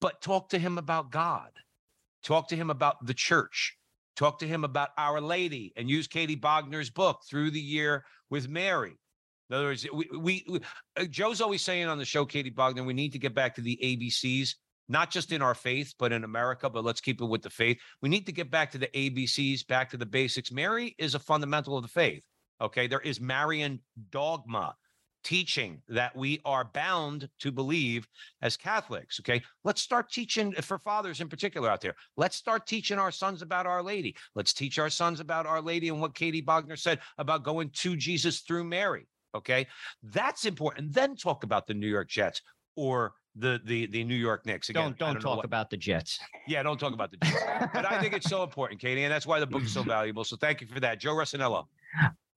But 0.00 0.22
talk 0.22 0.48
to 0.50 0.58
him 0.58 0.78
about 0.78 1.10
God 1.10 1.50
Talk 2.22 2.48
to 2.48 2.56
him 2.56 2.70
about 2.70 3.04
the 3.06 3.14
church. 3.14 3.76
Talk 4.16 4.38
to 4.40 4.46
him 4.46 4.64
about 4.64 4.90
Our 4.98 5.20
Lady 5.20 5.72
and 5.76 5.88
use 5.88 6.06
Katie 6.06 6.36
Bogner's 6.36 6.90
book, 6.90 7.20
Through 7.28 7.52
the 7.52 7.60
Year 7.60 8.04
with 8.28 8.48
Mary. 8.48 8.98
In 9.48 9.56
other 9.56 9.66
words, 9.66 9.86
we, 9.92 10.08
we, 10.16 10.44
we 10.48 10.60
uh, 10.96 11.04
Joe's 11.06 11.40
always 11.40 11.62
saying 11.62 11.86
on 11.88 11.98
the 11.98 12.04
show, 12.04 12.24
Katie 12.24 12.50
Bogner, 12.50 12.84
we 12.84 12.92
need 12.92 13.12
to 13.12 13.18
get 13.18 13.34
back 13.34 13.54
to 13.56 13.60
the 13.60 13.78
ABCs, 13.82 14.54
not 14.88 15.10
just 15.10 15.32
in 15.32 15.42
our 15.42 15.54
faith, 15.54 15.94
but 15.98 16.12
in 16.12 16.24
America. 16.24 16.70
But 16.70 16.84
let's 16.84 17.00
keep 17.00 17.20
it 17.20 17.24
with 17.24 17.42
the 17.42 17.50
faith. 17.50 17.78
We 18.02 18.08
need 18.08 18.26
to 18.26 18.32
get 18.32 18.50
back 18.50 18.70
to 18.72 18.78
the 18.78 18.88
ABCs, 18.88 19.66
back 19.66 19.90
to 19.90 19.96
the 19.96 20.06
basics. 20.06 20.52
Mary 20.52 20.94
is 20.98 21.14
a 21.14 21.18
fundamental 21.18 21.76
of 21.76 21.82
the 21.82 21.88
faith. 21.88 22.22
Okay. 22.60 22.86
There 22.86 23.00
is 23.00 23.20
Marian 23.20 23.80
dogma 24.10 24.76
teaching 25.22 25.80
that 25.88 26.14
we 26.16 26.40
are 26.44 26.64
bound 26.64 27.28
to 27.40 27.52
believe 27.52 28.06
as 28.42 28.56
Catholics. 28.56 29.20
Okay. 29.20 29.42
Let's 29.64 29.82
start 29.82 30.10
teaching 30.10 30.54
eh, 30.56 30.60
for 30.60 30.78
fathers 30.78 31.20
in 31.20 31.28
particular 31.28 31.68
out 31.68 31.80
there. 31.80 31.94
Let's 32.16 32.36
start 32.36 32.66
teaching 32.66 32.98
our 32.98 33.10
sons 33.10 33.42
about 33.42 33.66
Our 33.66 33.82
Lady. 33.82 34.16
Let's 34.34 34.52
teach 34.52 34.78
our 34.78 34.90
sons 34.90 35.20
about 35.20 35.46
Our 35.46 35.60
Lady 35.60 35.88
and 35.88 36.00
what 36.00 36.14
Katie 36.14 36.42
Bogner 36.42 36.78
said 36.78 37.00
about 37.18 37.44
going 37.44 37.70
to 37.70 37.96
Jesus 37.96 38.40
through 38.40 38.64
Mary. 38.64 39.06
Okay. 39.34 39.66
That's 40.02 40.44
important. 40.44 40.92
Then 40.92 41.16
talk 41.16 41.44
about 41.44 41.66
the 41.66 41.74
New 41.74 41.88
York 41.88 42.08
Jets 42.08 42.42
or 42.76 43.12
the 43.36 43.60
the 43.64 43.86
the 43.86 44.02
New 44.02 44.16
York 44.16 44.44
Knicks. 44.44 44.70
Again, 44.70 44.82
don't 44.82 44.98
don't, 44.98 45.12
don't 45.14 45.22
talk 45.22 45.36
what, 45.36 45.44
about 45.44 45.70
the 45.70 45.76
Jets. 45.76 46.18
Yeah, 46.48 46.64
don't 46.64 46.80
talk 46.80 46.94
about 46.94 47.12
the 47.12 47.16
Jets. 47.18 47.68
but 47.72 47.84
I 47.84 48.00
think 48.00 48.12
it's 48.12 48.28
so 48.28 48.42
important, 48.48 48.80
Katie, 48.80 49.04
and 49.04 49.12
that's 49.12 49.26
why 49.26 49.38
the 49.38 49.46
book 49.46 49.62
is 49.62 49.72
so 49.72 49.84
valuable. 49.84 50.24
So 50.24 50.36
thank 50.36 50.60
you 50.60 50.66
for 50.66 50.80
that, 50.80 50.98
Joe 50.98 51.12
Resinello 51.12 51.66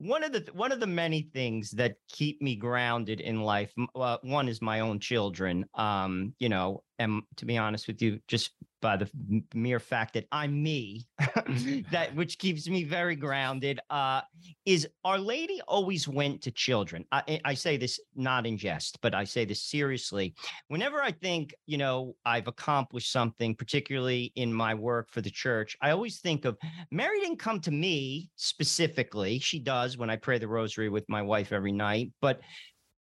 one 0.03 0.23
of 0.23 0.31
the 0.33 0.45
one 0.53 0.71
of 0.71 0.79
the 0.79 0.87
many 0.87 1.29
things 1.33 1.71
that 1.71 1.95
keep 2.09 2.41
me 2.41 2.55
grounded 2.55 3.21
in 3.21 3.41
life 3.41 3.73
uh, 3.95 4.17
one 4.21 4.49
is 4.49 4.61
my 4.61 4.81
own 4.81 4.99
children 4.99 5.65
um 5.75 6.33
you 6.39 6.49
know 6.49 6.83
and 6.99 7.23
to 7.37 7.45
be 7.45 7.57
honest 7.57 7.87
with 7.87 8.01
you 8.01 8.19
just 8.27 8.51
by 8.83 8.97
the 8.97 9.09
mere 9.53 9.79
fact 9.79 10.13
that 10.13 10.27
I'm 10.29 10.61
me, 10.61 11.07
that 11.91 12.09
which 12.15 12.37
keeps 12.37 12.67
me 12.67 12.83
very 12.83 13.15
grounded. 13.15 13.79
Uh, 13.89 14.21
is 14.65 14.87
Our 15.05 15.17
Lady 15.17 15.61
always 15.69 16.05
went 16.05 16.41
to 16.41 16.51
children? 16.51 17.05
I, 17.11 17.39
I 17.45 17.53
say 17.53 17.77
this 17.77 17.99
not 18.13 18.45
in 18.45 18.57
jest, 18.57 18.99
but 19.01 19.15
I 19.15 19.23
say 19.23 19.45
this 19.45 19.63
seriously. 19.63 20.35
Whenever 20.67 21.01
I 21.01 21.11
think, 21.11 21.55
you 21.65 21.77
know, 21.77 22.15
I've 22.25 22.49
accomplished 22.49 23.11
something, 23.11 23.55
particularly 23.55 24.33
in 24.35 24.53
my 24.53 24.73
work 24.73 25.09
for 25.11 25.21
the 25.21 25.31
church, 25.31 25.77
I 25.81 25.91
always 25.91 26.19
think 26.19 26.43
of 26.43 26.57
Mary 26.91 27.21
didn't 27.21 27.39
come 27.39 27.61
to 27.61 27.71
me 27.71 28.29
specifically. 28.35 29.39
She 29.39 29.59
does 29.59 29.97
when 29.97 30.09
I 30.09 30.17
pray 30.17 30.39
the 30.39 30.47
rosary 30.49 30.89
with 30.89 31.07
my 31.07 31.21
wife 31.21 31.53
every 31.53 31.71
night, 31.71 32.11
but 32.19 32.41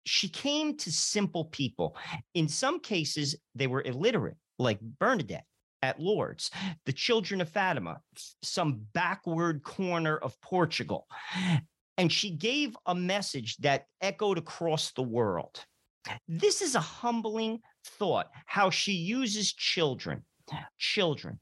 she 0.07 0.29
came 0.29 0.77
to 0.77 0.91
simple 0.91 1.45
people. 1.45 1.95
In 2.33 2.47
some 2.47 2.79
cases, 2.79 3.35
they 3.55 3.67
were 3.67 3.81
illiterate, 3.81 4.37
like 4.57 4.79
Bernadette 4.81 5.45
at 5.81 5.99
Lourdes, 5.99 6.49
the 6.85 6.93
children 6.93 7.41
of 7.41 7.49
Fatima, 7.49 7.99
some 8.41 8.81
backward 8.93 9.63
corner 9.63 10.17
of 10.17 10.39
Portugal. 10.41 11.07
And 11.97 12.11
she 12.11 12.31
gave 12.31 12.75
a 12.85 12.95
message 12.95 13.57
that 13.57 13.85
echoed 14.01 14.37
across 14.37 14.91
the 14.91 15.03
world. 15.03 15.65
This 16.27 16.61
is 16.61 16.75
a 16.75 16.79
humbling 16.79 17.59
thought 17.83 18.27
how 18.45 18.69
she 18.69 18.93
uses 18.93 19.53
children, 19.53 20.23
children 20.77 21.39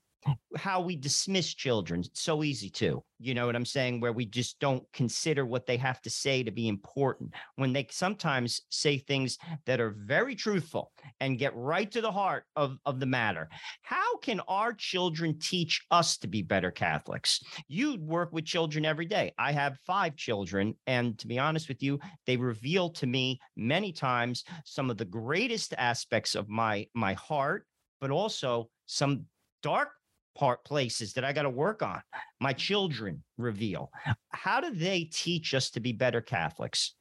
how 0.56 0.82
we 0.82 0.96
dismiss 0.96 1.54
children. 1.54 2.02
It's 2.02 2.22
so 2.22 2.44
easy 2.44 2.70
to, 2.72 3.04
you 3.20 3.34
know 3.34 3.46
what 3.46 3.56
I'm 3.56 3.66
saying? 3.66 4.00
Where 4.00 4.14
we 4.14 4.26
just 4.26 4.60
don't 4.60 4.84
consider 4.94 5.46
what 5.46 5.66
they 5.66 5.78
have 5.78 6.02
to 6.04 6.10
say 6.10 6.44
to 6.44 6.52
be 6.52 6.68
important 6.68 7.34
when 7.56 7.74
they 7.74 7.88
sometimes 7.92 8.62
say 8.70 8.98
things 8.98 9.38
that 9.66 9.80
are 9.80 9.96
very 10.06 10.36
truthful 10.36 10.92
and 11.20 11.38
get 11.38 11.56
right 11.56 11.92
to 11.92 12.02
the 12.02 12.12
heart 12.12 12.46
of, 12.56 12.78
of 12.86 13.00
the 13.00 13.06
matter. 13.06 13.50
How 13.82 14.18
can 14.18 14.40
our 14.48 14.74
children 14.74 15.38
teach 15.40 15.86
us 15.92 16.18
to 16.18 16.28
be 16.28 16.42
better 16.42 16.72
Catholics? 16.72 17.44
You 17.68 17.98
work 18.02 18.32
with 18.32 18.46
children 18.46 18.86
every 18.86 19.06
day. 19.06 19.34
I 19.38 19.52
have 19.52 19.78
five 19.86 20.16
children. 20.16 20.76
And 20.88 21.18
to 21.20 21.28
be 21.28 21.40
honest 21.40 21.68
with 21.68 21.84
you, 21.84 22.00
they 22.26 22.38
reveal 22.38 22.90
to 22.92 23.08
me 23.08 23.40
many 23.56 23.92
times 23.92 24.44
some 24.64 24.90
of 24.90 24.98
the 24.98 25.06
greatest 25.06 25.74
aspects 25.78 26.36
of 26.36 26.50
my, 26.50 26.88
my 26.94 27.14
heart, 27.14 27.68
but 28.00 28.12
also 28.12 28.70
some 28.86 29.26
dark 29.62 29.90
part 30.36 30.64
places 30.66 31.14
that 31.14 31.24
I 31.24 31.34
got 31.34 31.44
to 31.44 31.50
work 31.50 31.82
on. 31.82 32.02
My 32.40 32.54
mm. 32.54 32.58
children 32.58 33.24
reveal. 33.38 33.92
How 34.30 34.62
do 34.62 34.74
they 34.74 35.10
teach 35.12 35.54
us 35.54 35.70
to 35.72 35.80
be 35.80 35.94
better 35.94 36.22
Catholics? 36.22 36.94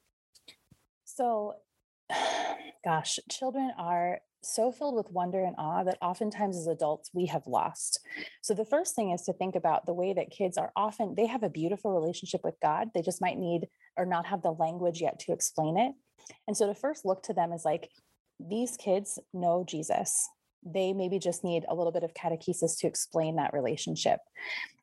So, 1.04 1.54
gosh, 2.84 3.18
children 3.30 3.72
are 3.78 4.20
so 4.42 4.70
filled 4.70 4.94
with 4.94 5.10
wonder 5.10 5.42
and 5.42 5.54
awe 5.58 5.84
that 5.84 5.98
oftentimes 6.02 6.56
as 6.56 6.66
adults 6.66 7.10
we 7.14 7.26
have 7.26 7.46
lost. 7.46 8.00
So 8.42 8.54
the 8.54 8.64
first 8.64 8.94
thing 8.94 9.10
is 9.10 9.22
to 9.22 9.32
think 9.32 9.56
about 9.56 9.86
the 9.86 9.94
way 9.94 10.12
that 10.12 10.30
kids 10.30 10.58
are 10.58 10.70
often 10.76 11.14
they 11.16 11.26
have 11.26 11.42
a 11.42 11.48
beautiful 11.48 11.92
relationship 11.92 12.42
with 12.44 12.54
God. 12.60 12.88
They 12.94 13.02
just 13.02 13.22
might 13.22 13.38
need 13.38 13.68
or 13.96 14.04
not 14.04 14.26
have 14.26 14.42
the 14.42 14.52
language 14.52 15.00
yet 15.00 15.18
to 15.20 15.32
explain 15.32 15.78
it. 15.78 15.92
And 16.46 16.56
so 16.56 16.66
to 16.66 16.74
first 16.74 17.04
look 17.04 17.22
to 17.24 17.32
them 17.32 17.52
as 17.52 17.64
like 17.64 17.88
these 18.38 18.76
kids 18.76 19.18
know 19.32 19.64
Jesus 19.66 20.28
they 20.64 20.92
maybe 20.92 21.18
just 21.18 21.44
need 21.44 21.64
a 21.68 21.74
little 21.74 21.92
bit 21.92 22.04
of 22.04 22.14
catechesis 22.14 22.78
to 22.78 22.86
explain 22.86 23.36
that 23.36 23.52
relationship. 23.52 24.20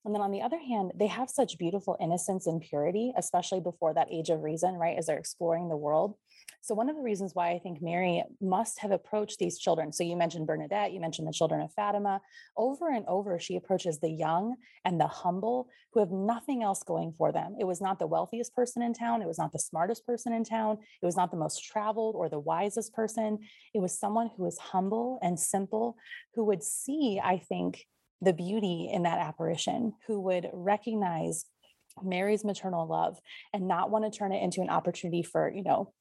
And 0.06 0.14
then 0.14 0.22
on 0.22 0.32
the 0.32 0.42
other 0.42 0.60
hand, 0.60 0.92
they 0.96 1.08
have 1.08 1.30
such 1.30 1.58
beautiful 1.58 1.98
innocence 2.00 2.48
and 2.48 2.62
purity, 2.62 3.14
especially 3.18 3.60
before 3.60 3.94
that 3.94 4.12
age 4.12 4.30
of 4.30 4.42
reason, 4.42 4.76
right? 4.76 4.98
As 4.98 5.06
they're 5.06 5.18
exploring 5.18 5.70
the 5.70 5.78
world. 5.78 6.16
So, 6.64 6.76
one 6.76 6.90
of 6.90 6.96
the 6.96 7.02
reasons 7.02 7.34
why 7.34 7.50
I 7.50 7.60
think 7.60 7.82
Mary 7.82 8.24
must 8.40 8.80
have 8.80 8.92
approached 8.92 9.40
these 9.40 9.58
children. 9.58 9.92
So, 9.92 10.04
you 10.04 10.16
mentioned 10.16 10.46
Bernadette, 10.46 10.92
you 10.92 11.00
mentioned 11.00 11.28
the 11.28 11.34
children 11.34 11.60
of 11.62 11.74
Fatima. 11.74 12.22
Over 12.56 12.90
and 12.90 13.04
over, 13.08 13.40
she 13.40 13.56
approaches 13.56 14.00
the 14.00 14.12
young 14.12 14.56
and 14.86 15.00
the 15.00 15.08
humble 15.08 15.70
who 15.92 16.00
have 16.00 16.12
nothing 16.12 16.62
else 16.62 16.84
going 16.84 17.14
for 17.18 17.32
them. 17.32 17.56
It 17.60 17.66
was 17.66 17.82
not 17.82 17.98
the 17.98 18.06
wealthiest 18.06 18.56
person 18.56 18.84
in 18.84 18.94
town, 18.94 19.24
it 19.24 19.28
was 19.28 19.40
not 19.40 19.52
the 19.52 19.60
smartest 19.60 20.06
person 20.06 20.34
in 20.34 20.44
town, 20.44 20.78
it 21.02 21.06
was 21.06 21.18
not 21.18 21.32
the 21.32 21.38
most 21.38 21.64
traveled 21.64 22.16
or 22.16 22.30
the 22.30 22.40
wisest 22.40 22.94
person. 22.94 23.40
It 23.74 23.80
was 23.80 23.98
someone 23.98 24.30
who 24.38 24.44
was 24.44 24.60
humble 24.60 25.18
and 25.24 25.40
simple, 25.40 25.98
who 26.36 26.46
would 26.46 26.62
see, 26.62 27.20
I 27.24 27.40
think, 27.40 27.86
the 28.22 28.34
beauty 28.34 28.90
in 28.94 29.04
that 29.04 29.18
apparition, 29.18 29.94
who 30.06 30.22
would 30.22 30.48
recognize 30.54 31.46
Mary's 32.04 32.46
maternal 32.46 32.88
love 32.88 33.20
and 33.52 33.68
not 33.68 33.90
want 33.90 34.06
to 34.06 34.16
turn 34.16 34.32
it 34.32 34.44
into 34.44 34.62
an 34.62 34.70
opportunity 34.70 35.24
for, 35.24 35.52
you 35.52 35.64
know, 35.64 35.92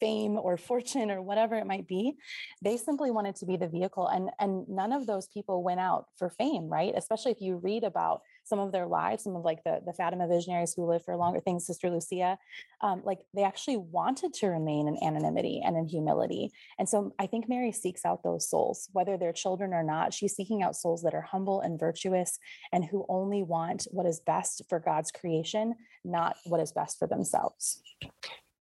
fame 0.00 0.36
or 0.36 0.56
fortune 0.56 1.10
or 1.10 1.22
whatever 1.22 1.54
it 1.54 1.66
might 1.66 1.86
be 1.86 2.14
they 2.60 2.76
simply 2.76 3.10
wanted 3.10 3.36
to 3.36 3.46
be 3.46 3.56
the 3.56 3.68
vehicle 3.68 4.08
and 4.08 4.30
and 4.40 4.68
none 4.68 4.92
of 4.92 5.06
those 5.06 5.28
people 5.28 5.62
went 5.62 5.80
out 5.80 6.06
for 6.16 6.30
fame 6.30 6.68
right? 6.68 6.92
Especially 6.96 7.32
if 7.32 7.40
you 7.40 7.56
read 7.56 7.84
about 7.84 8.20
some 8.44 8.58
of 8.58 8.72
their 8.72 8.86
lives 8.86 9.22
some 9.24 9.36
of 9.36 9.44
like 9.44 9.62
the 9.64 9.80
the 9.86 9.92
fatima 9.92 10.26
visionaries 10.26 10.74
who 10.74 10.84
lived 10.84 11.04
for 11.04 11.16
longer 11.16 11.40
things 11.40 11.66
sister 11.66 11.88
lucia 11.90 12.36
um, 12.80 13.02
like 13.04 13.20
they 13.34 13.44
actually 13.44 13.76
wanted 13.76 14.32
to 14.34 14.48
remain 14.48 14.88
in 14.88 14.96
anonymity 15.02 15.62
and 15.64 15.76
in 15.76 15.86
humility. 15.86 16.50
And 16.78 16.88
so 16.88 17.14
i 17.18 17.26
think 17.26 17.48
mary 17.48 17.72
seeks 17.72 18.04
out 18.04 18.22
those 18.22 18.48
souls 18.48 18.88
whether 18.92 19.16
they're 19.16 19.32
children 19.32 19.72
or 19.72 19.82
not. 19.82 20.12
She's 20.12 20.34
seeking 20.34 20.62
out 20.62 20.76
souls 20.76 21.02
that 21.02 21.14
are 21.14 21.22
humble 21.22 21.60
and 21.60 21.78
virtuous 21.78 22.38
and 22.72 22.84
who 22.84 23.06
only 23.08 23.42
want 23.42 23.86
what 23.90 24.06
is 24.06 24.20
best 24.20 24.62
for 24.68 24.80
god's 24.80 25.10
creation 25.10 25.74
not 26.04 26.36
what 26.44 26.60
is 26.60 26.72
best 26.72 26.98
for 26.98 27.06
themselves 27.06 27.82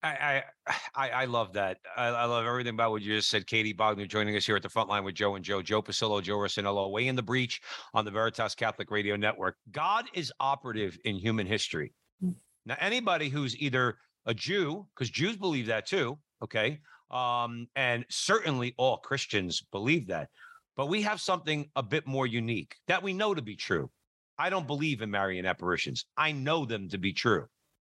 I, 0.03 0.43
I 0.95 1.09
I 1.09 1.25
love 1.25 1.53
that. 1.53 1.77
I, 1.95 2.07
I, 2.07 2.25
love 2.25 2.45
everything 2.45 2.73
about 2.73 2.91
what 2.91 3.01
you 3.01 3.15
just 3.15 3.29
said. 3.29 3.47
Katie 3.47 3.73
Bogner 3.73 4.07
joining 4.07 4.35
us 4.35 4.45
here 4.45 4.55
at 4.55 4.63
the 4.63 4.69
front 4.69 4.89
line 4.89 5.03
with 5.03 5.15
Joe 5.15 5.35
and 5.35 5.43
Joe, 5.43 5.61
Joe 5.61 5.81
Pasillo, 5.81 6.21
Joe 6.21 6.37
Resinello, 6.37 6.91
way 6.91 7.07
in 7.07 7.15
the 7.15 7.23
breach 7.23 7.61
on 7.93 8.05
the 8.05 8.11
Veritas 8.11 8.55
Catholic 8.55 8.91
Radio 8.91 9.15
Network. 9.15 9.57
God 9.71 10.05
is 10.13 10.31
operative 10.39 10.97
in 11.05 11.15
human 11.15 11.47
history. 11.47 11.93
Mm. 12.23 12.35
Now, 12.65 12.77
anybody 12.79 13.29
who's 13.29 13.57
either 13.57 13.97
a 14.25 14.33
Jew, 14.33 14.85
because 14.95 15.09
Jews 15.09 15.37
believe 15.37 15.67
that 15.67 15.85
too, 15.85 16.17
okay, 16.43 16.79
um, 17.11 17.67
and 17.75 18.05
certainly 18.09 18.75
all 18.77 18.97
Christians 18.97 19.63
believe 19.71 20.07
that, 20.07 20.29
but 20.75 20.87
we 20.87 21.01
have 21.01 21.19
something 21.19 21.69
a 21.75 21.83
bit 21.83 22.07
more 22.07 22.27
unique 22.27 22.75
that 22.87 23.03
we 23.03 23.13
know 23.13 23.33
to 23.33 23.41
be 23.41 23.55
true. 23.55 23.89
I 24.37 24.49
don't 24.49 24.67
believe 24.67 25.01
in 25.01 25.11
Marian 25.11 25.45
apparitions. 25.45 26.05
I 26.15 26.31
know 26.31 26.63
them 26.63 26.87
to 26.89 26.97
be 26.97 27.11
true. 27.11 27.47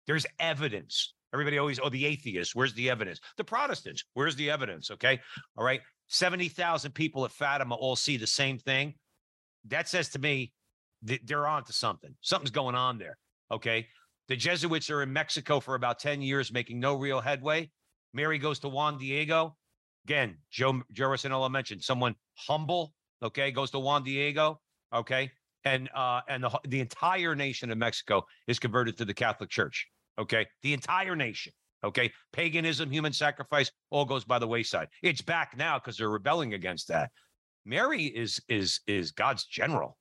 There's 0.09 0.27
evidence 0.41 1.15
Everybody 1.33 1.59
always, 1.59 1.79
oh, 1.83 1.89
the 1.89 2.07
atheists, 2.07 2.55
where's 2.55 2.75
the 2.75 2.91
evidence? 2.91 3.21
The 3.37 3.45
Protestants, 3.45 4.05
where's 4.15 4.37
the 4.37 4.51
evidence? 4.51 4.91
Okay. 4.91 5.21
All 5.57 5.65
right. 5.65 5.81
70,000 6.09 6.93
people 6.93 7.25
at 7.25 7.31
Fatima 7.31 7.75
all 7.75 7.95
see 7.95 8.17
the 8.17 8.27
same 8.27 8.59
thing. 8.59 8.95
That 9.69 9.89
says 9.89 10.09
to 10.11 10.19
me 10.19 10.53
that 11.03 11.21
they're 11.25 11.47
on 11.47 11.65
to 11.65 11.73
something. 11.73 12.15
Something's 12.21 12.51
going 12.51 12.75
on 12.75 12.99
there. 12.99 13.17
Okay. 13.51 13.87
The 14.29 14.37
Jesuits 14.37 14.91
are 14.91 15.03
in 15.03 15.13
Mexico 15.13 15.61
for 15.61 15.75
about 15.75 15.99
10 15.99 16.23
years, 16.23 16.53
making 16.53 16.81
no 16.81 16.95
real 16.95 17.21
headway. 17.21 17.71
Mary 18.13 18.39
goes 18.39 18.59
to 18.61 18.69
Juan 18.69 18.99
Diego. 18.99 19.57
Again, 20.07 20.39
Joe, 20.51 20.83
Joe 20.93 21.09
Resinello 21.09 21.51
mentioned 21.51 21.83
someone 21.83 22.15
humble, 22.35 22.93
okay, 23.23 23.51
goes 23.51 23.71
to 23.73 23.79
Juan 23.79 24.03
Diego, 24.03 24.61
okay, 24.95 25.31
and 25.65 25.89
uh, 25.95 26.21
and 26.29 26.43
the 26.43 26.61
the 26.67 26.81
entire 26.81 27.35
nation 27.35 27.71
of 27.71 27.79
Mexico 27.79 28.25
is 28.47 28.59
converted 28.59 28.97
to 28.99 29.05
the 29.05 29.15
Catholic 29.15 29.51
Church. 29.51 29.89
Okay. 30.19 30.47
The 30.63 30.73
entire 30.73 31.17
nation. 31.17 31.53
Okay. 31.85 32.13
Paganism, 32.33 32.91
human 32.91 33.13
sacrifice, 33.13 33.71
all 33.91 34.05
goes 34.05 34.25
by 34.25 34.39
the 34.39 34.47
wayside. 34.47 34.89
It's 35.03 35.23
back 35.23 35.57
now 35.57 35.79
because 35.79 35.97
they're 35.97 36.11
rebelling 36.11 36.55
against 36.55 36.89
that. 36.89 37.11
Mary 37.65 38.05
is 38.05 38.41
is 38.49 38.81
is 38.87 39.13
God's 39.13 39.45
general. 39.45 39.97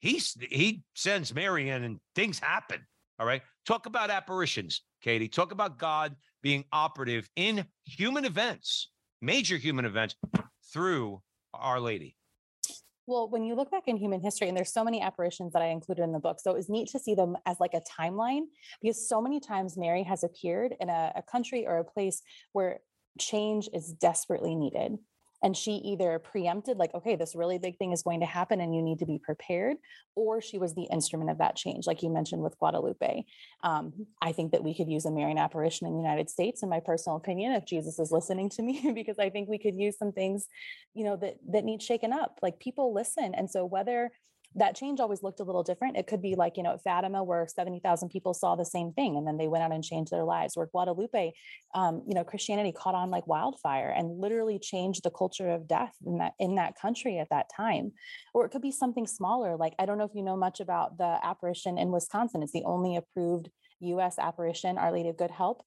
He's 0.00 0.36
he 0.50 0.82
sends 0.94 1.34
Mary 1.34 1.68
in 1.70 1.84
and 1.84 1.98
things 2.14 2.38
happen. 2.38 2.80
All 3.18 3.26
right. 3.26 3.42
Talk 3.66 3.86
about 3.86 4.10
apparitions, 4.10 4.82
Katie. 5.02 5.28
Talk 5.28 5.52
about 5.52 5.78
God 5.78 6.16
being 6.42 6.64
operative 6.72 7.28
in 7.36 7.64
human 7.84 8.24
events, 8.24 8.90
major 9.20 9.56
human 9.56 9.84
events 9.84 10.16
through 10.72 11.22
Our 11.54 11.78
Lady. 11.78 12.16
Well, 13.06 13.28
when 13.28 13.42
you 13.42 13.56
look 13.56 13.70
back 13.70 13.88
in 13.88 13.96
human 13.96 14.20
history, 14.20 14.48
and 14.48 14.56
there's 14.56 14.72
so 14.72 14.84
many 14.84 15.00
apparitions 15.00 15.52
that 15.54 15.62
I 15.62 15.66
included 15.66 16.02
in 16.02 16.12
the 16.12 16.20
book, 16.20 16.38
so 16.40 16.52
it 16.52 16.56
was 16.56 16.68
neat 16.68 16.88
to 16.90 17.00
see 17.00 17.14
them 17.14 17.36
as 17.46 17.58
like 17.58 17.74
a 17.74 17.80
timeline 17.80 18.42
because 18.80 19.08
so 19.08 19.20
many 19.20 19.40
times 19.40 19.76
Mary 19.76 20.04
has 20.04 20.22
appeared 20.22 20.74
in 20.80 20.88
a, 20.88 21.12
a 21.16 21.22
country 21.22 21.66
or 21.66 21.78
a 21.78 21.84
place 21.84 22.22
where 22.52 22.78
change 23.18 23.68
is 23.74 23.92
desperately 23.92 24.54
needed 24.54 24.98
and 25.42 25.56
she 25.56 25.72
either 25.72 26.18
preempted 26.18 26.76
like 26.76 26.94
okay 26.94 27.16
this 27.16 27.34
really 27.34 27.58
big 27.58 27.76
thing 27.78 27.92
is 27.92 28.02
going 28.02 28.20
to 28.20 28.26
happen 28.26 28.60
and 28.60 28.74
you 28.74 28.82
need 28.82 28.98
to 28.98 29.06
be 29.06 29.18
prepared 29.18 29.76
or 30.14 30.40
she 30.40 30.58
was 30.58 30.74
the 30.74 30.86
instrument 30.92 31.30
of 31.30 31.38
that 31.38 31.56
change 31.56 31.86
like 31.86 32.02
you 32.02 32.10
mentioned 32.10 32.42
with 32.42 32.58
guadalupe. 32.58 33.24
Um, 33.62 33.92
i 34.20 34.32
think 34.32 34.52
that 34.52 34.64
we 34.64 34.74
could 34.74 34.88
use 34.88 35.04
a 35.04 35.10
marian 35.10 35.38
apparition 35.38 35.86
in 35.86 35.94
the 35.94 36.00
united 36.00 36.30
states 36.30 36.62
in 36.62 36.68
my 36.68 36.80
personal 36.80 37.16
opinion 37.16 37.52
if 37.52 37.64
jesus 37.64 37.98
is 37.98 38.12
listening 38.12 38.48
to 38.50 38.62
me 38.62 38.92
because 38.94 39.18
i 39.18 39.30
think 39.30 39.48
we 39.48 39.58
could 39.58 39.76
use 39.76 39.98
some 39.98 40.12
things 40.12 40.46
you 40.94 41.04
know 41.04 41.16
that 41.16 41.36
that 41.48 41.64
need 41.64 41.82
shaken 41.82 42.12
up 42.12 42.38
like 42.42 42.58
people 42.58 42.94
listen 42.94 43.34
and 43.34 43.50
so 43.50 43.64
whether 43.64 44.10
that 44.54 44.76
change 44.76 45.00
always 45.00 45.22
looked 45.22 45.40
a 45.40 45.44
little 45.44 45.62
different. 45.62 45.96
It 45.96 46.06
could 46.06 46.20
be 46.20 46.34
like, 46.34 46.56
you 46.56 46.62
know, 46.62 46.72
at 46.72 46.82
Fatima, 46.82 47.24
where 47.24 47.46
70,000 47.46 48.08
people 48.10 48.34
saw 48.34 48.54
the 48.54 48.64
same 48.64 48.92
thing 48.92 49.16
and 49.16 49.26
then 49.26 49.36
they 49.36 49.48
went 49.48 49.64
out 49.64 49.72
and 49.72 49.82
changed 49.82 50.10
their 50.10 50.24
lives. 50.24 50.56
Or 50.56 50.66
Guadalupe, 50.66 51.32
um, 51.74 52.02
you 52.06 52.14
know, 52.14 52.24
Christianity 52.24 52.72
caught 52.72 52.94
on 52.94 53.10
like 53.10 53.26
wildfire 53.26 53.94
and 53.96 54.20
literally 54.20 54.58
changed 54.58 55.02
the 55.04 55.10
culture 55.10 55.50
of 55.50 55.66
death 55.66 55.94
in 56.04 56.18
that 56.18 56.34
in 56.38 56.56
that 56.56 56.74
country 56.80 57.18
at 57.18 57.30
that 57.30 57.46
time. 57.54 57.92
Or 58.34 58.44
it 58.44 58.50
could 58.50 58.62
be 58.62 58.72
something 58.72 59.06
smaller. 59.06 59.56
Like, 59.56 59.74
I 59.78 59.86
don't 59.86 59.98
know 59.98 60.04
if 60.04 60.14
you 60.14 60.22
know 60.22 60.36
much 60.36 60.60
about 60.60 60.98
the 60.98 61.18
apparition 61.22 61.78
in 61.78 61.90
Wisconsin. 61.90 62.42
It's 62.42 62.52
the 62.52 62.64
only 62.64 62.96
approved 62.96 63.48
US 63.80 64.18
apparition, 64.18 64.78
Our 64.78 64.92
Lady 64.92 65.08
of 65.08 65.16
Good 65.16 65.30
Help 65.30 65.62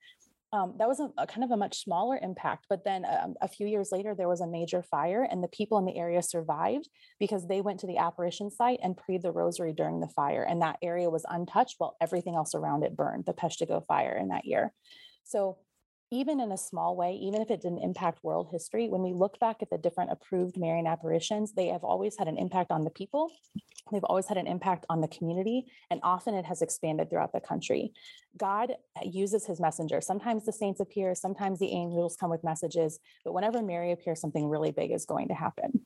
um, 0.56 0.74
that 0.80 0.88
was 0.88 1.02
a, 1.02 1.10
a, 1.18 1.28
kind 1.28 1.44
of 1.44 1.52
a 1.52 1.58
much 1.58 1.84
smaller 1.84 2.18
impact. 2.22 2.66
But 2.70 2.86
then 2.86 3.06
um, 3.06 3.36
a 3.42 3.48
few 3.48 3.68
years 3.68 3.92
later, 3.92 4.16
there 4.16 4.30
was 4.30 4.40
a 4.40 4.48
major 4.48 4.82
fire, 4.82 5.28
and 5.30 5.44
the 5.44 5.50
people 5.50 5.78
in 5.78 5.86
the 5.86 5.98
area 5.98 6.22
survived 6.22 6.88
because 7.20 7.46
they 7.46 7.60
went 7.60 7.82
to 7.82 7.88
the 7.88 7.98
apparition 7.98 8.50
site 8.50 8.80
and 8.82 8.96
prayed 8.96 9.22
the 9.22 9.32
rosary 9.32 9.74
during 9.74 10.00
the 10.00 10.08
fire. 10.08 10.44
And 10.44 10.62
that 10.62 10.78
area 10.82 11.10
was 11.10 11.26
untouched 11.28 11.76
while 11.78 11.98
everything 12.00 12.36
else 12.36 12.56
around 12.56 12.84
it 12.84 12.96
burned, 12.96 13.26
the 13.26 13.34
Peshtigo 13.34 13.86
fire 13.86 14.16
in 14.16 14.30
that 14.30 14.46
year. 14.46 14.72
So 15.26 15.58
even 16.12 16.40
in 16.40 16.54
a 16.54 16.58
small 16.58 16.96
way, 16.96 17.16
even 17.16 17.42
if 17.42 17.52
it 17.52 17.62
didn't 17.62 17.84
impact 17.84 18.24
world 18.24 18.48
history, 18.50 18.88
when 18.88 19.02
we 19.02 19.12
look 19.12 19.38
back 19.40 19.58
at 19.62 19.70
the 19.70 19.78
different 19.78 20.12
approved 20.12 20.58
Marian 20.58 20.88
apparitions, 20.88 21.52
they 21.52 21.68
have 21.68 21.84
always 21.84 22.16
had 22.18 22.30
an 22.30 22.38
impact 22.38 22.72
on 22.72 22.86
the 22.86 22.92
people. 22.92 23.30
They've 23.92 24.04
always 24.04 24.28
had 24.28 24.38
an 24.38 24.48
impact 24.48 24.86
on 24.90 25.02
the 25.02 25.08
community, 25.08 25.66
and 25.92 26.00
often 26.04 26.34
it 26.34 26.46
has 26.46 26.62
expanded 26.62 27.10
throughout 27.10 27.34
the 27.34 27.40
country. 27.40 27.94
God 28.36 28.74
uses 29.04 29.46
his 29.46 29.60
messenger. 29.60 30.02
Sometimes 30.02 30.46
the 30.46 30.52
saints 30.54 30.80
appear, 30.80 31.14
sometimes 31.14 31.60
the 31.60 31.72
angels 31.72 32.18
come 32.20 32.32
with 32.32 32.44
messages, 32.44 33.00
but 33.24 33.34
whenever 33.34 33.62
Mary 33.62 33.92
appears, 33.92 34.20
something 34.20 34.48
really 34.48 34.72
big 34.72 34.92
is 34.92 35.06
going 35.06 35.28
to 35.28 35.34
happen. 35.36 35.86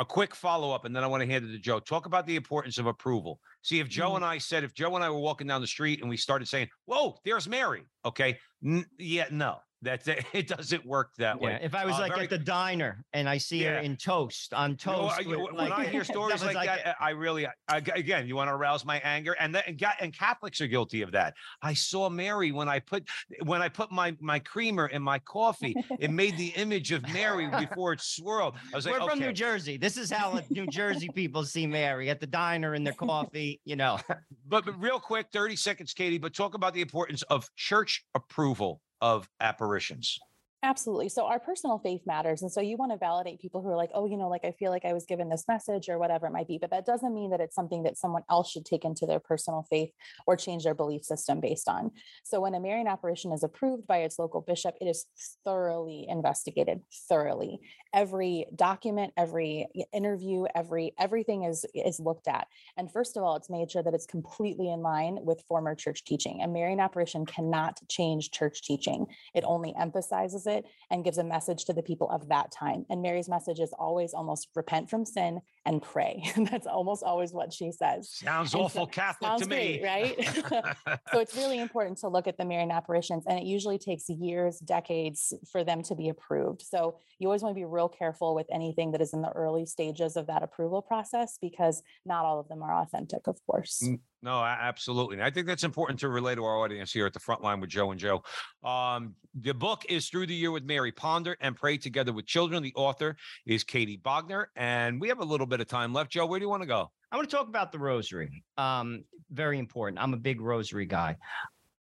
a 0.00 0.04
quick 0.04 0.32
follow 0.32 0.70
up, 0.70 0.84
and 0.84 0.94
then 0.94 1.02
I 1.02 1.08
want 1.08 1.22
to 1.22 1.26
hand 1.26 1.44
it 1.44 1.50
to 1.50 1.58
Joe. 1.58 1.80
Talk 1.80 2.06
about 2.06 2.24
the 2.24 2.36
importance 2.36 2.78
of 2.78 2.86
approval. 2.86 3.40
See, 3.62 3.80
if 3.80 3.88
Joe 3.88 4.12
Mhm. 4.12 4.16
and 4.16 4.24
I 4.24 4.38
said, 4.38 4.62
if 4.62 4.72
Joe 4.72 4.94
and 4.94 5.02
I 5.04 5.10
were 5.10 5.18
walking 5.18 5.48
down 5.48 5.60
the 5.60 5.66
street 5.66 6.00
and 6.02 6.08
we 6.08 6.16
started 6.16 6.46
saying, 6.46 6.68
"Whoa, 6.84 7.18
there's 7.24 7.48
Mary," 7.48 7.82
okay, 8.04 8.38
N- 8.64 8.86
yeah, 8.96 9.26
no, 9.32 9.58
that's 9.82 10.08
it. 10.08 10.24
It 10.32 10.48
Doesn't 10.48 10.84
work 10.86 11.10
that 11.18 11.40
way. 11.40 11.58
If 11.62 11.74
I 11.74 11.84
was 11.84 11.94
Uh, 11.96 12.00
like 12.00 12.12
very- 12.12 12.24
at 12.24 12.30
the 12.30 12.38
diner 12.38 13.04
and 13.12 13.28
I 13.28 13.38
see 13.38 13.62
her 13.64 13.76
in 13.78 13.96
toast 13.96 14.52
on 14.54 14.70
You 14.70 14.76
know, 14.86 15.08
toast, 15.08 15.20
I- 15.20 15.28
with, 15.28 15.38
when 15.38 15.54
like, 15.54 15.72
I 15.72 15.84
hear 15.86 16.04
stories 16.14 16.42
was 16.44 16.54
like, 16.54 16.66
that, 16.66 16.96
I 17.00 17.10
really, 17.10 17.46
I, 17.46 17.76
again, 17.78 18.26
you 18.26 18.36
want 18.36 18.48
to 18.48 18.54
arouse 18.54 18.84
my 18.84 18.98
anger, 19.00 19.32
and 19.38 19.54
that, 19.54 19.66
and, 19.68 19.82
and 20.00 20.12
Catholics 20.12 20.60
are 20.60 20.66
guilty 20.66 21.02
of 21.02 21.12
that. 21.12 21.34
I 21.62 21.74
saw 21.74 22.08
Mary 22.08 22.52
when 22.52 22.68
I 22.68 22.78
put 22.80 23.08
when 23.44 23.62
I 23.62 23.68
put 23.68 23.90
my 23.92 24.16
my 24.20 24.38
creamer 24.38 24.86
in 24.88 25.02
my 25.02 25.18
coffee. 25.20 25.74
It 25.98 26.10
made 26.22 26.36
the 26.36 26.48
image 26.48 26.92
of 26.92 27.02
Mary 27.12 27.48
before 27.48 27.92
it 27.92 28.00
swirled. 28.00 28.54
I 28.72 28.76
was 28.76 28.86
like, 28.86 29.00
We're 29.00 29.08
from 29.10 29.18
New. 29.20 29.32
Jersey. 29.32 29.76
This 29.76 29.96
is 29.96 30.10
how 30.10 30.40
New 30.50 30.66
Jersey 30.66 31.08
people 31.14 31.44
see 31.44 31.66
Mary 31.66 32.10
at 32.10 32.20
the 32.20 32.26
diner 32.26 32.74
in 32.74 32.84
their 32.84 32.92
coffee. 32.94 33.60
You 33.64 33.76
know, 33.76 33.98
But, 34.46 34.64
but 34.64 34.80
real 34.80 34.98
quick, 34.98 35.26
30 35.32 35.56
seconds, 35.56 35.92
Katie, 35.94 36.18
but 36.18 36.34
talk 36.34 36.54
about 36.54 36.74
the 36.74 36.80
importance 36.80 37.22
of 37.22 37.48
church 37.56 38.04
approval 38.14 38.80
of 39.00 39.28
apparitions. 39.40 40.18
Absolutely. 40.64 41.08
So 41.08 41.26
our 41.26 41.38
personal 41.38 41.78
faith 41.78 42.00
matters. 42.04 42.42
And 42.42 42.50
so 42.50 42.60
you 42.60 42.76
want 42.76 42.90
to 42.90 42.98
validate 42.98 43.40
people 43.40 43.62
who 43.62 43.68
are 43.68 43.76
like, 43.76 43.90
oh, 43.94 44.06
you 44.06 44.16
know, 44.16 44.28
like 44.28 44.44
I 44.44 44.50
feel 44.50 44.72
like 44.72 44.84
I 44.84 44.92
was 44.92 45.06
given 45.06 45.28
this 45.28 45.44
message 45.46 45.88
or 45.88 46.00
whatever 46.00 46.26
it 46.26 46.32
might 46.32 46.48
be. 46.48 46.58
But 46.60 46.70
that 46.70 46.84
doesn't 46.84 47.14
mean 47.14 47.30
that 47.30 47.40
it's 47.40 47.54
something 47.54 47.84
that 47.84 47.96
someone 47.96 48.24
else 48.28 48.50
should 48.50 48.64
take 48.64 48.84
into 48.84 49.06
their 49.06 49.20
personal 49.20 49.64
faith 49.70 49.90
or 50.26 50.36
change 50.36 50.64
their 50.64 50.74
belief 50.74 51.04
system 51.04 51.38
based 51.38 51.68
on. 51.68 51.92
So 52.24 52.40
when 52.40 52.56
a 52.56 52.60
Marian 52.60 52.88
apparition 52.88 53.32
is 53.32 53.44
approved 53.44 53.86
by 53.86 53.98
its 53.98 54.18
local 54.18 54.40
bishop, 54.40 54.74
it 54.80 54.86
is 54.86 55.06
thoroughly 55.44 56.06
investigated, 56.08 56.80
thoroughly. 57.08 57.60
Every 57.94 58.46
document, 58.54 59.12
every 59.16 59.68
interview, 59.94 60.44
every 60.54 60.92
everything 60.98 61.44
is 61.44 61.64
is 61.72 62.00
looked 62.00 62.26
at. 62.28 62.48
And 62.76 62.90
first 62.92 63.16
of 63.16 63.22
all, 63.22 63.36
it's 63.36 63.48
made 63.48 63.70
sure 63.70 63.82
that 63.82 63.94
it's 63.94 64.04
completely 64.06 64.70
in 64.70 64.82
line 64.82 65.18
with 65.22 65.44
former 65.48 65.74
church 65.74 66.04
teaching. 66.04 66.42
A 66.42 66.48
Marian 66.48 66.80
apparition 66.80 67.24
cannot 67.24 67.78
change 67.88 68.30
church 68.32 68.62
teaching. 68.62 69.06
It 69.34 69.44
only 69.46 69.72
emphasizes 69.78 70.47
it 70.48 70.66
and 70.90 71.04
gives 71.04 71.18
a 71.18 71.24
message 71.24 71.64
to 71.66 71.72
the 71.72 71.82
people 71.82 72.10
of 72.10 72.28
that 72.28 72.50
time. 72.50 72.84
And 72.90 73.02
Mary's 73.02 73.28
message 73.28 73.60
is 73.60 73.72
always 73.78 74.14
almost 74.14 74.48
repent 74.54 74.90
from 74.90 75.04
sin 75.04 75.40
and 75.68 75.82
pray. 75.82 76.22
That's 76.50 76.66
almost 76.66 77.02
always 77.02 77.32
what 77.32 77.52
she 77.52 77.70
says. 77.70 78.10
Sounds 78.10 78.52
And 78.54 78.60
so- 78.60 78.64
awful 78.64 78.86
Catholic 78.86 79.28
sounds 79.28 79.42
to 79.42 79.48
me. 79.48 79.78
great, 79.78 79.84
right? 79.84 80.98
So 81.12 81.20
it's 81.20 81.36
really 81.36 81.58
important 81.58 81.98
to 81.98 82.08
look 82.08 82.26
at 82.26 82.36
the 82.38 82.44
Marian 82.44 82.70
apparitions, 82.70 83.24
and 83.26 83.38
it 83.38 83.44
usually 83.44 83.78
takes 83.78 84.08
years, 84.08 84.58
decades 84.58 85.32
for 85.52 85.62
them 85.64 85.82
to 85.84 85.94
be 85.94 86.08
approved. 86.08 86.62
So 86.62 86.96
you 87.18 87.28
always 87.28 87.42
want 87.42 87.54
to 87.54 87.58
be 87.60 87.64
real 87.64 87.88
careful 87.88 88.34
with 88.34 88.46
anything 88.52 88.92
that 88.92 89.00
is 89.02 89.12
in 89.12 89.22
the 89.22 89.30
early 89.30 89.66
stages 89.66 90.16
of 90.16 90.26
that 90.28 90.42
approval 90.42 90.80
process 90.82 91.38
because 91.40 91.82
not 92.06 92.24
all 92.24 92.40
of 92.40 92.48
them 92.48 92.62
are 92.62 92.74
authentic, 92.82 93.26
of 93.26 93.38
course. 93.46 93.82
Mm, 93.84 93.98
No, 94.22 94.42
absolutely. 94.42 95.16
And 95.16 95.24
I 95.24 95.30
think 95.30 95.46
that's 95.46 95.64
important 95.64 96.00
to 96.00 96.08
relay 96.08 96.34
to 96.34 96.44
our 96.44 96.56
audience 96.58 96.92
here 96.92 97.06
at 97.06 97.12
the 97.12 97.20
front 97.20 97.42
line 97.42 97.60
with 97.60 97.70
Joe 97.70 97.90
and 97.90 98.00
Joe. 98.00 98.22
Um, 98.64 99.14
the 99.40 99.52
book 99.54 99.84
is 99.88 100.08
Through 100.08 100.26
the 100.26 100.34
Year 100.34 100.50
with 100.50 100.64
Mary 100.64 100.90
Ponder 100.92 101.36
and 101.40 101.54
Pray 101.56 101.76
Together 101.78 102.12
with 102.12 102.26
Children. 102.26 102.62
The 102.62 102.74
author 102.74 103.16
is 103.46 103.62
Katie 103.64 104.00
Bogner. 104.04 104.46
And 104.56 105.00
we 105.00 105.08
have 105.08 105.20
a 105.20 105.24
little 105.24 105.46
bit 105.46 105.57
of 105.60 105.68
time 105.68 105.92
left. 105.92 106.10
Joe, 106.10 106.26
where 106.26 106.38
do 106.38 106.44
you 106.44 106.50
want 106.50 106.62
to 106.62 106.66
go? 106.66 106.90
I 107.10 107.16
want 107.16 107.28
to 107.28 107.36
talk 107.36 107.48
about 107.48 107.72
the 107.72 107.78
rosary. 107.78 108.44
Um, 108.56 109.04
very 109.30 109.58
important. 109.58 110.02
I'm 110.02 110.14
a 110.14 110.18
big 110.18 110.40
rosary 110.40 110.86
guy. 110.86 111.16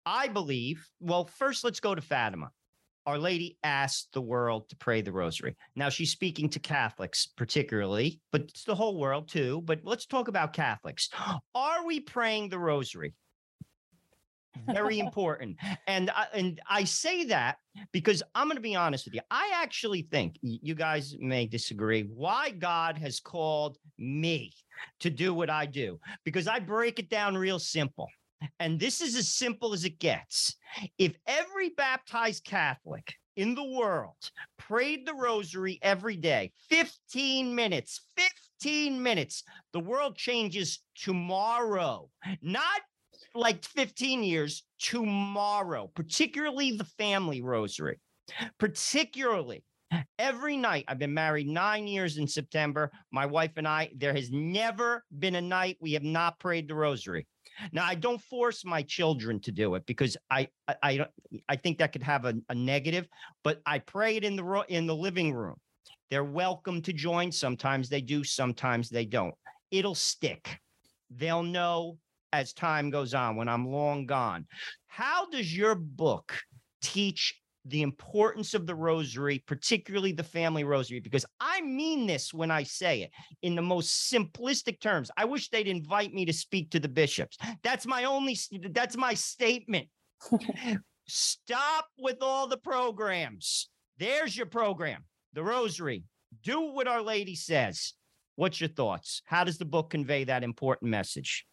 I 0.05 0.28
believe, 0.28 0.88
well, 0.99 1.26
first 1.26 1.63
let's 1.63 1.80
go 1.80 1.95
to 1.95 2.01
Fatima. 2.01 2.51
Our 3.07 3.17
Lady 3.19 3.57
asked 3.63 4.13
the 4.13 4.21
world 4.21 4.67
to 4.69 4.76
pray 4.76 5.01
the 5.01 5.11
rosary. 5.11 5.55
Now 5.76 5.89
she's 5.89 6.11
speaking 6.11 6.49
to 6.49 6.59
Catholics 6.59 7.28
particularly, 7.28 8.19
but 8.32 8.41
it's 8.41 8.63
the 8.63 8.76
whole 8.76 8.99
world 8.99 9.28
too. 9.30 9.61
But 9.65 9.82
let's 9.84 10.05
talk 10.07 10.28
about 10.28 10.53
Catholics. 10.53 11.09
Are 11.53 11.86
we 11.86 11.99
praying 11.99 12.49
the 12.49 12.59
rosary? 12.59 13.13
Very 14.67 14.99
important. 14.99 15.57
And 15.87 16.09
I, 16.11 16.27
and 16.33 16.61
I 16.69 16.83
say 16.83 17.25
that 17.25 17.57
because 17.91 18.23
I'm 18.33 18.47
going 18.47 18.57
to 18.57 18.61
be 18.61 18.75
honest 18.75 19.05
with 19.05 19.13
you. 19.13 19.21
I 19.31 19.51
actually 19.55 20.03
think 20.03 20.37
you 20.41 20.75
guys 20.75 21.15
may 21.19 21.45
disagree 21.45 22.03
why 22.03 22.51
God 22.51 22.97
has 22.97 23.19
called 23.19 23.77
me 23.97 24.53
to 24.99 25.09
do 25.09 25.33
what 25.33 25.49
I 25.49 25.65
do 25.65 25.99
because 26.23 26.47
I 26.47 26.59
break 26.59 26.99
it 26.99 27.09
down 27.09 27.37
real 27.37 27.59
simple. 27.59 28.09
And 28.59 28.79
this 28.79 29.01
is 29.01 29.15
as 29.15 29.29
simple 29.29 29.73
as 29.73 29.85
it 29.85 29.99
gets. 29.99 30.55
If 30.97 31.15
every 31.27 31.69
baptized 31.69 32.43
Catholic 32.43 33.13
in 33.35 33.55
the 33.55 33.63
world 33.63 34.15
prayed 34.57 35.05
the 35.05 35.13
rosary 35.13 35.79
every 35.81 36.15
day, 36.15 36.51
15 36.69 37.53
minutes, 37.53 38.01
15 38.61 39.01
minutes, 39.01 39.43
the 39.73 39.79
world 39.79 40.15
changes 40.15 40.79
tomorrow. 40.95 42.09
Not 42.41 42.81
like 43.36 43.63
15 43.65 44.23
years, 44.23 44.63
tomorrow, 44.79 45.91
particularly 45.95 46.71
the 46.71 46.86
family 46.97 47.41
rosary. 47.41 47.99
Particularly 48.57 49.63
every 50.17 50.57
night. 50.57 50.86
I've 50.88 50.99
been 50.99 51.13
married 51.13 51.47
nine 51.47 51.88
years 51.88 52.17
in 52.17 52.27
September. 52.27 52.91
My 53.11 53.25
wife 53.25 53.51
and 53.57 53.67
I, 53.67 53.91
there 53.95 54.13
has 54.13 54.31
never 54.31 55.03
been 55.19 55.36
a 55.36 55.41
night 55.41 55.77
we 55.79 55.93
have 55.93 56.03
not 56.03 56.39
prayed 56.39 56.67
the 56.67 56.75
rosary. 56.75 57.27
Now, 57.71 57.86
I 57.86 57.95
don't 57.95 58.21
force 58.21 58.65
my 58.65 58.81
children 58.81 59.39
to 59.41 59.51
do 59.51 59.75
it 59.75 59.86
because 59.86 60.17
I 60.29 60.49
I 60.67 60.75
I, 60.83 61.05
I 61.47 61.55
think 61.55 61.77
that 61.77 61.93
could 61.93 62.03
have 62.03 62.25
a, 62.25 62.33
a 62.49 62.55
negative, 62.55 63.07
but 63.43 63.61
I 63.65 63.79
pray 63.79 64.17
it 64.17 64.25
in 64.25 64.36
the 64.36 64.43
ro- 64.43 64.65
in 64.67 64.88
the 64.88 64.95
living 64.95 65.33
room. 65.33 65.55
They're 66.09 66.23
welcome 66.23 66.81
to 66.81 66.93
join. 66.93 67.31
Sometimes 67.31 67.88
they 67.88 68.01
do, 68.01 68.23
sometimes 68.23 68.89
they 68.89 69.05
don't. 69.05 69.33
It'll 69.71 69.95
stick. 69.95 70.59
They'll 71.09 71.43
know 71.43 71.97
as 72.39 72.53
time 72.53 72.89
goes 72.89 73.13
on 73.13 73.36
when 73.36 73.49
I'm 73.49 73.67
long 73.67 74.05
gone. 74.05 74.45
How 74.88 75.29
does 75.29 75.55
your 75.55 75.75
book 75.75 76.38
teach 76.81 77.39
the 77.67 77.81
importance 77.81 78.53
of 78.53 78.67
the 78.67 78.75
rosary, 78.75 79.43
particularly 79.47 80.11
the 80.11 80.23
family 80.23 80.63
rosary? 80.63 80.99
Because 80.99 81.25
I 81.39 81.61
mean 81.61 82.05
this 82.05 82.33
when 82.33 82.51
I 82.51 82.63
say 82.63 83.01
it 83.01 83.11
in 83.41 83.55
the 83.55 83.61
most 83.61 84.11
simplistic 84.11 84.79
terms. 84.79 85.09
I 85.17 85.25
wish 85.25 85.49
they'd 85.49 85.67
invite 85.67 86.13
me 86.13 86.25
to 86.25 86.33
speak 86.33 86.69
to 86.71 86.79
the 86.79 86.88
bishops. 86.88 87.38
That's 87.63 87.88
my 87.88 88.03
only, 88.03 88.38
that's 88.69 88.95
my 88.95 89.15
statement. 89.15 89.88
Stop 91.07 91.88
with 91.97 92.17
all 92.21 92.47
the 92.47 92.57
programs. 92.57 93.69
There's 93.97 94.36
your 94.36 94.47
program, 94.47 95.03
the 95.33 95.43
rosary. 95.43 96.03
Do 96.43 96.71
what 96.71 96.88
Our 96.88 97.01
Lady 97.01 97.36
says. 97.36 97.93
What's 98.36 98.59
your 98.59 98.69
thoughts? 98.69 99.21
How 99.25 99.43
does 99.43 99.57
the 99.57 99.65
book 99.65 99.89
convey 99.89 100.25
that 100.25 100.43
important 100.43 100.91
message? 100.91 101.45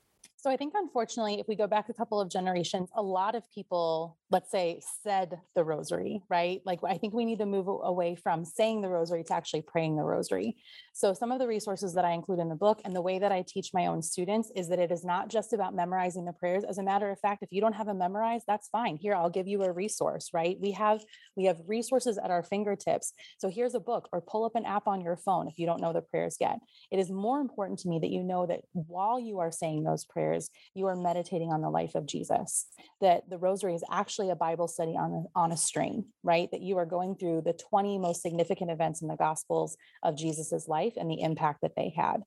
So 0.43 0.51
I 0.51 0.57
think 0.57 0.75
unfortunately, 0.77 1.39
if 1.39 1.47
we 1.47 1.55
go 1.55 1.69
back 1.69 1.89
a 1.89 1.95
couple 1.95 2.21
of 2.21 2.29
generations, 2.29 2.91
a 2.97 3.03
lot 3.03 3.37
of 3.37 3.49
people, 3.53 4.19
let's 4.33 4.51
say, 4.51 4.81
said 5.03 5.39
the 5.55 5.63
rosary, 5.63 6.23
right? 6.31 6.63
Like 6.65 6.81
I 6.83 6.97
think 6.97 7.13
we 7.13 7.27
need 7.27 7.39
to 7.41 7.47
move 7.47 7.69
away 7.69 8.15
from 8.15 8.47
saying 8.47 8.81
the 8.81 8.89
rosary 8.89 9.23
to 9.25 9.35
actually 9.35 9.61
praying 9.61 9.97
the 9.97 10.05
rosary. 10.05 10.57
So 10.95 11.13
some 11.13 11.31
of 11.31 11.39
the 11.39 11.47
resources 11.47 11.93
that 11.95 12.07
I 12.07 12.13
include 12.13 12.39
in 12.39 12.49
the 12.49 12.55
book 12.55 12.81
and 12.87 12.97
the 12.97 13.03
way 13.03 13.19
that 13.19 13.31
I 13.31 13.45
teach 13.47 13.73
my 13.75 13.87
own 13.87 14.01
students 14.01 14.51
is 14.57 14.71
that 14.71 14.79
it 14.79 14.91
is 14.91 15.05
not 15.05 15.29
just 15.29 15.53
about 15.53 15.75
memorizing 15.75 16.25
the 16.25 16.33
prayers. 16.33 16.65
As 16.65 16.79
a 16.79 16.83
matter 16.83 17.11
of 17.11 17.21
fact, 17.21 17.43
if 17.43 17.53
you 17.53 17.61
don't 17.61 17.75
have 17.75 17.87
them 17.87 17.99
memorized, 17.99 18.45
that's 18.49 18.69
fine. 18.69 18.97
Here, 18.97 19.15
I'll 19.15 19.29
give 19.29 19.47
you 19.47 19.63
a 19.65 19.71
resource, 19.71 20.31
right? 20.33 20.57
We 20.59 20.73
have 20.73 21.05
we 21.37 21.45
have 21.45 21.59
resources 21.67 22.17
at 22.17 22.31
our 22.31 22.43
fingertips. 22.43 23.13
So 23.37 23.51
here's 23.51 23.75
a 23.75 23.81
book 23.81 24.09
or 24.15 24.23
pull 24.23 24.47
up 24.47 24.55
an 24.55 24.65
app 24.65 24.87
on 24.87 25.03
your 25.03 25.17
phone 25.17 25.47
if 25.47 25.59
you 25.59 25.67
don't 25.67 25.83
know 25.83 25.93
the 25.93 26.01
prayers 26.01 26.39
yet. 26.41 26.59
It 26.91 26.99
is 26.99 27.11
more 27.11 27.41
important 27.41 27.81
to 27.81 27.89
me 27.89 27.99
that 27.99 28.11
you 28.11 28.23
know 28.23 28.47
that 28.47 28.61
while 28.73 29.21
you 29.21 29.41
are 29.41 29.53
saying 29.53 29.85
those 29.85 30.07
prayers, 30.07 30.49
you 30.75 30.87
are 30.87 30.97
meditating 30.97 31.53
on 31.53 31.61
the 31.61 31.71
life 31.71 31.95
of 31.95 32.07
Jesus. 32.07 32.67
That 33.03 33.29
the 33.29 33.39
rosary 33.39 33.75
is 33.75 33.85
actually 33.91 34.22
a 34.31 34.37
Bible 34.37 34.69
study 34.69 34.93
on 34.93 35.13
a, 35.13 35.39
on 35.39 35.53
a 35.53 35.57
string, 35.57 36.05
right? 36.23 36.51
That 36.51 36.63
you 36.63 36.79
are 36.79 36.87
going 36.87 37.17
through 37.17 37.43
the 37.43 37.53
20 37.53 37.99
most 37.99 38.23
significant 38.23 38.71
events 38.71 39.03
in 39.03 39.09
the 39.09 39.17
Gospels 39.17 39.77
of 40.03 40.17
Jesus's 40.17 40.69
life 40.69 40.95
and 40.97 41.11
the 41.11 41.21
impact 41.21 41.61
that 41.63 41.77
they 41.77 41.93
had. 41.97 42.23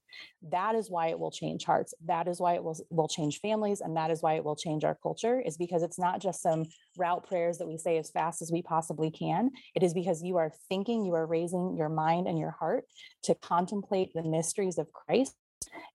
That 0.51 0.75
is 0.75 0.89
why 0.89 1.07
it 1.07 1.19
will 1.19 1.31
change 1.31 1.65
hearts. 1.65 1.93
That 2.05 2.27
is 2.27 2.39
why 2.39 2.55
it 2.55 2.63
will, 2.63 2.77
will 2.89 3.07
change 3.07 3.39
families. 3.39 3.81
And 3.81 3.95
that 3.97 4.11
is 4.11 4.21
why 4.21 4.33
it 4.33 4.43
will 4.43 4.55
change 4.55 4.83
our 4.83 4.97
culture, 5.01 5.39
is 5.39 5.57
because 5.57 5.83
it's 5.83 5.99
not 5.99 6.21
just 6.21 6.41
some 6.41 6.65
route 6.97 7.27
prayers 7.27 7.57
that 7.57 7.67
we 7.67 7.77
say 7.77 7.97
as 7.97 8.11
fast 8.11 8.41
as 8.41 8.51
we 8.51 8.61
possibly 8.61 9.11
can. 9.11 9.51
It 9.75 9.83
is 9.83 9.93
because 9.93 10.23
you 10.23 10.37
are 10.37 10.51
thinking, 10.69 11.05
you 11.05 11.13
are 11.13 11.25
raising 11.25 11.75
your 11.77 11.89
mind 11.89 12.27
and 12.27 12.39
your 12.39 12.51
heart 12.51 12.85
to 13.23 13.35
contemplate 13.35 14.11
the 14.13 14.23
mysteries 14.23 14.77
of 14.77 14.91
Christ 14.91 15.35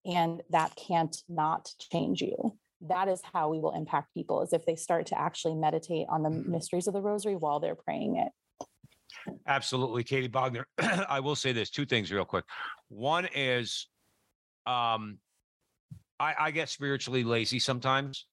and 0.05 0.43
that 0.51 0.75
can't 0.77 1.17
not 1.29 1.71
change 1.93 2.23
you 2.23 2.57
that 2.83 3.09
is 3.09 3.21
how 3.33 3.49
we 3.49 3.59
will 3.61 3.73
impact 3.73 4.13
people 4.15 4.43
is 4.43 4.53
if 4.53 4.65
they 4.65 4.77
start 4.77 5.07
to 5.07 5.19
actually 5.19 5.55
meditate 5.55 6.07
on 6.09 6.23
the 6.23 6.31
mysteries 6.31 6.87
of 6.87 6.95
the 6.95 7.01
rosary 7.01 7.37
while 7.37 7.61
they're 7.61 7.75
praying 7.75 8.17
it 8.17 8.33
Absolutely, 9.47 10.05
Katie 10.05 10.29
Bogner. 10.29 10.65
I 11.09 11.21
will 11.21 11.35
say 11.35 11.53
this 11.53 11.69
two 11.71 11.85
things 11.85 12.13
real 12.13 12.25
quick. 12.25 12.45
One 12.89 13.29
is, 13.35 13.89
um, 14.67 15.19
I, 16.19 16.35
I 16.39 16.51
get 16.53 16.69
spiritually 16.69 17.25
lazy 17.25 17.59
sometimes, 17.59 18.27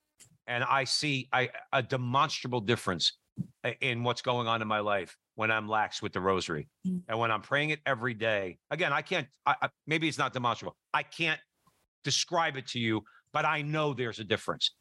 and 0.45 0.63
I 0.63 0.83
see 0.83 1.27
I, 1.33 1.49
a 1.73 1.81
demonstrable 1.81 2.61
difference 2.61 3.17
in 3.81 4.03
what's 4.03 4.21
going 4.21 4.47
on 4.47 4.61
in 4.61 4.67
my 4.67 4.79
life 4.79 5.17
when 5.35 5.51
I'm 5.51 5.67
lax 5.67 6.01
with 6.01 6.13
the 6.13 6.21
rosary 6.21 6.67
Mm. 6.87 7.01
and 7.07 7.19
when 7.19 7.31
I'm 7.31 7.41
praying 7.41 7.71
it 7.71 7.79
every 7.85 8.13
day. 8.13 8.59
Again, 8.71 8.93
I 8.93 9.01
can't, 9.01 9.27
I, 9.45 9.55
I, 9.63 9.69
maybe 9.87 10.07
it's 10.07 10.17
not 10.17 10.33
demonstrable. 10.33 10.75
I 10.93 11.03
can't 11.03 11.39
describe 12.03 12.55
it 12.55 12.67
to 12.67 12.79
you, 12.79 13.03
but 13.33 13.45
I 13.45 13.61
know 13.61 13.93
there's 13.93 14.19
a 14.19 14.23
difference. 14.23 14.71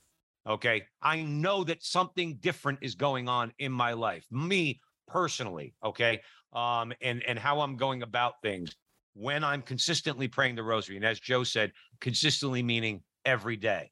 Okay. 0.49 0.85
I 1.03 1.23
know 1.23 1.65
that 1.65 1.83
something 1.83 2.37
different 2.41 2.79
is 2.83 2.95
going 2.95 3.29
on 3.29 3.53
in 3.59 3.73
my 3.73 3.93
life, 3.93 4.25
me 4.31 4.81
personally. 5.09 5.75
Okay. 5.85 6.21
Um, 6.53 6.93
and, 7.01 7.23
and 7.25 7.39
how 7.39 7.61
I'm 7.61 7.77
going 7.77 8.03
about 8.03 8.35
things 8.43 8.75
when 9.15 9.43
I'm 9.43 9.63
consistently 9.63 10.29
praying 10.29 10.55
the 10.55 10.63
rosary. 10.63 10.97
And 10.97 11.05
as 11.05 11.19
Joe 11.19 11.43
said, 11.43 11.73
consistently 12.01 12.63
meaning 12.63 13.03
every 13.25 13.57
day, 13.57 13.91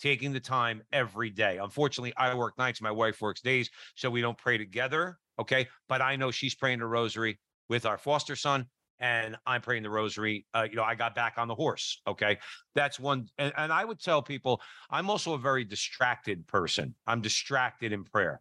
taking 0.00 0.32
the 0.32 0.40
time 0.40 0.82
every 0.92 1.30
day. 1.30 1.58
Unfortunately, 1.58 2.12
I 2.16 2.34
work 2.34 2.56
nights, 2.56 2.80
my 2.80 2.90
wife 2.90 3.20
works 3.20 3.40
days, 3.40 3.68
so 3.96 4.08
we 4.08 4.20
don't 4.20 4.38
pray 4.38 4.58
together. 4.58 5.18
Okay. 5.40 5.66
But 5.88 6.02
I 6.02 6.14
know 6.16 6.30
she's 6.30 6.54
praying 6.54 6.78
the 6.78 6.86
rosary 6.86 7.40
with 7.68 7.84
our 7.84 7.98
foster 7.98 8.36
son 8.36 8.66
and 9.00 9.36
I'm 9.46 9.60
praying 9.60 9.82
the 9.82 9.90
rosary. 9.90 10.46
Uh, 10.54 10.66
you 10.68 10.76
know, 10.76 10.84
I 10.84 10.94
got 10.94 11.14
back 11.14 11.34
on 11.36 11.48
the 11.48 11.54
horse. 11.54 12.00
Okay. 12.06 12.38
That's 12.74 12.98
one. 12.98 13.28
And, 13.38 13.52
and 13.56 13.72
I 13.72 13.84
would 13.84 14.00
tell 14.00 14.22
people 14.22 14.60
I'm 14.90 15.10
also 15.10 15.34
a 15.34 15.38
very 15.38 15.64
distracted 15.64 16.46
person. 16.46 16.94
I'm 17.06 17.20
distracted 17.20 17.92
in 17.92 18.04
prayer. 18.04 18.40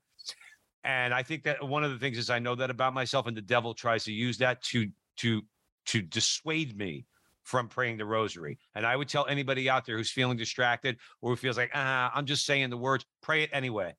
And 0.84 1.14
I 1.14 1.24
think 1.24 1.44
that 1.44 1.68
one 1.68 1.84
of 1.84 1.92
the 1.92 1.98
things 1.98 2.18
is 2.18 2.30
I 2.30 2.38
know 2.40 2.54
that 2.56 2.70
about 2.70 2.94
myself, 2.94 3.26
and 3.26 3.36
the 3.36 3.42
devil 3.42 3.74
tries 3.74 4.04
to 4.04 4.14
use 4.14 4.38
that 4.38 4.62
to 4.66 4.88
to 5.18 5.42
to 5.88 6.02
dissuade 6.02 6.78
me 6.78 7.06
from 7.44 7.68
praying 7.68 7.98
the 7.98 8.06
rosary. 8.06 8.60
And 8.76 8.86
I 8.86 8.96
would 8.96 9.10
tell 9.10 9.26
anybody 9.28 9.70
out 9.70 9.86
there 9.86 9.98
who's 9.98 10.12
feeling 10.12 10.38
distracted 10.38 10.98
or 11.22 11.32
who 11.32 11.36
feels 11.36 11.58
like, 11.58 11.72
ah, 11.74 12.12
I'm 12.14 12.26
just 12.26 12.46
saying 12.46 12.70
the 12.70 12.78
words, 12.78 13.06
pray 13.22 13.44
it 13.44 13.50
anyway. 13.54 13.96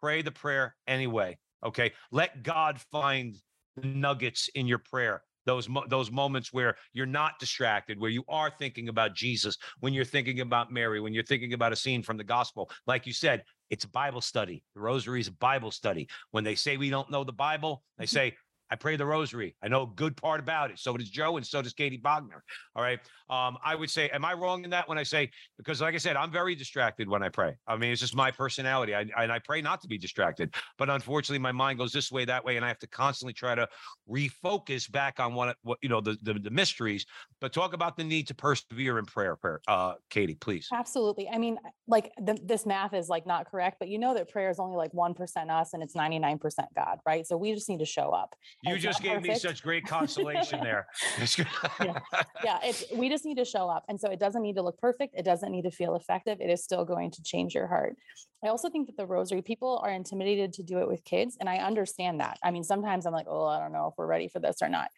Pray 0.00 0.22
the 0.22 0.32
prayer 0.32 0.76
anyway. 0.86 1.38
Okay. 1.64 1.92
Let 2.10 2.42
God 2.42 2.80
find 2.90 3.36
the 3.76 3.86
nuggets 3.86 4.48
in 4.54 4.66
your 4.66 4.78
prayer. 4.78 5.22
Those 5.46 5.68
mo- 5.68 5.86
those 5.88 6.10
moments 6.10 6.52
where 6.52 6.76
you're 6.92 7.06
not 7.06 7.38
distracted, 7.38 7.98
where 7.98 8.10
you 8.10 8.24
are 8.28 8.50
thinking 8.50 8.88
about 8.88 9.14
Jesus, 9.14 9.56
when 9.80 9.92
you're 9.92 10.04
thinking 10.04 10.40
about 10.40 10.72
Mary, 10.72 11.00
when 11.00 11.12
you're 11.12 11.24
thinking 11.24 11.52
about 11.52 11.72
a 11.72 11.76
scene 11.76 12.02
from 12.02 12.16
the 12.16 12.24
gospel. 12.24 12.70
Like 12.86 13.06
you 13.06 13.12
said, 13.12 13.44
it's 13.70 13.84
a 13.84 13.88
Bible 13.88 14.20
study. 14.20 14.62
The 14.74 14.80
rosary 14.80 15.20
is 15.20 15.28
a 15.28 15.32
Bible 15.32 15.70
study. 15.70 16.08
When 16.30 16.44
they 16.44 16.54
say 16.54 16.76
we 16.76 16.90
don't 16.90 17.10
know 17.10 17.24
the 17.24 17.32
Bible, 17.32 17.82
they 17.98 18.04
mm-hmm. 18.04 18.14
say, 18.14 18.36
I 18.72 18.74
pray 18.74 18.96
the 18.96 19.04
rosary. 19.04 19.54
I 19.62 19.68
know 19.68 19.82
a 19.82 19.86
good 19.86 20.16
part 20.16 20.40
about 20.40 20.70
it. 20.70 20.78
So 20.78 20.96
does 20.96 21.10
Joe, 21.10 21.36
and 21.36 21.46
so 21.46 21.60
does 21.60 21.74
Katie 21.74 21.98
Bogner. 21.98 22.40
All 22.74 22.82
right. 22.82 22.98
Um, 23.28 23.58
I 23.62 23.74
would 23.74 23.90
say, 23.90 24.08
am 24.08 24.24
I 24.24 24.32
wrong 24.32 24.64
in 24.64 24.70
that 24.70 24.88
when 24.88 24.96
I 24.96 25.02
say 25.02 25.30
because, 25.58 25.82
like 25.82 25.94
I 25.94 25.98
said, 25.98 26.16
I'm 26.16 26.32
very 26.32 26.54
distracted 26.54 27.06
when 27.06 27.22
I 27.22 27.28
pray. 27.28 27.54
I 27.66 27.76
mean, 27.76 27.92
it's 27.92 28.00
just 28.00 28.16
my 28.16 28.30
personality. 28.30 28.94
I, 28.94 29.04
and 29.18 29.30
I 29.30 29.40
pray 29.40 29.60
not 29.60 29.82
to 29.82 29.88
be 29.88 29.98
distracted, 29.98 30.54
but 30.78 30.88
unfortunately, 30.88 31.38
my 31.38 31.52
mind 31.52 31.78
goes 31.78 31.92
this 31.92 32.10
way, 32.10 32.24
that 32.24 32.42
way, 32.42 32.56
and 32.56 32.64
I 32.64 32.68
have 32.68 32.78
to 32.78 32.86
constantly 32.86 33.34
try 33.34 33.54
to 33.54 33.68
refocus 34.08 34.90
back 34.90 35.20
on 35.20 35.34
what 35.34 35.54
what 35.62 35.76
you 35.82 35.90
know 35.90 36.00
the 36.00 36.16
the, 36.22 36.32
the 36.34 36.50
mysteries. 36.50 37.04
But 37.42 37.52
talk 37.52 37.74
about 37.74 37.98
the 37.98 38.04
need 38.04 38.26
to 38.28 38.34
persevere 38.34 38.98
in 38.98 39.04
prayer. 39.04 39.36
Prayer, 39.36 39.60
uh, 39.68 39.94
Katie, 40.08 40.34
please. 40.34 40.68
Absolutely. 40.72 41.28
I 41.28 41.36
mean, 41.36 41.58
like 41.86 42.10
the, 42.16 42.38
this 42.42 42.64
math 42.64 42.94
is 42.94 43.10
like 43.10 43.26
not 43.26 43.50
correct, 43.50 43.76
but 43.78 43.88
you 43.88 43.98
know 43.98 44.14
that 44.14 44.30
prayer 44.30 44.48
is 44.48 44.58
only 44.58 44.76
like 44.76 44.92
1% 44.92 45.50
us 45.50 45.74
and 45.74 45.82
it's 45.82 45.94
99% 45.94 46.38
God, 46.74 46.98
right? 47.06 47.26
So 47.26 47.36
we 47.36 47.52
just 47.52 47.68
need 47.68 47.80
to 47.80 47.84
show 47.84 48.10
up. 48.10 48.34
You 48.62 48.74
It's 48.74 48.82
just 48.82 49.02
gave 49.02 49.22
me 49.22 49.34
such 49.34 49.62
great 49.62 49.84
consolation 49.86 50.60
there. 50.62 50.86
yeah, 52.44 52.58
it's 52.62 52.84
we 52.94 53.08
just 53.08 53.24
need 53.24 53.36
to 53.38 53.44
show 53.44 53.68
up. 53.68 53.84
And 53.88 54.00
so 54.00 54.08
it 54.08 54.20
doesn't 54.20 54.40
need 54.40 54.54
to 54.54 54.62
look 54.62 54.78
perfect. 54.78 55.14
It 55.16 55.24
doesn't 55.24 55.50
need 55.50 55.62
to 55.62 55.70
feel 55.70 55.96
effective. 55.96 56.40
It 56.40 56.48
is 56.48 56.62
still 56.62 56.84
going 56.84 57.10
to 57.10 57.22
change 57.24 57.54
your 57.54 57.66
heart. 57.66 57.96
I 58.44 58.48
also 58.48 58.70
think 58.70 58.86
that 58.86 58.96
the 58.96 59.06
rosary, 59.06 59.42
people 59.42 59.80
are 59.82 59.90
intimidated 59.90 60.52
to 60.54 60.62
do 60.62 60.78
it 60.78 60.86
with 60.86 61.04
kids. 61.04 61.36
And 61.40 61.48
I 61.48 61.56
understand 61.58 62.20
that. 62.20 62.38
I 62.44 62.52
mean, 62.52 62.62
sometimes 62.62 63.04
I'm 63.04 63.12
like, 63.12 63.26
oh, 63.28 63.46
I 63.46 63.58
don't 63.58 63.72
know 63.72 63.88
if 63.88 63.94
we're 63.98 64.06
ready 64.06 64.28
for 64.28 64.38
this 64.38 64.58
or 64.62 64.68
not. 64.68 64.88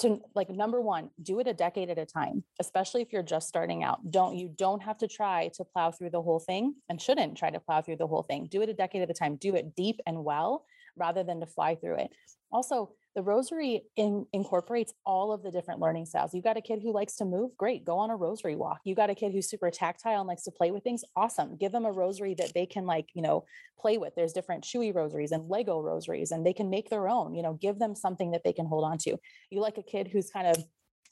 To 0.00 0.20
like 0.34 0.50
number 0.50 0.80
one, 0.80 1.10
do 1.22 1.38
it 1.38 1.46
a 1.46 1.54
decade 1.54 1.88
at 1.90 1.98
a 1.98 2.04
time, 2.04 2.42
especially 2.60 3.00
if 3.00 3.12
you're 3.12 3.22
just 3.22 3.48
starting 3.48 3.84
out. 3.84 4.10
Don't 4.10 4.36
you 4.36 4.52
don't 4.54 4.82
have 4.82 4.98
to 4.98 5.08
try 5.08 5.48
to 5.54 5.64
plow 5.64 5.92
through 5.92 6.10
the 6.10 6.20
whole 6.20 6.40
thing 6.40 6.74
and 6.90 7.00
shouldn't 7.00 7.38
try 7.38 7.48
to 7.50 7.60
plow 7.60 7.80
through 7.80 7.96
the 7.96 8.06
whole 8.06 8.22
thing. 8.22 8.48
Do 8.50 8.60
it 8.60 8.68
a 8.68 8.74
decade 8.74 9.02
at 9.02 9.10
a 9.10 9.14
time. 9.14 9.36
Do 9.36 9.54
it 9.54 9.76
deep 9.76 10.00
and 10.04 10.24
well 10.24 10.64
rather 10.98 11.22
than 11.22 11.40
to 11.40 11.46
fly 11.46 11.74
through 11.74 11.96
it. 11.96 12.10
Also, 12.50 12.90
the 13.14 13.22
rosary 13.22 13.82
in, 13.96 14.26
incorporates 14.32 14.92
all 15.04 15.32
of 15.32 15.42
the 15.42 15.50
different 15.50 15.80
learning 15.80 16.06
styles. 16.06 16.32
You 16.32 16.40
got 16.40 16.56
a 16.56 16.60
kid 16.60 16.80
who 16.82 16.92
likes 16.92 17.16
to 17.16 17.24
move, 17.24 17.50
great, 17.56 17.84
go 17.84 17.98
on 17.98 18.10
a 18.10 18.16
rosary 18.16 18.54
walk. 18.54 18.80
You 18.84 18.94
got 18.94 19.10
a 19.10 19.14
kid 19.14 19.32
who's 19.32 19.50
super 19.50 19.70
tactile 19.70 20.20
and 20.20 20.28
likes 20.28 20.44
to 20.44 20.52
play 20.52 20.70
with 20.70 20.84
things, 20.84 21.02
awesome. 21.16 21.56
Give 21.56 21.72
them 21.72 21.84
a 21.84 21.90
rosary 21.90 22.34
that 22.38 22.52
they 22.54 22.64
can 22.64 22.86
like, 22.86 23.08
you 23.14 23.22
know, 23.22 23.44
play 23.78 23.98
with. 23.98 24.14
There's 24.14 24.32
different 24.32 24.62
chewy 24.64 24.94
rosaries 24.94 25.32
and 25.32 25.48
Lego 25.48 25.80
rosaries, 25.80 26.30
and 26.30 26.46
they 26.46 26.52
can 26.52 26.70
make 26.70 26.90
their 26.90 27.08
own, 27.08 27.34
you 27.34 27.42
know, 27.42 27.54
give 27.54 27.78
them 27.78 27.94
something 27.94 28.30
that 28.30 28.44
they 28.44 28.52
can 28.52 28.66
hold 28.66 28.84
on 28.84 28.98
to. 28.98 29.16
You 29.50 29.60
like 29.60 29.78
a 29.78 29.82
kid 29.82 30.08
who's 30.08 30.30
kind 30.30 30.46
of 30.46 30.56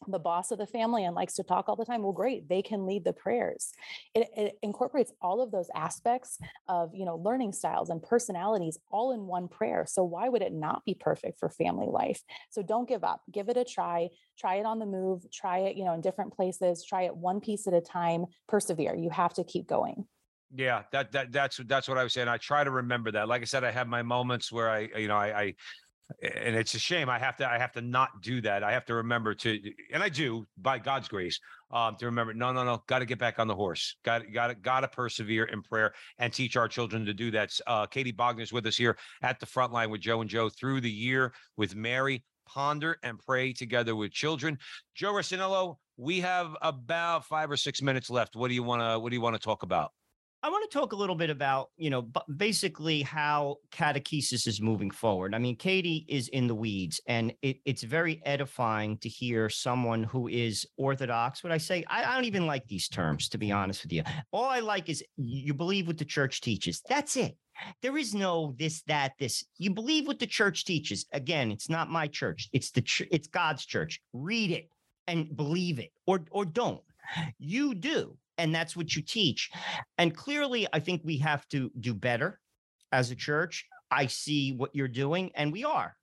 the 0.09 0.19
boss 0.19 0.51
of 0.51 0.59
the 0.59 0.67
family 0.67 1.05
and 1.05 1.15
likes 1.15 1.35
to 1.35 1.43
talk 1.43 1.69
all 1.69 1.77
the 1.77 1.85
time 1.85 2.03
well 2.03 2.13
great 2.13 2.49
they 2.49 2.63
can 2.63 2.87
lead 2.87 3.05
the 3.05 3.13
prayers 3.13 3.73
it, 4.15 4.29
it 4.37 4.59
incorporates 4.63 5.13
all 5.21 5.41
of 5.41 5.51
those 5.51 5.69
aspects 5.75 6.39
of 6.69 6.91
you 6.95 7.05
know 7.05 7.17
learning 7.17 7.53
styles 7.53 7.91
and 7.91 8.03
personalities 8.03 8.79
all 8.91 9.13
in 9.13 9.27
one 9.27 9.49
prayer 9.49 9.85
so 9.87 10.05
why 10.05 10.29
would 10.29 10.43
it 10.43 10.53
not 10.53 10.85
be 10.85 10.95
perfect 10.95 11.39
for 11.39 11.49
family 11.49 11.89
life 11.89 12.23
so 12.51 12.63
don't 12.63 12.89
give 12.89 13.05
up 13.05 13.23
give 13.33 13.49
it 13.49 13.57
a 13.57 13.65
try 13.65 14.09
try 14.39 14.57
it 14.57 14.67
on 14.67 14.79
the 14.79 14.87
move 14.87 15.25
try 15.33 15.61
it 15.61 15.77
you 15.77 15.85
know 15.85 15.95
in 15.95 16.01
different 16.01 16.33
places 16.35 16.85
try 16.85 17.03
it 17.03 17.17
one 17.17 17.41
piece 17.41 17.67
at 17.67 17.75
a 17.75 17.81
time 17.81 18.27
persevere 18.49 18.95
you 18.95 19.11
have 19.11 19.35
to 19.35 19.45
keep 19.45 19.67
going 19.67 20.07
Yeah, 20.55 20.85
that 20.93 21.11
that 21.11 21.33
that's 21.33 21.57
that's 21.67 21.89
what 21.89 21.99
I 21.99 22.05
was 22.05 22.13
saying. 22.13 22.29
I 22.29 22.37
try 22.37 22.63
to 22.63 22.71
remember 22.71 23.11
that. 23.11 23.27
Like 23.27 23.43
I 23.43 23.47
said, 23.47 23.65
I 23.65 23.73
have 23.73 23.89
my 23.89 24.03
moments 24.03 24.53
where 24.53 24.71
I, 24.71 24.89
you 24.97 25.09
know, 25.09 25.17
I, 25.17 25.41
I 25.41 25.55
and 26.23 26.55
it's 26.55 26.75
a 26.75 26.79
shame. 26.79 27.09
I 27.09 27.19
have 27.19 27.37
to 27.37 27.49
I 27.49 27.59
have 27.59 27.73
to 27.73 27.81
not 27.81 28.23
do 28.23 28.41
that. 28.43 28.63
I 28.63 28.73
have 28.73 28.85
to 28.87 28.95
remember 28.95 29.35
to, 29.35 29.61
and 29.93 30.03
I 30.03 30.09
do 30.09 30.47
by 30.57 30.79
God's 30.79 31.09
grace, 31.09 31.39
um, 31.73 31.97
to 31.97 32.07
remember. 32.07 32.33
No, 32.33 32.53
no, 32.53 32.65
no. 32.65 32.83
Got 32.87 33.01
to 33.01 33.07
get 33.07 33.19
back 33.19 33.39
on 33.39 33.49
the 33.49 33.55
horse. 33.55 33.97
Got 34.05 34.33
got 34.33 34.49
to 34.49 34.55
got 34.55 34.81
to 34.81 34.89
persevere 34.89 35.45
in 35.45 35.63
prayer 35.63 35.93
and 36.19 36.33
teach 36.33 36.57
our 36.57 36.69
children 36.69 37.05
to 37.07 37.15
do 37.15 37.31
that. 37.33 37.51
Uh, 37.67 37.87
Katie 37.87 38.13
Bogner's 38.13 38.53
with 38.53 38.67
us 38.67 38.77
here 38.77 38.97
at 39.23 39.41
the 39.41 39.47
front 39.47 39.73
line 39.73 39.91
with 39.91 40.01
Joe 40.01 40.21
and 40.21 40.31
Joe 40.31 40.49
through 40.49 40.81
the 40.81 40.91
year 40.91 41.33
with 41.57 41.75
Mary. 41.75 42.25
Ponder 42.49 42.97
and 43.03 43.19
pray 43.19 43.53
together 43.53 43.97
with 43.97 44.13
children. 44.13 44.57
Joe 44.95 45.13
Resinello, 45.13 45.79
we 45.97 46.21
have 46.21 46.57
about 46.63 47.27
five 47.27 47.51
or 47.51 47.57
six 47.57 47.83
minutes 47.83 48.09
left. 48.09 48.37
What 48.37 48.49
do 48.49 48.55
you 48.55 48.63
want 48.63 48.83
to 48.83 49.01
What 49.01 49.11
do 49.11 49.17
you 49.17 49.21
want 49.21 49.35
to 49.35 49.43
talk 49.43 49.65
about? 49.65 49.91
I 50.43 50.49
want 50.49 50.71
to 50.71 50.79
talk 50.79 50.93
a 50.93 50.97
little 50.97 51.17
bit 51.17 51.31
about, 51.31 51.71
you 51.77 51.91
know, 51.91 52.09
basically 52.37 53.03
how 53.03 53.57
catechesis 53.73 54.47
is 54.47 54.61
moving 54.61 54.91
forward. 54.91 55.35
I 55.35 55.39
mean, 55.39 55.57
Katie 55.57 56.07
is 56.09 56.29
in 56.29 56.47
the 56.47 56.55
weeds, 56.55 57.01
and 57.09 57.33
it, 57.43 57.59
it's 57.65 57.83
very 57.83 58.23
edifying 58.25 58.99
to 58.99 59.09
hear 59.09 59.49
someone 59.49 60.05
who 60.05 60.29
is 60.29 60.67
Orthodox. 60.77 61.43
What 61.43 61.53
I 61.53 61.59
say, 61.59 61.85
I, 61.89 62.05
I 62.05 62.15
don't 62.15 62.27
even 62.27 62.47
like 62.47 62.67
these 62.69 62.89
terms, 62.89 63.29
to 63.31 63.39
be 63.39 63.51
honest 63.51 63.83
with 63.83 63.93
you. 63.93 64.05
All 64.31 64.45
I 64.45 64.61
like 64.61 64.89
is 64.89 65.03
you 65.17 65.55
believe 65.55 65.87
what 65.87 65.99
the 65.99 66.05
church 66.05 66.41
teaches. 66.41 66.83
That's 66.89 67.17
it. 67.17 67.37
There 67.81 67.97
is 67.97 68.15
no 68.15 68.55
this, 68.59 68.83
that, 68.83 69.13
this. 69.19 69.43
You 69.57 69.71
believe 69.71 70.07
what 70.07 70.19
the 70.19 70.27
church 70.27 70.65
teaches. 70.65 71.07
Again, 71.13 71.51
it's 71.51 71.71
not 71.71 71.91
my 71.91 72.07
church. 72.07 72.49
It's 72.53 72.71
the 72.71 72.83
ch- 72.83 73.09
it's 73.11 73.29
God's 73.29 73.65
church. 73.65 74.01
Read 74.13 74.51
it 74.51 74.69
and 75.07 75.35
believe 75.35 75.79
it, 75.79 75.91
or 76.07 76.25
or 76.31 76.45
don't. 76.45 76.83
You 77.39 77.75
do, 77.75 78.19
and 78.39 78.55
that's 78.55 78.77
what 78.77 78.95
you 78.95 79.03
teach. 79.03 79.51
And 79.99 80.17
clearly, 80.17 80.67
I 80.73 80.81
think 80.81 81.03
we 81.05 81.19
have 81.19 81.47
to 81.49 81.71
do 81.81 81.95
better 81.95 82.41
as 82.93 83.11
a 83.11 83.17
church. 83.17 83.67
I 83.91 84.07
see 84.07 84.53
what 84.53 84.75
you're 84.75 84.89
doing, 84.89 85.31
and 85.35 85.53
we 85.53 85.65
are. 85.65 85.97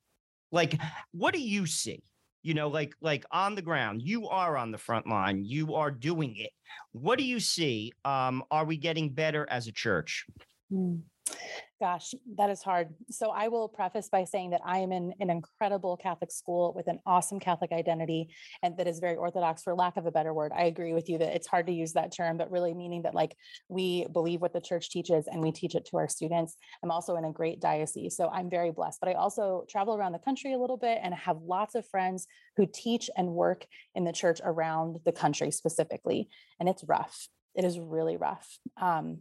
Like, 0.52 0.80
what 1.12 1.34
do 1.34 1.42
you 1.42 1.66
see? 1.66 2.04
You 2.44 2.54
know, 2.54 2.68
like 2.68 2.94
like 3.02 3.26
on 3.32 3.56
the 3.56 3.62
ground, 3.62 4.02
you 4.02 4.28
are 4.28 4.58
on 4.58 4.72
the 4.72 4.78
front 4.78 5.08
line. 5.08 5.44
You 5.46 5.76
are 5.76 5.92
doing 5.92 6.36
it. 6.38 6.52
What 6.92 7.18
do 7.18 7.24
you 7.24 7.40
see? 7.40 7.94
Um, 8.04 8.44
are 8.52 8.66
we 8.66 8.78
getting 8.78 9.10
better 9.14 9.48
as 9.50 9.68
a 9.68 9.72
church? 9.72 10.26
Hmm. 10.70 10.98
Gosh, 11.80 12.14
that 12.38 12.50
is 12.50 12.62
hard. 12.62 12.94
So 13.10 13.32
I 13.32 13.50
will 13.50 13.68
preface 13.68 14.08
by 14.08 14.24
saying 14.24 14.52
that 14.52 14.62
I 14.66 14.78
am 14.78 14.94
in 14.94 15.14
an 15.20 15.30
incredible 15.30 15.98
Catholic 15.98 16.32
school 16.32 16.72
with 16.74 16.88
an 16.88 17.00
awesome 17.06 17.42
Catholic 17.42 17.74
identity 17.74 18.30
and 18.62 18.78
that 18.78 18.88
is 18.88 19.00
very 19.00 19.16
orthodox 19.16 19.64
for 19.64 19.76
lack 19.76 19.98
of 19.98 20.06
a 20.06 20.12
better 20.12 20.34
word. 20.34 20.54
I 20.56 20.64
agree 20.64 20.94
with 20.94 21.10
you 21.10 21.18
that 21.18 21.36
it's 21.36 21.48
hard 21.48 21.68
to 21.68 21.74
use 21.74 21.92
that 21.94 22.16
term, 22.16 22.38
but 22.38 22.52
really 22.52 22.74
meaning 22.74 23.02
that 23.02 23.16
like 23.16 23.36
we 23.68 24.08
believe 24.14 24.40
what 24.40 24.54
the 24.54 24.62
church 24.62 24.92
teaches 24.92 25.28
and 25.28 25.42
we 25.42 25.52
teach 25.52 25.76
it 25.76 25.86
to 25.88 25.98
our 25.98 26.08
students. 26.08 26.56
I'm 26.84 26.92
also 26.92 27.18
in 27.18 27.26
a 27.26 27.34
great 27.34 27.60
diocese, 27.60 28.16
so 28.16 28.30
I'm 28.30 28.50
very 28.50 28.72
blessed. 28.72 29.00
But 29.02 29.10
I 29.10 29.14
also 29.16 29.66
travel 29.70 29.96
around 29.96 30.14
the 30.14 30.20
country 30.20 30.54
a 30.54 30.60
little 30.60 30.78
bit 30.78 31.00
and 31.04 31.14
have 31.14 31.38
lots 31.42 31.76
of 31.76 31.86
friends 31.90 32.28
who 32.56 32.66
teach 32.66 33.10
and 33.18 33.30
work 33.30 33.66
in 33.94 34.06
the 34.06 34.14
church 34.14 34.40
around 34.44 35.00
the 35.04 35.12
country 35.12 35.52
specifically. 35.52 36.30
And 36.62 36.70
it's 36.70 36.86
rough. 36.86 37.28
It 37.56 37.66
is 37.66 37.78
really 37.78 38.18
rough. 38.18 38.58
Um, 38.82 39.20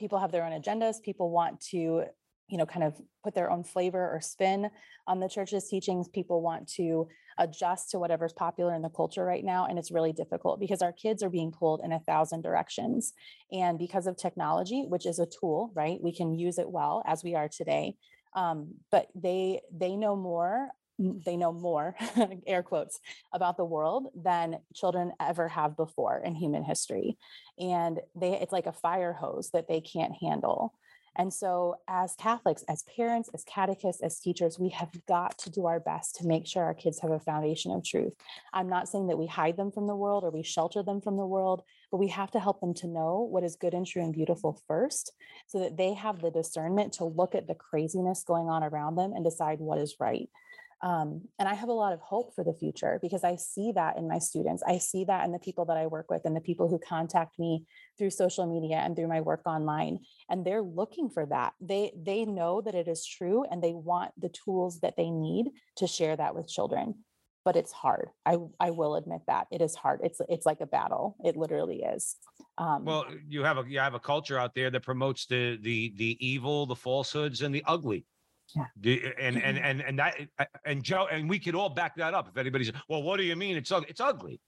people 0.00 0.18
have 0.18 0.32
their 0.32 0.44
own 0.44 0.60
agendas 0.60 1.02
people 1.02 1.30
want 1.30 1.60
to 1.60 2.04
you 2.50 2.58
know 2.58 2.66
kind 2.66 2.82
of 2.82 3.00
put 3.22 3.34
their 3.34 3.50
own 3.50 3.62
flavor 3.62 4.10
or 4.12 4.20
spin 4.20 4.70
on 5.06 5.20
the 5.20 5.28
church's 5.28 5.68
teachings. 5.68 6.08
People 6.08 6.42
want 6.42 6.68
to 6.68 7.06
adjust 7.38 7.90
to 7.90 7.98
whatever's 7.98 8.32
popular 8.32 8.74
in 8.74 8.82
the 8.82 8.88
culture 8.90 9.24
right 9.24 9.44
now 9.44 9.66
and 9.66 9.78
it's 9.78 9.90
really 9.90 10.12
difficult 10.12 10.58
because 10.58 10.82
our 10.82 10.92
kids 10.92 11.22
are 11.22 11.30
being 11.30 11.52
pulled 11.52 11.80
in 11.82 11.92
a 11.92 12.00
thousand 12.00 12.42
directions. 12.42 13.12
And 13.52 13.78
because 13.78 14.06
of 14.06 14.16
technology 14.16 14.84
which 14.88 15.06
is 15.06 15.18
a 15.18 15.26
tool 15.26 15.70
right 15.74 15.98
we 16.02 16.14
can 16.14 16.34
use 16.34 16.58
it 16.58 16.68
well 16.68 17.02
as 17.06 17.22
we 17.22 17.34
are 17.34 17.48
today. 17.48 17.94
Um, 18.34 18.74
but 18.90 19.06
they 19.14 19.60
they 19.72 19.96
know 19.96 20.16
more 20.16 20.70
they 21.24 21.36
know 21.36 21.52
more 21.52 21.96
air 22.46 22.62
quotes 22.62 23.00
about 23.32 23.56
the 23.56 23.64
world 23.64 24.08
than 24.14 24.58
children 24.74 25.12
ever 25.18 25.48
have 25.48 25.76
before 25.76 26.20
in 26.24 26.34
human 26.34 26.62
history 26.62 27.16
and 27.58 28.00
they 28.14 28.32
it's 28.40 28.52
like 28.52 28.66
a 28.66 28.72
fire 28.72 29.12
hose 29.12 29.50
that 29.52 29.66
they 29.66 29.80
can't 29.80 30.14
handle 30.20 30.74
and 31.16 31.32
so, 31.32 31.76
as 31.88 32.14
Catholics, 32.14 32.64
as 32.68 32.84
parents, 32.84 33.28
as 33.34 33.42
catechists, 33.44 34.00
as 34.00 34.20
teachers, 34.20 34.58
we 34.58 34.68
have 34.70 34.90
got 35.06 35.36
to 35.38 35.50
do 35.50 35.66
our 35.66 35.80
best 35.80 36.14
to 36.16 36.26
make 36.26 36.46
sure 36.46 36.62
our 36.62 36.74
kids 36.74 37.00
have 37.00 37.10
a 37.10 37.18
foundation 37.18 37.72
of 37.72 37.84
truth. 37.84 38.14
I'm 38.52 38.68
not 38.68 38.88
saying 38.88 39.08
that 39.08 39.18
we 39.18 39.26
hide 39.26 39.56
them 39.56 39.72
from 39.72 39.86
the 39.86 39.96
world 39.96 40.22
or 40.22 40.30
we 40.30 40.42
shelter 40.42 40.82
them 40.82 41.00
from 41.00 41.16
the 41.16 41.26
world, 41.26 41.62
but 41.90 41.96
we 41.96 42.08
have 42.08 42.30
to 42.32 42.40
help 42.40 42.60
them 42.60 42.74
to 42.74 42.86
know 42.86 43.28
what 43.28 43.42
is 43.42 43.56
good 43.56 43.74
and 43.74 43.86
true 43.86 44.02
and 44.02 44.12
beautiful 44.12 44.62
first 44.68 45.12
so 45.48 45.58
that 45.58 45.76
they 45.76 45.94
have 45.94 46.20
the 46.20 46.30
discernment 46.30 46.92
to 46.94 47.04
look 47.04 47.34
at 47.34 47.48
the 47.48 47.54
craziness 47.54 48.22
going 48.22 48.48
on 48.48 48.62
around 48.62 48.94
them 48.94 49.12
and 49.12 49.24
decide 49.24 49.58
what 49.58 49.78
is 49.78 49.96
right. 49.98 50.30
Um, 50.82 51.22
and 51.38 51.48
I 51.48 51.54
have 51.54 51.68
a 51.68 51.74
lot 51.74 51.92
of 51.92 52.00
hope 52.00 52.34
for 52.34 52.42
the 52.42 52.54
future 52.54 52.98
because 53.02 53.22
I 53.22 53.36
see 53.36 53.72
that 53.72 53.98
in 53.98 54.08
my 54.08 54.18
students. 54.18 54.62
I 54.66 54.78
see 54.78 55.04
that 55.04 55.24
in 55.26 55.32
the 55.32 55.38
people 55.38 55.66
that 55.66 55.76
I 55.76 55.86
work 55.86 56.10
with 56.10 56.22
and 56.24 56.34
the 56.34 56.40
people 56.40 56.68
who 56.68 56.78
contact 56.78 57.38
me 57.38 57.66
through 57.98 58.10
social 58.10 58.46
media 58.46 58.76
and 58.76 58.96
through 58.96 59.08
my 59.08 59.20
work 59.20 59.42
online. 59.44 59.98
And 60.30 60.44
they're 60.44 60.62
looking 60.62 61.10
for 61.10 61.26
that. 61.26 61.52
They 61.60 61.92
they 61.96 62.24
know 62.24 62.62
that 62.62 62.74
it 62.74 62.88
is 62.88 63.04
true 63.04 63.44
and 63.50 63.62
they 63.62 63.72
want 63.74 64.12
the 64.18 64.30
tools 64.30 64.80
that 64.80 64.96
they 64.96 65.10
need 65.10 65.50
to 65.76 65.86
share 65.86 66.16
that 66.16 66.34
with 66.34 66.48
children. 66.48 66.94
But 67.44 67.56
it's 67.56 67.72
hard. 67.72 68.08
I 68.24 68.38
I 68.58 68.70
will 68.70 68.96
admit 68.96 69.22
that 69.26 69.48
it 69.50 69.60
is 69.60 69.74
hard. 69.74 70.00
It's 70.02 70.20
it's 70.30 70.46
like 70.46 70.60
a 70.62 70.66
battle. 70.66 71.16
It 71.24 71.36
literally 71.36 71.82
is. 71.82 72.16
Um, 72.56 72.84
well, 72.84 73.06
you 73.28 73.42
have 73.42 73.58
a 73.58 73.64
you 73.66 73.78
have 73.80 73.94
a 73.94 74.00
culture 74.00 74.38
out 74.38 74.54
there 74.54 74.70
that 74.70 74.82
promotes 74.82 75.26
the 75.26 75.58
the 75.60 75.92
the 75.96 76.16
evil, 76.26 76.64
the 76.64 76.76
falsehoods, 76.76 77.42
and 77.42 77.54
the 77.54 77.64
ugly 77.66 78.06
yeah. 78.54 79.10
And 79.18 79.36
and 79.36 79.56
mm-hmm. 79.56 79.64
and 79.64 79.80
and 79.82 79.98
that 79.98 80.16
and 80.64 80.82
Joe 80.82 81.06
and 81.10 81.28
we 81.28 81.38
could 81.38 81.54
all 81.54 81.68
back 81.68 81.96
that 81.96 82.14
up. 82.14 82.28
If 82.28 82.36
anybody's 82.36 82.72
well, 82.88 83.02
what 83.02 83.16
do 83.16 83.24
you 83.24 83.36
mean 83.36 83.56
it's 83.56 83.72
ugly? 83.72 83.88
It's 83.88 84.00
ugly. 84.00 84.40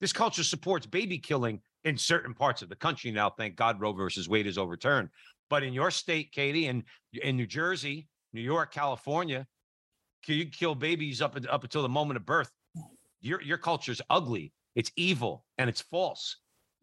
This 0.00 0.12
culture 0.12 0.44
supports 0.44 0.86
baby 0.86 1.18
killing 1.18 1.60
in 1.84 1.96
certain 1.96 2.34
parts 2.34 2.62
of 2.62 2.68
the 2.68 2.76
country 2.76 3.10
now. 3.10 3.30
Thank 3.30 3.56
God 3.56 3.80
Roe 3.80 3.92
versus 3.92 4.28
Wade 4.28 4.46
is 4.46 4.58
overturned. 4.58 5.08
But 5.48 5.62
in 5.62 5.72
your 5.72 5.90
state, 5.90 6.32
Katie, 6.32 6.66
and 6.66 6.82
in 7.12 7.36
New 7.36 7.46
Jersey, 7.46 8.08
New 8.32 8.40
York, 8.40 8.72
California, 8.72 9.46
you 10.26 10.46
kill 10.46 10.74
babies 10.74 11.22
up 11.22 11.38
up 11.48 11.64
until 11.64 11.82
the 11.82 11.88
moment 11.88 12.16
of 12.16 12.26
birth. 12.26 12.50
Your 13.20 13.40
your 13.42 13.58
culture's 13.58 14.00
ugly. 14.10 14.52
It's 14.74 14.90
evil 14.96 15.44
and 15.56 15.70
it's 15.70 15.80
false. 15.80 16.36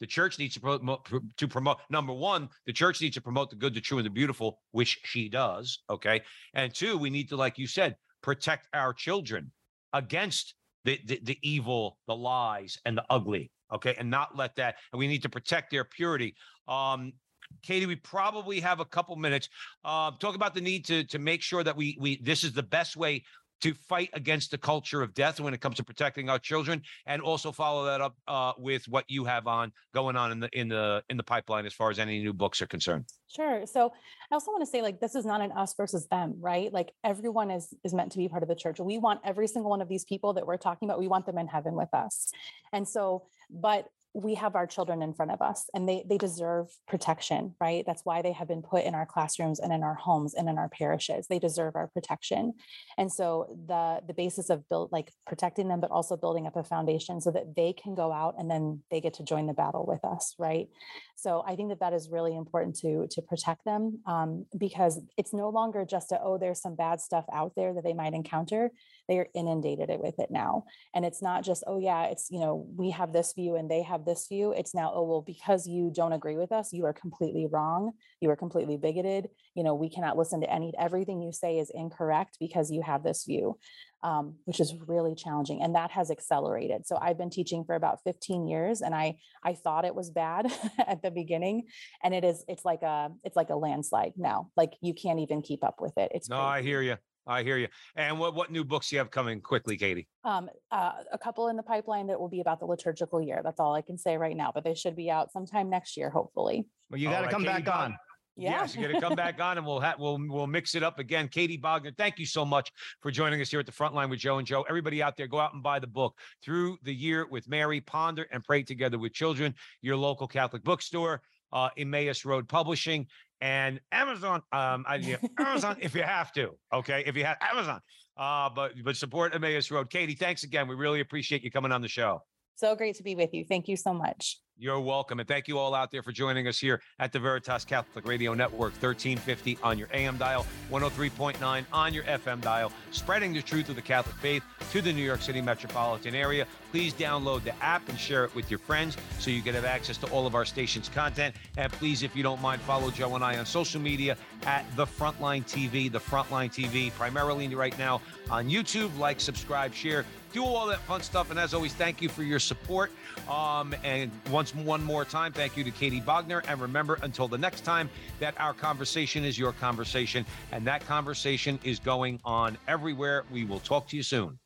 The 0.04 0.08
church 0.08 0.38
needs 0.38 0.54
to 0.56 0.60
promote, 0.60 1.10
to 1.38 1.48
promote 1.48 1.78
number 1.90 2.12
one, 2.12 2.50
the 2.66 2.74
church 2.74 3.00
needs 3.00 3.14
to 3.14 3.22
promote 3.22 3.50
the 3.50 3.56
good, 3.56 3.74
the 3.74 3.80
true, 3.80 4.00
and 4.00 4.06
the 4.06 4.10
beautiful, 4.10 4.60
which 4.72 5.00
she 5.06 5.30
does. 5.30 5.80
Okay. 5.90 6.22
And 6.54 6.74
two, 6.74 6.98
we 6.98 7.10
need 7.10 7.30
to, 7.30 7.38
like 7.38 7.58
you 7.58 7.68
said, 7.68 7.96
protect 8.22 8.68
our 8.74 8.92
children 8.92 9.50
against 9.94 10.56
the, 10.84 11.00
the, 11.06 11.22
the 11.24 11.38
evil, 11.42 12.00
the 12.06 12.16
lies, 12.18 12.78
and 12.84 12.98
the 12.98 13.06
ugly. 13.10 13.50
Okay. 13.74 13.96
And 13.98 14.10
not 14.10 14.36
let 14.36 14.58
that, 14.58 14.76
and 14.92 15.00
we 15.00 15.08
need 15.08 15.22
to 15.22 15.30
protect 15.30 15.72
their 15.72 15.86
purity. 15.86 16.36
Um, 16.68 17.14
Katie, 17.62 17.86
we 17.86 17.96
probably 17.96 18.60
have 18.60 18.82
a 18.82 18.86
couple 18.86 19.16
minutes. 19.16 19.48
Uh, 19.86 20.12
talk 20.20 20.36
about 20.36 20.54
the 20.54 20.60
need 20.60 20.84
to 20.84 21.06
to 21.06 21.18
make 21.18 21.42
sure 21.42 21.64
that 21.64 21.78
we 21.78 21.98
we 21.98 22.22
this 22.22 22.44
is 22.44 22.52
the 22.52 22.64
best 22.64 22.98
way 22.98 23.24
to 23.64 23.74
fight 23.74 24.10
against 24.12 24.52
the 24.52 24.58
culture 24.58 25.02
of 25.02 25.14
death 25.14 25.40
when 25.40 25.54
it 25.54 25.62
comes 25.62 25.78
to 25.78 25.86
protecting 25.86 26.30
our 26.30 26.38
children, 26.38 26.82
and 27.06 27.22
also 27.22 27.50
follow 27.50 27.86
that 27.86 28.02
up 28.02 28.14
uh, 28.28 28.52
with 28.58 28.86
what 28.90 29.06
you 29.08 29.24
have 29.24 29.48
on 29.48 29.72
going 29.94 30.18
on 30.18 30.34
in 30.34 30.40
the 30.42 30.50
in 30.52 30.68
the 30.68 31.02
in 31.10 31.16
the 31.16 31.24
pipeline 31.24 31.66
as 31.66 31.74
far 31.74 31.90
as 31.90 31.98
any 31.98 32.20
new 32.20 32.34
books 32.34 32.62
are 32.62 32.68
concerned. 32.68 33.06
Sure. 33.34 33.66
So 33.66 33.94
I 34.30 34.36
also 34.36 34.52
want 34.52 34.64
to 34.64 34.70
say 34.70 34.82
like 34.82 35.00
this 35.00 35.16
is 35.16 35.26
not 35.26 35.40
an 35.40 35.54
us 35.54 35.74
versus 35.76 36.08
them, 36.08 36.36
right? 36.42 36.74
Like 36.74 36.92
everyone 37.06 37.50
is 37.52 37.74
is 37.86 37.94
meant 37.94 38.12
to 38.12 38.18
be 38.18 38.28
part 38.28 38.44
of 38.44 38.50
the 38.50 38.56
church. 38.56 38.82
We 38.82 38.98
want 38.98 39.22
every 39.24 39.48
single 39.48 39.70
one 39.70 39.82
of 39.82 39.88
these 39.88 40.04
people 40.04 40.34
that 40.34 40.46
we're 40.46 40.58
talking 40.58 40.90
about. 40.90 41.00
We 41.00 41.08
want 41.08 41.26
them 41.26 41.38
in 41.38 41.48
heaven 41.48 41.74
with 41.76 41.94
us, 41.94 42.34
and 42.74 42.86
so 42.86 43.24
but 43.50 43.88
we 44.14 44.36
have 44.36 44.56
our 44.56 44.68
children 44.68 45.02
in 45.02 45.14
front 45.14 45.32
of 45.32 45.42
us 45.42 45.70
and 45.74 45.88
they 45.88 46.04
they 46.08 46.18
deserve 46.18 46.68
protection 46.88 47.56
right? 47.60 47.84
That's 47.86 48.04
why 48.04 48.22
they 48.22 48.32
have 48.32 48.48
been 48.48 48.62
put 48.62 48.84
in 48.84 48.96
our 48.96 49.06
classrooms 49.06 49.60
and 49.60 49.72
in 49.72 49.84
our 49.84 49.96
homes 49.96 50.34
and 50.34 50.50
in 50.50 50.58
our 50.58 50.70
parishes. 50.70 51.28
They 51.28 51.40
deserve 51.40 51.76
our 51.76 51.88
protection. 51.88 52.54
And 52.98 53.12
so 53.12 53.58
the 53.68 54.02
the 54.06 54.14
basis 54.14 54.50
of 54.50 54.68
build 54.70 54.92
like 54.92 55.12
protecting 55.26 55.68
them 55.68 55.80
but 55.80 55.92
also 55.92 56.18
building 56.18 56.48
up 56.48 56.56
a 56.56 56.64
foundation 56.64 57.22
so 57.22 57.32
that 57.32 57.56
they 57.56 57.74
can 57.74 57.96
go 57.96 58.12
out 58.12 58.36
and 58.38 58.50
then 58.50 58.82
they 58.92 59.02
get 59.02 59.14
to 59.16 59.24
join 59.24 59.48
the 59.48 59.54
battle 59.54 59.86
with 59.88 60.04
us 60.06 60.36
right? 60.38 60.68
So 61.16 61.44
i 61.48 61.56
think 61.56 61.70
that 61.70 61.80
that 61.80 61.94
is 61.94 62.10
really 62.10 62.36
important 62.36 62.76
to 62.80 63.08
to 63.10 63.22
protect 63.22 63.66
them 63.66 64.00
um, 64.06 64.46
because 64.58 65.00
it's 65.18 65.34
no 65.34 65.50
longer 65.50 65.86
just 65.86 66.12
a 66.12 66.20
oh 66.22 66.38
there's 66.38 66.62
some 66.62 66.76
bad 66.76 67.00
stuff 67.00 67.26
out 67.34 67.54
there 67.56 67.74
that 67.74 67.84
they 67.84 67.94
might 67.94 68.14
encounter. 68.14 68.72
They 69.08 69.20
are 69.20 69.28
inundated 69.34 69.90
with 70.00 70.20
it 70.20 70.32
now. 70.32 70.66
And 70.94 71.06
it's 71.06 71.22
not 71.22 71.44
just 71.44 71.64
oh 71.68 71.80
yeah 71.80 72.06
it's 72.06 72.30
you 72.30 72.40
know 72.40 72.68
we 72.76 72.92
have 72.92 73.14
this 73.14 73.34
view 73.34 73.56
and 73.56 73.70
they 73.70 73.84
have 73.84 74.03
this 74.06 74.28
view 74.28 74.52
it's 74.52 74.74
now 74.74 74.92
oh 74.94 75.04
well 75.04 75.22
because 75.22 75.68
you 75.68 75.92
don't 75.94 76.14
agree 76.14 76.36
with 76.36 76.52
us 76.52 76.74
you 76.74 76.86
are 76.86 76.94
completely 76.94 77.48
wrong 77.52 77.92
you 78.20 78.30
are 78.30 78.36
completely 78.36 78.78
bigoted 78.78 79.30
you 79.56 79.64
know 79.64 79.74
we 79.76 79.90
cannot 79.90 80.18
listen 80.18 80.42
to 80.42 80.52
any 80.52 80.74
everything 80.80 81.22
you 81.22 81.32
say 81.32 81.58
is 81.58 81.72
incorrect 81.74 82.38
because 82.40 82.72
you 82.72 82.82
have 82.82 83.04
this 83.04 83.26
view 83.26 83.58
um, 84.04 84.36
which 84.46 84.60
is 84.60 84.76
really 84.86 85.16
challenging 85.16 85.62
and 85.62 85.76
that 85.76 85.92
has 85.92 86.12
accelerated 86.12 86.86
so 86.86 86.98
i've 87.02 87.18
been 87.18 87.30
teaching 87.30 87.64
for 87.64 87.76
about 87.76 88.00
15 88.04 88.48
years 88.48 88.82
and 88.82 88.94
i 88.94 89.16
i 89.44 89.54
thought 89.54 89.86
it 89.86 89.96
was 89.96 90.10
bad 90.10 90.52
at 90.88 91.02
the 91.02 91.12
beginning 91.12 91.64
and 92.04 92.14
it 92.14 92.24
is 92.24 92.44
it's 92.48 92.66
like 92.66 92.82
a 92.82 93.10
it's 93.24 93.36
like 93.36 93.50
a 93.50 93.56
landslide 93.56 94.14
now 94.18 94.50
like 94.58 94.74
you 94.82 94.94
can't 94.94 95.20
even 95.20 95.42
keep 95.42 95.64
up 95.64 95.80
with 95.80 95.98
it 95.98 96.12
it's 96.14 96.30
no 96.30 96.36
crazy. 96.38 96.48
i 96.48 96.62
hear 96.62 96.82
you 96.82 96.98
I 97.26 97.44
hear 97.44 97.58
you. 97.58 97.68
And 97.96 98.20
what 98.20 98.36
what 98.36 98.52
new 98.52 98.64
books 98.64 98.90
do 98.90 98.96
you 98.96 99.00
have 99.00 99.12
coming 99.12 99.42
quickly, 99.42 99.78
Katie? 99.78 100.08
Um, 100.24 100.50
uh, 100.72 100.94
a 101.12 101.18
couple 101.18 101.48
in 101.48 101.56
the 101.56 101.64
pipeline 101.64 102.08
that 102.08 102.20
will 102.20 102.30
be 102.30 102.42
about 102.42 102.60
the 102.60 102.66
liturgical 102.66 103.22
year. 103.22 103.42
That's 103.44 103.60
all 103.60 103.74
I 103.74 103.82
can 103.82 103.98
say 103.98 104.18
right 104.18 104.36
now, 104.36 104.52
but 104.54 104.64
they 104.64 104.76
should 104.76 104.96
be 104.96 105.10
out 105.10 105.32
sometime 105.32 105.70
next 105.70 105.96
year, 105.98 106.10
hopefully. 106.10 106.66
Well, 106.90 107.00
you 107.00 107.10
got 107.10 107.20
to 107.20 107.24
right, 107.24 107.32
come 107.32 107.44
Katie 107.44 107.64
back 107.64 107.76
on. 107.76 107.98
Yeah. 108.36 108.62
Yes, 108.62 108.76
you're 108.76 108.90
going 108.90 108.96
to 108.96 109.02
come 109.02 109.16
back 109.16 109.40
on 109.40 109.60
and 109.60 109.68
we'll 109.68 109.80
have 109.80 110.00
we'll 110.00 110.18
we'll 110.28 110.48
mix 110.48 110.74
it 110.74 110.82
up 110.82 110.98
again. 110.98 111.28
Katie 111.28 111.58
Bogner, 111.58 111.96
thank 111.96 112.18
you 112.18 112.26
so 112.26 112.44
much 112.44 112.72
for 113.02 113.12
joining 113.12 113.40
us 113.42 113.52
here 113.52 113.60
at 113.60 113.68
the 113.68 113.72
front 113.72 113.94
line 113.94 114.10
with 114.10 114.20
Joe 114.20 114.40
and 114.40 114.48
Joe. 114.48 114.66
Everybody 114.68 115.04
out 115.04 115.16
there, 115.16 115.28
go 115.28 115.40
out 115.40 115.54
and 115.54 115.62
buy 115.62 115.78
the 115.78 115.88
book 115.88 116.18
through 116.44 116.78
the 116.82 116.94
year 116.94 117.28
with 117.30 117.48
Mary, 117.48 117.80
ponder 117.80 118.26
and 118.32 118.44
pray 118.44 118.64
together 118.64 118.98
with 118.98 119.14
children. 119.14 119.54
Your 119.82 119.98
local 119.98 120.28
Catholic 120.28 120.64
bookstore, 120.64 121.22
uh, 121.52 121.70
Emmaus 121.78 122.26
Road 122.26 122.50
Publishing 122.50 123.06
and 123.44 123.82
Amazon. 123.92 124.42
Um, 124.54 124.86
I, 124.88 124.96
yeah, 124.96 125.18
Amazon 125.38 125.76
if 125.82 125.94
you 125.94 126.02
have 126.02 126.32
to. 126.32 126.52
Okay, 126.74 127.04
if 127.06 127.16
you 127.18 127.26
have 127.26 127.38
Amazon. 127.42 127.82
Uh, 128.18 128.50
but 128.50 128.72
but 128.84 128.96
support 128.96 129.36
Emmaus 129.36 129.70
Road. 129.70 129.90
Katie, 129.90 130.16
thanks 130.16 130.44
again. 130.44 130.68
We 130.68 130.76
really 130.76 131.02
appreciate 131.02 131.44
you 131.44 131.52
coming 131.52 131.72
on 131.72 131.82
the 131.82 131.88
show. 131.90 132.22
So 132.56 132.76
great 132.76 132.96
to 132.96 133.04
be 133.04 133.16
with 133.16 133.34
you. 133.34 133.44
Thank 133.44 133.68
you 133.68 133.76
so 133.76 133.94
much. 133.94 134.40
You're 134.60 134.80
welcome. 134.80 135.20
And 135.20 135.28
thank 135.28 135.48
you 135.48 135.58
all 135.58 135.74
out 135.74 135.90
there 135.90 136.04
for 136.04 136.12
joining 136.12 136.48
us 136.48 136.60
here 136.60 136.80
at 137.00 137.12
the 137.12 137.20
Veritas 137.20 137.66
Catholic 137.66 138.08
Radio 138.08 138.36
Network, 138.36 138.74
1350 138.74 139.58
on 139.64 139.80
your 139.80 139.88
AM 139.92 140.16
dial, 140.18 140.46
103.9 140.70 141.66
on 141.74 141.94
your 141.94 142.04
FM 142.04 142.40
dial, 142.40 142.72
spreading 142.92 143.34
the 143.34 143.42
truth 143.42 143.70
of 143.70 143.76
the 143.76 143.82
Catholic 143.82 144.16
faith 144.18 144.44
to 144.72 144.82
the 144.82 144.94
New 144.94 145.02
York 145.02 145.24
City 145.24 145.42
metropolitan 145.42 146.14
area. 146.14 146.46
Please 146.72 146.94
download 146.94 147.44
the 147.44 147.56
app 147.64 147.90
and 147.90 148.00
share 148.00 148.26
it 148.26 148.36
with 148.36 148.52
your 148.52 148.60
friends 148.60 148.96
so 149.18 149.32
you 149.32 149.42
can 149.42 149.56
have 149.56 149.66
access 149.66 149.98
to 149.98 150.08
all 150.12 150.28
of 150.28 150.36
our 150.36 150.46
station's 150.46 150.88
content. 150.88 151.36
And 151.58 151.72
please, 151.74 152.04
if 152.04 152.16
you 152.16 152.22
don't 152.22 152.42
mind, 152.42 152.62
follow 152.62 152.92
Joe 152.92 153.16
and 153.16 153.24
I 153.24 153.40
on 153.40 153.48
social 153.48 153.82
media 153.82 154.16
at 154.46 154.66
The 154.76 154.86
Frontline 154.86 155.46
TV, 155.46 155.92
The 155.92 156.00
Frontline 156.00 156.52
TV, 156.52 156.94
primarily 156.94 157.54
right 157.56 157.78
now 157.80 158.02
on 158.30 158.48
YouTube. 158.48 158.96
Like, 159.00 159.20
subscribe, 159.20 159.74
share 159.74 160.06
do 160.34 160.44
all 160.44 160.68
that 160.68 160.80
fun 160.80 161.02
stuff. 161.02 161.30
And 161.30 161.40
as 161.40 161.54
always, 161.54 161.74
thank 161.74 162.02
you 162.02 162.10
for 162.10 162.24
your 162.24 162.40
support. 162.40 162.92
Um, 163.30 163.74
and 163.84 164.12
once 164.44 164.56
one 164.56 164.84
more 164.84 165.06
time, 165.06 165.32
thank 165.32 165.56
you 165.56 165.64
to 165.64 165.72
Katie 165.72 166.02
Bogner. 166.02 166.44
And 166.50 166.60
remember, 166.60 167.00
until 167.02 167.30
the 167.30 167.38
next 167.38 167.62
time, 167.62 167.90
that 168.20 168.34
our 168.38 168.54
conversation 168.54 169.24
is 169.24 169.40
your 169.40 169.54
conversation, 169.54 170.26
and 170.52 170.68
that 170.68 170.86
conversation 170.86 171.58
is 171.64 171.80
going 171.80 172.20
on 172.26 172.58
everywhere. 172.68 173.24
We 173.32 173.46
will 173.46 173.62
talk 173.62 173.88
to 173.88 173.96
you 173.96 174.04
soon. 174.04 174.38